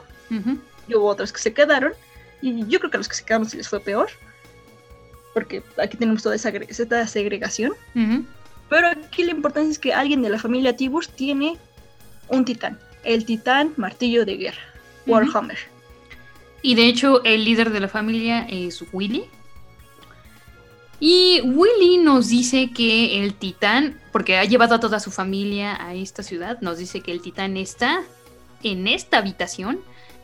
y 0.88 0.94
hubo 0.94 1.06
otros 1.06 1.32
que 1.32 1.40
se 1.40 1.52
quedaron 1.52 1.92
y 2.40 2.66
yo 2.66 2.78
creo 2.78 2.90
que 2.90 2.96
a 2.96 2.98
los 2.98 3.08
que 3.08 3.14
se 3.16 3.24
quedaron 3.24 3.48
sí 3.48 3.56
les 3.56 3.68
fue 3.68 3.80
peor 3.80 4.08
porque 5.34 5.62
aquí 5.82 5.96
tenemos 5.96 6.22
toda 6.22 6.34
esa, 6.34 6.50
segregación 7.06 7.72
pero 8.68 8.88
aquí 8.88 9.24
la 9.24 9.32
importancia 9.32 9.70
es 9.70 9.78
que 9.78 9.92
alguien 9.92 10.22
de 10.22 10.30
la 10.30 10.38
familia 10.38 10.76
Tiburce 10.76 11.10
tiene 11.14 11.58
un 12.28 12.44
titán 12.44 12.78
el 13.04 13.24
titán 13.24 13.72
martillo 13.76 14.24
de 14.24 14.36
guerra. 14.36 14.62
Warhammer 15.06 15.58
Y 16.62 16.74
de 16.74 16.86
hecho, 16.86 17.22
el 17.24 17.44
líder 17.44 17.70
de 17.70 17.80
la 17.80 17.88
familia 17.88 18.46
es 18.48 18.84
Willy. 18.92 19.24
Y 21.00 21.40
Willy 21.40 21.98
nos 21.98 22.28
dice 22.28 22.70
que 22.70 23.24
el 23.24 23.34
titán, 23.34 24.00
porque 24.12 24.38
ha 24.38 24.44
llevado 24.44 24.76
a 24.76 24.80
toda 24.80 25.00
su 25.00 25.10
familia 25.10 25.76
a 25.84 25.94
esta 25.94 26.22
ciudad, 26.22 26.60
nos 26.60 26.78
dice 26.78 27.00
que 27.00 27.10
el 27.10 27.20
titán 27.20 27.56
está 27.56 28.02
en 28.62 28.86
esta 28.86 29.18
habitación, 29.18 29.80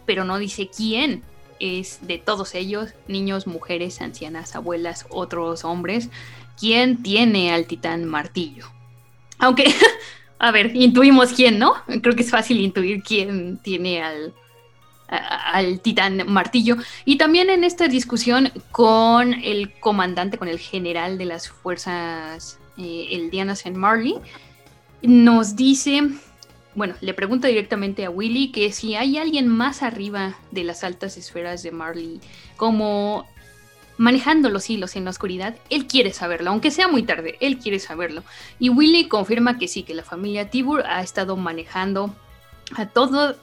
pero 0.06 0.24
no 0.24 0.39
dice 0.39 0.70
quién 0.74 1.24
es 1.60 2.06
de 2.06 2.18
todos 2.18 2.55
ellos, 2.55 2.90
niños, 3.06 3.47
mujeres, 3.47 4.01
ancianas, 4.01 4.56
abuelas, 4.56 5.06
otros 5.10 5.64
hombres, 5.64 6.10
quién 6.59 7.02
tiene 7.02 7.52
al 7.52 7.66
titán 7.66 8.05
martillo. 8.05 8.66
Aunque, 9.39 9.74
a 10.39 10.51
ver, 10.51 10.74
intuimos 10.74 11.32
quién, 11.32 11.59
¿no? 11.59 11.74
Creo 12.02 12.14
que 12.14 12.22
es 12.22 12.30
fácil 12.30 12.60
intuir 12.60 13.02
quién 13.02 13.59
tiene 13.59 14.02
al, 14.02 14.35
al 15.09 15.80
titán 15.80 16.30
martillo. 16.30 16.76
Y 17.05 17.16
también 17.16 17.51
en 17.51 17.64
esta 17.64 17.89
discusión 17.89 18.52
con 18.70 19.35
el 19.35 19.78
comandante, 19.80 20.39
con 20.39 20.48
el 20.48 20.59
general 20.59 21.18
de 21.18 21.24
las 21.24 21.48
fuerzas 21.48 22.59
eh, 22.76 23.09
eldianas 23.10 23.66
en 23.66 23.76
Marley, 23.76 24.16
nos 25.02 25.56
dice, 25.56 26.02
bueno, 26.78 26.94
le 27.00 27.12
pregunta 27.12 27.48
directamente 27.48 28.05
a 28.05 28.10
Willy 28.10 28.52
que 28.52 28.70
si 28.70 28.94
hay 28.94 29.18
alguien 29.18 29.48
más 29.48 29.82
arriba 29.82 30.36
de 30.52 30.62
las 30.62 30.84
altas 30.84 31.16
esferas 31.16 31.64
de 31.64 31.72
Marley, 31.72 32.20
como 32.56 33.26
manejando 33.96 34.48
los 34.48 34.70
hilos 34.70 34.94
en 34.94 35.02
la 35.02 35.10
oscuridad, 35.10 35.56
él 35.70 35.88
quiere 35.88 36.12
saberlo, 36.12 36.50
aunque 36.50 36.70
sea 36.70 36.86
muy 36.86 37.02
tarde, 37.02 37.36
él 37.40 37.59
quiere 37.59 37.80
saberlo. 37.80 38.22
Y 38.60 38.68
Willy 38.68 39.09
confirma 39.09 39.59
que 39.59 39.66
sí, 39.66 39.82
que 39.82 39.92
la 39.92 40.05
familia 40.05 40.50
Tibur 40.50 40.86
ha 40.86 41.02
estado 41.02 41.36
manejando 41.36 42.14
a 42.76 42.86
todo 42.86 43.34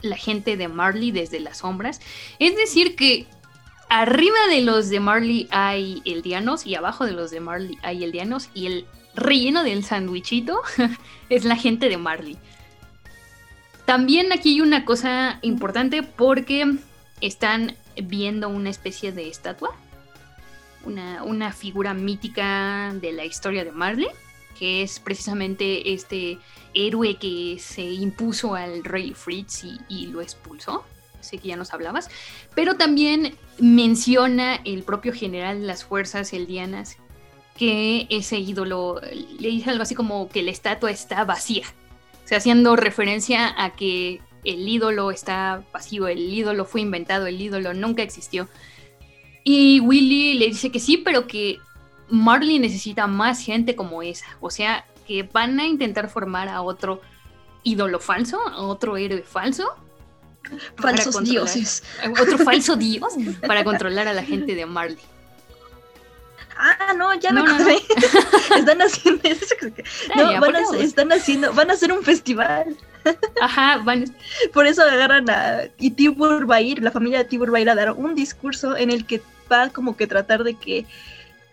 la 0.00 0.16
gente 0.16 0.56
de 0.56 0.68
Marley 0.68 1.10
desde 1.10 1.40
las 1.40 1.58
sombras. 1.58 2.00
Es 2.38 2.56
decir, 2.56 2.96
que 2.96 3.26
arriba 3.90 4.38
de 4.48 4.62
los 4.62 4.88
de 4.88 5.00
Marley 5.00 5.46
hay 5.50 6.00
eldianos 6.06 6.66
y 6.66 6.74
abajo 6.74 7.04
de 7.04 7.12
los 7.12 7.30
de 7.30 7.40
Marley 7.40 7.76
hay 7.82 8.02
eldianos 8.02 8.48
y 8.54 8.64
el 8.64 8.86
relleno 9.14 9.62
del 9.62 9.84
sandwichito 9.84 10.62
es 11.28 11.44
la 11.44 11.56
gente 11.56 11.90
de 11.90 11.98
Marley. 11.98 12.38
También 13.88 14.32
aquí 14.34 14.50
hay 14.50 14.60
una 14.60 14.84
cosa 14.84 15.38
importante 15.40 16.02
porque 16.02 16.76
están 17.22 17.74
viendo 17.96 18.50
una 18.50 18.68
especie 18.68 19.12
de 19.12 19.30
estatua, 19.30 19.74
una, 20.84 21.22
una 21.22 21.54
figura 21.54 21.94
mítica 21.94 22.92
de 23.00 23.12
la 23.12 23.24
historia 23.24 23.64
de 23.64 23.72
Marley, 23.72 24.08
que 24.58 24.82
es 24.82 25.00
precisamente 25.00 25.94
este 25.94 26.38
héroe 26.74 27.16
que 27.16 27.56
se 27.58 27.80
impuso 27.80 28.54
al 28.54 28.84
rey 28.84 29.14
Fritz 29.14 29.64
y, 29.88 30.08
lo 30.08 30.20
expulsó. 30.20 30.84
Sé 31.20 31.38
que 31.38 31.48
ya 31.48 31.56
nos 31.56 31.72
hablabas. 31.72 32.10
Pero 32.54 32.76
también 32.76 33.38
menciona 33.58 34.56
el 34.66 34.82
propio 34.82 35.14
general 35.14 35.62
de 35.62 35.66
las 35.66 35.84
fuerzas 35.86 36.34
eldianas 36.34 36.98
que 37.56 38.06
ese 38.10 38.38
ídolo 38.38 39.00
le 39.40 39.48
dice 39.48 39.70
algo 39.70 39.82
así 39.82 39.94
como 39.94 40.28
que 40.28 40.42
la 40.42 40.50
estatua 40.50 40.90
está 40.90 41.24
vacía. 41.24 41.64
O 42.28 42.30
sea, 42.30 42.36
haciendo 42.36 42.76
referencia 42.76 43.54
a 43.56 43.70
que 43.70 44.20
el 44.44 44.68
ídolo 44.68 45.10
está 45.10 45.64
vacío, 45.72 46.08
el 46.08 46.30
ídolo 46.30 46.66
fue 46.66 46.82
inventado, 46.82 47.26
el 47.26 47.40
ídolo 47.40 47.72
nunca 47.72 48.02
existió. 48.02 48.50
Y 49.44 49.80
Willy 49.80 50.34
le 50.34 50.48
dice 50.48 50.70
que 50.70 50.78
sí, 50.78 50.98
pero 50.98 51.26
que 51.26 51.58
Marley 52.10 52.58
necesita 52.58 53.06
más 53.06 53.40
gente 53.40 53.74
como 53.74 54.02
esa. 54.02 54.26
O 54.42 54.50
sea, 54.50 54.84
que 55.06 55.22
van 55.22 55.58
a 55.58 55.64
intentar 55.64 56.10
formar 56.10 56.50
a 56.50 56.60
otro 56.60 57.00
ídolo 57.62 57.98
falso, 57.98 58.46
a 58.46 58.60
otro 58.60 58.98
héroe 58.98 59.22
falso. 59.22 59.74
Falsos 60.76 61.24
dioses. 61.24 61.82
Otro 62.10 62.36
falso 62.36 62.76
dios 62.76 63.14
para 63.46 63.64
controlar 63.64 64.06
a 64.06 64.12
la 64.12 64.22
gente 64.22 64.54
de 64.54 64.66
Marley. 64.66 64.98
Ah, 66.60 66.92
no, 66.96 67.14
ya 67.14 67.30
no, 67.30 67.44
no, 67.44 67.68
Están 68.56 68.82
haciendo 68.82 69.22
No, 70.16 70.40
van 70.40 70.56
a, 70.56 70.62
están 70.78 71.12
haciendo, 71.12 71.52
van 71.52 71.70
a 71.70 71.74
hacer 71.74 71.92
un 71.92 72.02
festival. 72.02 72.76
Ajá, 73.40 73.78
van. 73.78 74.12
Por 74.52 74.66
eso 74.66 74.82
agarran 74.82 75.30
a. 75.30 75.68
Y 75.78 75.92
Tibur 75.92 76.50
va 76.50 76.56
a 76.56 76.60
ir, 76.60 76.82
la 76.82 76.90
familia 76.90 77.18
de 77.18 77.24
Tibur 77.26 77.54
va 77.54 77.58
a 77.58 77.60
ir 77.60 77.70
a 77.70 77.76
dar 77.76 77.92
un 77.92 78.14
discurso 78.14 78.76
en 78.76 78.90
el 78.90 79.06
que 79.06 79.22
va 79.50 79.68
como 79.70 79.96
que 79.96 80.06
tratar 80.06 80.42
de 80.42 80.54
que 80.54 80.84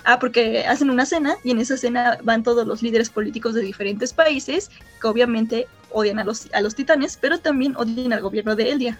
Ah, 0.05 0.19
porque 0.19 0.65
hacen 0.67 0.91
una 0.91 1.05
cena 1.05 1.35
y 1.43 1.49
en 1.49 1.59
esa 1.59 1.77
cena 1.77 2.19
van 2.21 2.43
todos 2.43 2.67
los 2.67 2.83
líderes 2.83 3.09
políticos 3.09 3.55
de 3.55 3.61
diferentes 3.61 4.13
países 4.13 4.69
que 5.01 5.07
obviamente 5.07 5.67
odian 5.89 6.19
a 6.19 6.23
los, 6.23 6.47
a 6.53 6.61
los 6.61 6.75
titanes, 6.75 7.17
pero 7.19 7.39
también 7.39 7.75
odian 7.75 8.13
al 8.13 8.21
gobierno 8.21 8.55
de 8.55 8.71
Eldia. 8.71 8.99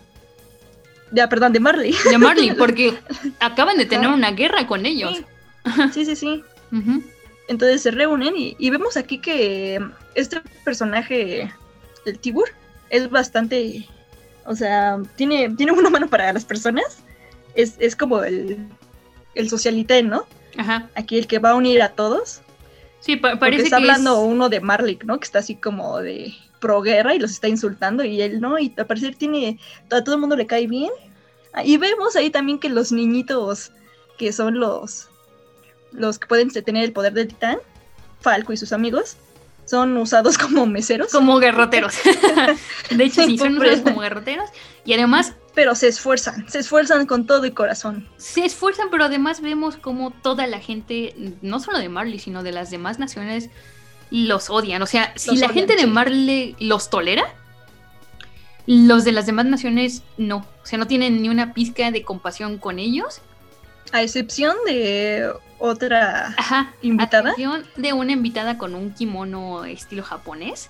Ya, 1.12 1.30
perdón, 1.30 1.54
de 1.54 1.60
Marley. 1.60 1.96
De 2.10 2.18
Marley, 2.18 2.54
porque 2.58 2.98
acaban 3.40 3.78
de 3.78 3.86
tener 3.86 4.10
una 4.10 4.32
guerra 4.32 4.66
con 4.66 4.88
ellos. 4.88 5.18
Sí, 5.18 5.26
sí, 5.94 6.16
sí. 6.16 6.44
Entonces 7.48 7.82
se 7.82 7.92
reúnen 7.92 8.34
y, 8.36 8.70
vemos 8.70 8.98
aquí 8.98 9.20
que 9.20 9.80
este 10.16 10.42
personaje, 10.64 11.52
el 12.06 12.20
Tibur, 12.20 12.50
es 12.90 13.10
bastante, 13.10 13.88
o 14.46 14.56
sea, 14.56 15.00
tiene, 15.16 15.50
tiene 15.56 15.72
una 15.72 15.90
mano 15.90 16.08
para 16.08 16.34
las 16.34 16.46
personas. 16.46 17.00
Es, 17.56 17.76
es 17.80 17.96
como 17.96 18.24
el, 18.24 18.68
el 19.36 19.50
socialité, 19.50 20.04
¿no? 20.04 20.26
Ajá. 20.58 20.90
Aquí 20.96 21.18
el 21.18 21.28
que 21.28 21.40
va 21.40 21.52
a 21.52 21.56
unir 21.56 21.82
a 21.82 21.90
todos. 21.90 22.42
Sí, 23.00 23.18
parece 23.18 23.64
está 23.64 23.78
hablando 23.78 24.20
uno 24.22 24.50
de 24.50 24.62
Marlik, 24.62 25.04
¿no? 25.04 25.20
Que 25.20 25.26
está 25.26 25.40
así 25.40 25.56
como 25.56 26.00
de 26.00 26.34
pro 26.60 26.82
guerra 26.82 27.14
y 27.14 27.20
los 27.20 27.32
está 27.32 27.48
insultando 27.48 28.04
y 28.04 28.22
él 28.22 28.42
no, 28.42 28.58
y 28.58 28.74
al 28.78 28.88
parecer 28.88 29.16
tiene, 29.16 29.60
a 29.92 30.04
todo 30.04 30.16
el 30.16 30.22
mundo 30.22 30.36
le 30.36 30.48
cae 30.48 30.66
bien. 30.66 30.90
Ah, 31.54 31.64
y 31.64 31.78
vemos 31.78 32.16
ahí 32.16 32.32
también 32.32 32.60
que 32.60 32.70
los 32.70 32.92
niñitos 32.92 33.72
que 34.18 34.34
son 34.34 34.60
los, 34.60 35.10
los 35.98 36.20
que 36.20 36.28
pueden 36.28 36.50
tener 36.50 36.84
el 36.84 36.94
poder 36.94 37.14
del 37.14 37.28
titán, 37.28 37.58
Falco 38.22 38.54
y 38.54 38.58
sus 38.58 38.74
amigos, 38.74 39.18
son 39.66 39.98
usados 39.98 40.38
como 40.40 40.66
meseros. 40.66 41.12
Como 41.12 41.40
garroteros. 41.40 41.96
de 42.90 43.04
hecho, 43.04 43.24
sí, 43.24 43.38
son 43.38 43.58
usados 43.58 43.82
como 43.82 44.02
garroteros. 44.02 44.50
Y 44.86 44.94
además 44.94 45.34
pero 45.56 45.74
se 45.74 45.88
esfuerzan, 45.88 46.48
se 46.50 46.60
esfuerzan 46.60 47.08
con 47.08 47.26
todo 47.26 47.46
el 47.46 47.54
corazón. 47.54 48.08
Se 48.18 48.46
esfuerzan, 48.46 48.90
pero 48.92 49.06
además 49.06 49.42
vemos 49.42 49.78
como 49.78 50.12
toda 50.12 50.46
la 50.46 50.60
gente, 50.60 51.16
no 51.42 51.62
solo 51.62 51.80
de 51.80 51.88
Marley, 51.88 52.20
sino 52.20 52.44
de 52.44 52.52
las 52.52 52.70
demás 52.70 53.00
naciones, 53.00 53.50
los 54.12 54.50
odian. 54.50 54.82
O 54.82 54.86
sea, 54.86 55.14
si 55.16 55.38
la 55.38 55.50
gente 55.50 55.78
de 55.78 55.88
Marley 55.88 56.56
los 56.60 56.90
tolera, 56.90 57.34
los 58.68 59.06
de 59.06 59.14
las 59.14 59.26
demás 59.26 59.46
naciones 59.46 60.04
no. 60.18 60.46
O 60.62 60.66
sea, 60.66 60.78
no 60.78 60.88
tienen 60.88 61.22
ni 61.22 61.30
una 61.30 61.54
pizca 61.54 61.90
de 61.90 62.04
compasión 62.04 62.58
con 62.58 62.78
ellos. 62.78 63.22
A 63.94 64.04
excepción 64.04 64.56
de 64.66 65.32
otra 65.66 66.36
invitada. 66.82 67.34
De 67.76 67.94
una 67.94 68.12
invitada 68.12 68.58
con 68.58 68.76
un 68.76 68.94
kimono 68.94 69.66
estilo 69.66 70.04
japonés. 70.04 70.70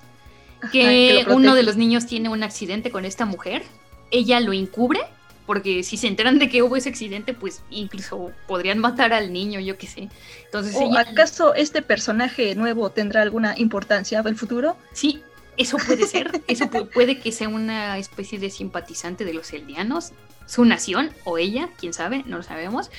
Que 0.72 1.26
uno 1.30 1.54
de 1.54 1.64
los 1.64 1.76
niños 1.76 2.06
tiene 2.06 2.30
un 2.30 2.42
accidente 2.42 2.90
con 2.90 3.06
esta 3.06 3.26
mujer 3.26 3.64
ella 4.12 4.40
lo 4.40 4.54
encubre, 4.54 5.00
porque 5.46 5.84
si 5.84 5.98
se 5.98 6.08
enteran 6.08 6.40
de 6.40 6.50
que 6.50 6.64
hubo 6.64 6.76
ese 6.76 6.90
accidente, 6.90 7.34
pues 7.34 7.62
incluso 7.70 8.32
podrían 8.48 8.80
matar 8.80 9.14
al 9.14 9.32
niño, 9.32 9.60
yo 9.60 9.78
qué 9.78 9.88
sé. 9.88 10.10
Entonces, 10.46 10.76
¿O 10.76 10.98
acaso 10.98 11.54
este 11.54 11.82
personaje 11.82 12.56
nuevo 12.56 12.90
tendrá 12.90 13.22
alguna 13.22 13.58
importancia 13.58 14.20
en 14.20 14.28
el 14.28 14.36
futuro? 14.36 14.78
Sí, 14.94 15.22
eso 15.58 15.78
puede 15.78 16.08
ser. 16.08 16.42
eso 16.48 16.70
puede 16.70 17.20
que 17.20 17.32
sea 17.32 17.50
una 17.50 17.98
especie 17.98 18.40
de 18.40 18.50
simpatizante 18.50 19.26
de 19.26 19.34
los 19.34 19.54
eldianos, 19.54 20.14
su 20.48 20.66
nación 20.66 21.12
o 21.24 21.38
ella, 21.38 21.70
quién 21.78 21.94
sabe, 21.94 22.24
no 22.26 22.38
lo 22.38 22.44
sabemos. 22.44 22.90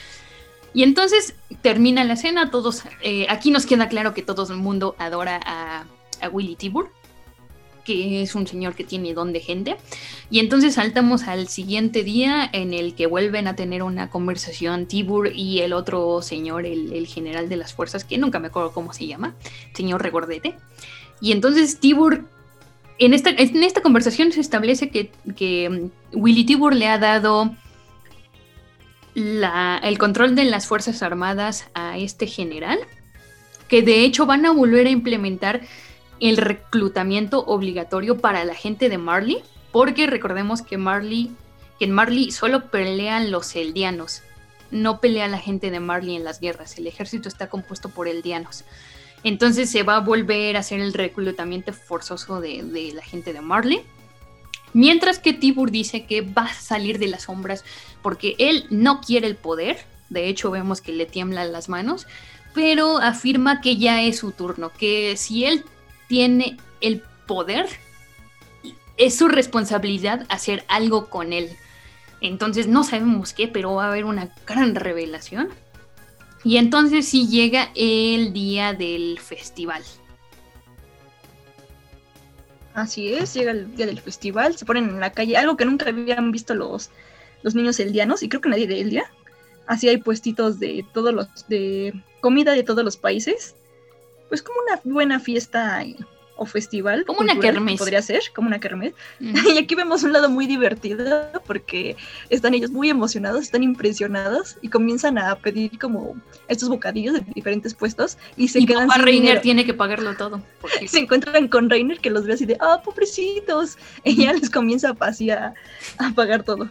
Y 0.77 0.83
entonces 0.83 1.35
termina 1.63 2.05
la 2.05 2.13
escena, 2.13 2.51
todos, 2.51 2.83
eh, 3.03 3.25
aquí 3.31 3.51
nos 3.51 3.65
queda 3.65 3.89
claro 3.89 4.13
que 4.13 4.21
todo 4.21 4.47
el 4.53 4.59
mundo 4.59 4.95
adora 4.99 5.41
a, 5.43 5.87
a 6.21 6.29
Willy 6.29 6.55
Tibur, 6.55 6.91
que 7.83 8.21
es 8.21 8.35
un 8.35 8.47
señor 8.47 8.75
que 8.75 8.85
tiene 8.85 9.15
don 9.15 9.33
de 9.33 9.41
gente. 9.41 9.79
Y 10.29 10.39
entonces 10.39 10.75
saltamos 10.75 11.23
al 11.23 11.49
siguiente 11.49 12.05
día 12.05 12.47
en 12.53 12.75
el 12.75 12.95
que 12.95 13.07
vuelven 13.07 13.49
a 13.49 13.57
tener 13.57 13.83
una 13.83 14.11
conversación 14.11 14.85
Tibur 14.85 15.33
y 15.35 15.61
el 15.61 15.73
otro 15.73 16.21
señor, 16.21 16.67
el, 16.67 17.07
general 17.07 17.49
de 17.49 17.57
las 17.57 17.73
fuerzas, 17.73 18.05
que 18.05 18.19
nunca 18.19 18.39
me 18.39 18.49
acuerdo 18.49 18.73
cómo 18.73 18.93
se 18.93 19.07
llama, 19.07 19.35
señor 19.73 20.03
Regordete. 20.03 20.57
Y 21.23 21.33
entonces 21.33 21.81
Tibur, 21.81 22.27
en 22.99 23.15
esta, 23.15 23.31
en 23.31 23.65
esta 23.65 23.81
conversación 23.81 24.31
se 24.31 24.43
establece 24.43 24.91
que, 24.91 25.11
que 25.37 25.91
mm, 26.13 26.19
Willy 26.19 26.45
Tibur 26.45 26.77
le 26.77 26.87
ha 26.87 26.99
dado 26.99 27.57
el 29.17 29.99
control 29.99 30.35
de 30.35 30.45
las 30.45 30.67
Fuerzas 30.67 31.03
Armadas 31.03 31.69
a 31.75 31.97
este 31.99 32.27
general, 32.27 32.79
que 33.69 33.83
de 33.83 34.05
hecho 34.05 34.27
van 34.27 34.45
a 34.45 34.53
volver 34.53 34.87
a 34.87 34.91
implementar 34.91 35.63
el 36.21 36.37
reclutamiento 36.37 37.45
obligatorio 37.47 38.19
para 38.19 38.45
la 38.45 38.55
gente 38.55 38.89
de 38.89 38.99
Marley, 38.99 39.43
porque 39.73 40.07
recordemos 40.07 40.63
que 40.63 40.79
Marley, 40.79 41.33
que 41.79 41.87
en 41.87 41.93
Marley 41.93 42.31
solo 42.31 42.71
pelean 42.71 43.31
los 43.31 43.55
eldianos, 43.57 44.23
no 44.71 45.01
pelea 45.01 45.29
la 45.29 45.39
gente 45.39 45.71
de 45.71 45.81
Marley 45.81 46.17
en 46.17 46.25
las 46.25 46.41
guerras, 46.41 46.77
el 46.79 46.87
ejército 46.87 47.29
está 47.29 47.49
compuesto 47.49 47.89
por 47.89 48.09
eldianos. 48.09 48.65
Entonces 49.25 49.71
se 49.71 49.83
va 49.83 49.97
a 49.97 50.01
volver 50.01 50.57
a 50.57 50.61
hacer 50.61 50.81
el 50.81 50.93
reclutamiento 50.93 51.73
forzoso 51.73 52.41
de, 52.41 52.93
la 52.95 53.03
gente 53.03 53.33
de 53.33 53.41
Marley. 53.41 53.83
Mientras 54.77 55.19
que 55.19 55.33
Tibur 55.33 55.71
dice 55.71 56.05
que 56.05 56.21
va 56.21 56.43
a 56.43 56.55
salir 56.55 56.99
de 56.99 57.09
las 57.09 57.25
sombras 57.25 57.65
porque 58.03 58.37
él 58.39 58.67
no 58.71 59.01
quiere 59.01 59.27
el 59.27 59.37
poder. 59.37 59.79
De 60.11 60.29
hecho, 60.29 60.51
vemos 60.51 60.81
que 60.81 60.93
le 60.93 61.07
tiemblan 61.07 61.51
las 61.51 61.69
manos 61.69 62.07
pero 62.57 62.97
afirma 62.97 63.61
que 63.61 63.77
ya 63.77 64.03
es 64.03 64.21
su 64.21 64.33
turno, 64.33 64.73
que 64.73 65.19
si 65.19 65.45
él 65.45 65.63
tiene 66.09 66.57
el 66.81 67.03
poder, 67.27 67.69
es 68.97 69.15
su 69.15 69.29
responsabilidad 69.29 70.25
hacer 70.31 70.65
algo 70.67 71.11
con 71.11 71.35
él. 71.35 71.51
Entonces 72.23 72.67
no 72.67 72.83
sabemos 72.83 73.35
qué, 73.35 73.47
pero 73.47 73.75
va 73.75 73.85
a 73.85 73.89
haber 73.89 74.07
una 74.07 74.31
gran 74.47 74.75
revelación. 74.75 75.51
Y 76.45 76.57
entonces 76.57 77.07
sí 77.07 77.29
llega 77.29 77.73
el 77.75 78.33
día 78.33 78.73
del 78.73 79.19
festival. 79.21 79.83
Así 82.77 83.15
es, 83.15 83.33
llega 83.33 83.53
el 83.53 83.75
día 83.75 83.87
del 83.87 83.99
festival, 83.99 84.55
se 84.55 84.67
ponen 84.67 84.91
en 84.91 85.01
la 85.01 85.11
calle, 85.11 85.39
algo 85.39 85.57
que 85.57 85.65
nunca 85.65 85.89
habían 85.89 86.31
visto 86.31 86.55
los, 86.55 86.91
los 87.43 87.55
niños 87.55 87.81
eldianos, 87.81 88.23
y 88.23 88.29
creo 88.29 88.43
que 88.43 88.51
nadie 88.51 88.67
de 88.67 88.83
Eldia. 88.83 89.11
Así 89.67 89.89
hay 89.89 89.97
puestitos 89.97 90.61
de 90.61 90.85
todos 90.93 91.15
los, 91.15 91.49
de 91.49 91.95
comida 92.21 92.53
de 92.53 92.65
todos 92.65 92.85
los 92.85 92.99
países. 92.99 93.55
Pues 94.29 94.43
como 94.43 94.61
una 94.61 94.79
buena 94.85 95.21
fiesta 95.21 95.83
o 96.37 96.47
festival. 96.47 97.05
Como 97.07 97.21
una 97.21 97.39
kermés. 97.41 97.79
Podría 97.79 98.03
ser, 98.03 98.21
como 98.35 98.49
una 98.49 98.61
kermés. 98.61 98.93
Y 99.55 99.59
aquí 99.59 99.75
vemos 99.75 100.03
un 100.03 100.13
lado 100.13 100.29
muy 100.29 100.47
divertido 100.47 101.31
porque 101.47 101.97
están 102.31 102.53
ellos 102.55 102.71
muy 102.71 102.91
emocionados, 102.91 103.43
están 103.43 103.63
impresionados 103.63 104.57
y 104.63 104.69
comienzan 104.69 105.17
a 105.19 105.35
pedir 105.37 105.79
como 105.79 106.15
estos 106.49 106.69
bocadillos 106.69 107.15
de 107.15 107.21
diferentes 107.35 107.75
puestos 107.75 108.19
y 108.37 108.49
se 108.49 108.61
y 108.61 108.67
quedan 108.67 108.87
papá 108.89 108.97
sin 108.99 109.05
Reiner 109.07 109.23
dinero. 109.23 109.41
tiene 109.41 109.65
que 109.65 109.75
pagarlo 109.75 110.15
todo. 110.17 110.43
porque- 110.61 110.89
Se 110.89 110.99
encuentran 110.99 111.49
con 111.49 111.71
Reiner 111.71 111.99
que 112.01 112.11
los 112.11 112.25
ve 112.27 112.35
así 112.35 112.45
de, 112.47 112.57
ah, 112.61 112.81
pobrecitos. 112.85 113.79
Ella 114.05 114.33
les 114.35 114.51
comienza 114.51 114.95
así 115.01 115.31
a, 115.31 115.55
a 115.99 116.11
pagar 116.13 116.43
todo. 116.43 116.69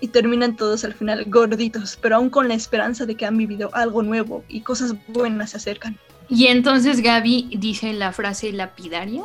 Y 0.00 0.08
terminan 0.08 0.56
todos 0.56 0.84
al 0.84 0.92
final 0.94 1.24
gorditos, 1.26 1.98
pero 2.00 2.16
aún 2.16 2.28
con 2.30 2.48
la 2.48 2.54
esperanza 2.54 3.06
de 3.06 3.14
que 3.14 3.24
han 3.24 3.36
vivido 3.36 3.70
algo 3.74 4.02
nuevo 4.02 4.44
y 4.48 4.60
cosas 4.60 4.94
buenas 5.08 5.50
se 5.50 5.56
acercan. 5.56 5.98
Y 6.28 6.46
entonces 6.46 7.00
Gaby 7.00 7.50
dice 7.58 7.92
la 7.92 8.12
frase 8.12 8.52
lapidaria 8.52 9.22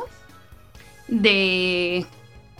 de... 1.08 2.06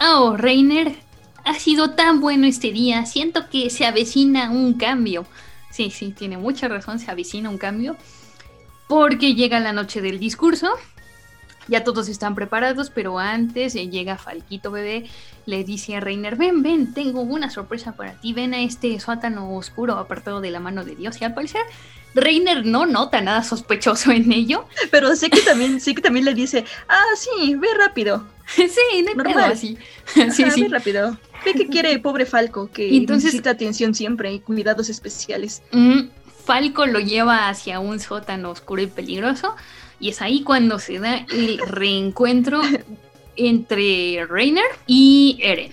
Oh, 0.00 0.36
Reiner, 0.36 0.96
ha 1.44 1.54
sido 1.54 1.90
tan 1.90 2.20
bueno 2.20 2.46
este 2.46 2.72
día, 2.72 3.06
siento 3.06 3.48
que 3.48 3.70
se 3.70 3.86
avecina 3.86 4.50
un 4.50 4.74
cambio. 4.74 5.26
Sí, 5.70 5.90
sí, 5.90 6.12
tiene 6.12 6.36
mucha 6.36 6.68
razón, 6.68 6.98
se 6.98 7.10
avecina 7.10 7.48
un 7.50 7.58
cambio. 7.58 7.96
Porque 8.88 9.34
llega 9.34 9.60
la 9.60 9.72
noche 9.72 10.02
del 10.02 10.18
discurso, 10.18 10.68
ya 11.68 11.84
todos 11.84 12.08
están 12.08 12.34
preparados, 12.34 12.90
pero 12.90 13.18
antes 13.18 13.74
eh, 13.76 13.88
llega 13.88 14.18
Falquito 14.18 14.70
bebé, 14.70 15.08
le 15.46 15.64
dice 15.64 15.96
a 15.96 16.00
Reiner, 16.00 16.36
ven, 16.36 16.62
ven, 16.62 16.92
tengo 16.92 17.22
una 17.22 17.48
sorpresa 17.48 17.92
para 17.92 18.14
ti, 18.14 18.32
ven 18.32 18.54
a 18.54 18.60
este 18.60 18.98
sótano 18.98 19.54
oscuro 19.56 19.94
apartado 19.94 20.40
de 20.40 20.50
la 20.50 20.60
mano 20.60 20.84
de 20.84 20.96
Dios. 20.96 21.20
Y 21.20 21.24
al 21.24 21.34
parecer 21.34 21.62
Reiner 22.14 22.64
no 22.66 22.86
nota 22.86 23.20
nada 23.20 23.42
sospechoso 23.42 24.10
en 24.10 24.30
ello. 24.32 24.66
Pero 24.90 25.14
sé 25.16 25.30
que 25.30 25.40
también, 25.40 25.80
sé 25.80 25.94
que 25.94 26.02
también 26.02 26.24
le 26.24 26.34
dice, 26.34 26.64
ah, 26.88 27.04
sí, 27.16 27.54
ve 27.56 27.68
rápido. 27.78 28.26
sí, 28.54 29.04
no 29.16 29.24
hay 29.28 29.52
así. 29.52 29.78
sí, 30.06 30.20
Ajá, 30.22 30.30
sí. 30.50 30.62
Ve 30.62 30.68
rápido. 30.68 31.16
Ve 31.44 31.54
que 31.54 31.66
quiere 31.68 31.98
pobre 31.98 32.26
Falco, 32.26 32.70
que 32.70 32.96
entonces- 32.96 33.24
necesita 33.26 33.50
atención 33.50 33.94
siempre 33.94 34.32
y 34.32 34.40
cuidados 34.40 34.88
especiales. 34.88 35.62
Mm, 35.72 36.02
Falco 36.44 36.86
lo 36.86 37.00
lleva 37.00 37.48
hacia 37.48 37.80
un 37.80 37.98
sótano 38.00 38.50
oscuro 38.50 38.82
y 38.82 38.86
peligroso. 38.86 39.54
Y 40.00 40.08
es 40.10 40.20
ahí 40.22 40.42
cuando 40.42 40.78
se 40.78 40.98
da 40.98 41.24
el 41.30 41.58
reencuentro 41.66 42.60
entre 43.36 44.26
Reiner 44.26 44.64
y 44.86 45.38
Eren. 45.42 45.72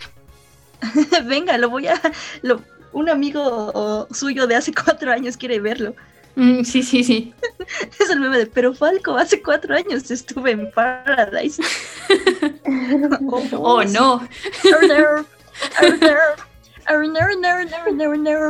Venga, 1.26 1.58
lo 1.58 1.70
voy 1.70 1.88
a... 1.88 2.00
lo- 2.42 2.62
un 2.92 3.08
amigo 3.08 4.08
suyo 4.12 4.48
de 4.48 4.56
hace 4.56 4.74
cuatro 4.74 5.12
años 5.12 5.38
quiere 5.38 5.60
verlo. 5.60 5.94
Mm, 6.36 6.64
sí, 6.64 6.84
sí, 6.84 7.04
sí. 7.04 7.34
Es 8.00 8.10
el 8.10 8.20
meme 8.20 8.38
de, 8.38 8.46
pero 8.46 8.74
Falco, 8.74 9.16
hace 9.18 9.42
cuatro 9.42 9.76
años 9.76 10.10
estuve 10.10 10.52
en 10.52 10.72
Paradise. 10.72 11.62
Oh, 13.54 13.84
no. 13.84 14.28
Arner. 14.74 15.26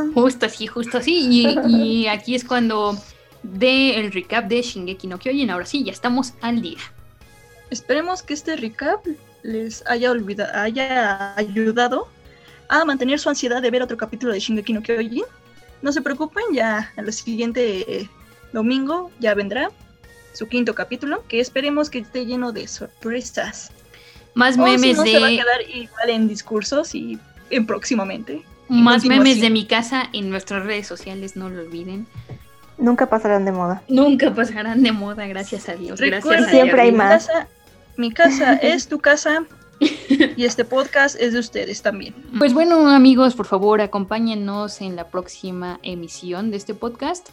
Justo 0.14 0.46
así, 0.46 0.66
justo 0.66 0.98
así. 0.98 1.26
Y, 1.30 1.58
y 1.68 2.06
aquí 2.06 2.34
es 2.34 2.44
cuando 2.44 2.96
de 3.42 3.96
el 3.98 4.12
recap 4.12 4.46
de 4.46 4.62
Shingeki 4.62 5.06
no 5.08 5.18
Kyojin. 5.18 5.50
Ahora 5.50 5.66
sí, 5.66 5.84
ya 5.84 5.92
estamos 5.92 6.32
al 6.40 6.62
día. 6.62 6.78
Esperemos 7.70 8.22
que 8.22 8.34
este 8.34 8.56
recap 8.56 9.04
les 9.42 9.84
haya, 9.86 10.10
olvida- 10.10 10.50
haya 10.62 11.34
ayudado 11.36 12.08
a 12.68 12.84
mantener 12.84 13.18
su 13.18 13.28
ansiedad 13.28 13.60
de 13.60 13.70
ver 13.70 13.82
otro 13.82 13.96
capítulo 13.96 14.32
de 14.32 14.40
Shingeki 14.40 14.72
no 14.72 14.82
Kyojin. 14.82 15.24
No 15.82 15.92
se 15.92 16.02
preocupen, 16.02 16.44
ya 16.52 16.92
el 16.96 17.12
siguiente 17.12 18.08
domingo 18.52 19.10
ya 19.18 19.34
vendrá 19.34 19.70
su 20.32 20.46
quinto 20.48 20.74
capítulo, 20.74 21.24
que 21.28 21.40
esperemos 21.40 21.90
que 21.90 21.98
esté 22.00 22.26
lleno 22.26 22.52
de 22.52 22.68
sorpresas. 22.68 23.72
Más 24.34 24.52
O 24.58 24.64
si 24.66 24.70
memes 24.78 24.96
no, 24.96 25.04
se 25.04 25.18
va 25.18 25.26
a 25.26 25.30
de 25.30 25.36
quedar 25.36 25.60
igual 25.74 26.10
en 26.10 26.28
discursos 26.28 26.94
y 26.94 27.18
en 27.50 27.66
próximamente. 27.66 28.42
más 28.68 29.04
memes 29.04 29.40
de 29.40 29.50
mi 29.50 29.66
casa 29.66 30.08
en 30.12 30.30
nuestras 30.30 30.64
redes 30.64 30.86
sociales, 30.86 31.34
no 31.36 31.48
lo 31.50 31.60
olviden. 31.62 32.06
Nunca 32.78 33.08
pasarán 33.10 33.44
de 33.44 33.52
moda. 33.52 33.82
Nunca 33.88 34.32
pasarán 34.34 34.82
de 34.82 34.92
moda, 34.92 35.26
gracias 35.26 35.68
a 35.68 35.74
Dios. 35.74 36.00
Gracias 36.00 36.46
a 36.46 36.50
Siempre 36.50 36.72
Dios. 36.72 36.84
hay 36.84 36.92
mi 36.92 36.98
más. 36.98 37.26
casa- 37.26 37.48
mi 37.96 38.12
casa 38.12 38.52
es 38.62 38.86
tu 38.88 39.00
casa 39.00 39.44
y 39.80 40.44
este 40.44 40.64
podcast 40.64 41.16
es 41.18 41.32
de 41.32 41.38
ustedes 41.38 41.82
también. 41.82 42.14
Pues 42.38 42.52
bueno, 42.52 42.88
amigos, 42.90 43.34
por 43.34 43.46
favor, 43.46 43.80
acompáñennos 43.80 44.80
en 44.80 44.94
la 44.94 45.08
próxima 45.08 45.80
emisión 45.82 46.50
de 46.50 46.58
este 46.58 46.74
podcast. 46.74 47.30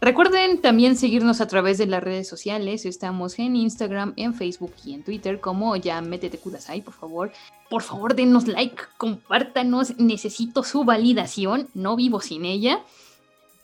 Recuerden 0.00 0.60
también 0.60 0.96
seguirnos 0.96 1.40
a 1.40 1.48
través 1.48 1.76
de 1.78 1.86
las 1.86 2.02
redes 2.02 2.28
sociales. 2.28 2.86
Estamos 2.86 3.38
en 3.38 3.56
Instagram, 3.56 4.12
en 4.16 4.34
Facebook 4.34 4.72
y 4.84 4.94
en 4.94 5.02
Twitter 5.02 5.40
como 5.40 5.74
ya 5.74 6.00
métete 6.00 6.38
Kudasai, 6.38 6.82
por 6.82 6.94
favor. 6.94 7.32
Por 7.68 7.82
favor, 7.82 8.14
denos 8.14 8.46
like, 8.46 8.76
compártanos. 8.96 9.98
Necesito 9.98 10.62
su 10.62 10.84
validación. 10.84 11.68
No 11.74 11.96
vivo 11.96 12.20
sin 12.20 12.44
ella. 12.44 12.80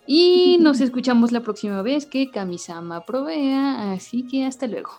Y 0.06 0.58
nos 0.60 0.80
escuchamos 0.82 1.30
la 1.30 1.40
próxima 1.40 1.82
vez 1.82 2.04
que 2.04 2.30
Kamisama 2.30 3.04
provea. 3.04 3.92
Así 3.92 4.24
que 4.24 4.44
hasta 4.44 4.66
luego. 4.66 4.90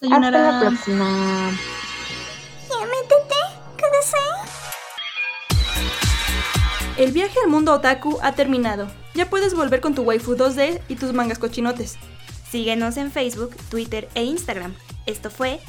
Hasta 0.00 0.30
la 0.30 0.60
próxima. 0.60 1.50
El 6.98 7.12
viaje 7.12 7.38
al 7.44 7.48
mundo 7.48 7.72
otaku 7.72 8.18
ha 8.22 8.32
terminado. 8.32 8.88
Ya 9.14 9.30
puedes 9.30 9.54
volver 9.54 9.80
con 9.80 9.94
tu 9.94 10.02
waifu 10.02 10.34
2D 10.34 10.80
y 10.88 10.96
tus 10.96 11.12
mangas 11.12 11.38
cochinotes. 11.38 11.96
Síguenos 12.50 12.96
en 12.96 13.12
Facebook, 13.12 13.54
Twitter 13.70 14.08
e 14.14 14.24
Instagram. 14.24 14.74
Esto 15.06 15.30
fue 15.30 15.60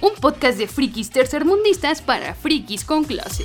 Un 0.00 0.14
podcast 0.14 0.58
de 0.58 0.68
frikis 0.68 1.10
tercermundistas 1.10 2.00
para 2.00 2.34
frikis 2.34 2.84
con 2.84 3.04
clase. 3.04 3.44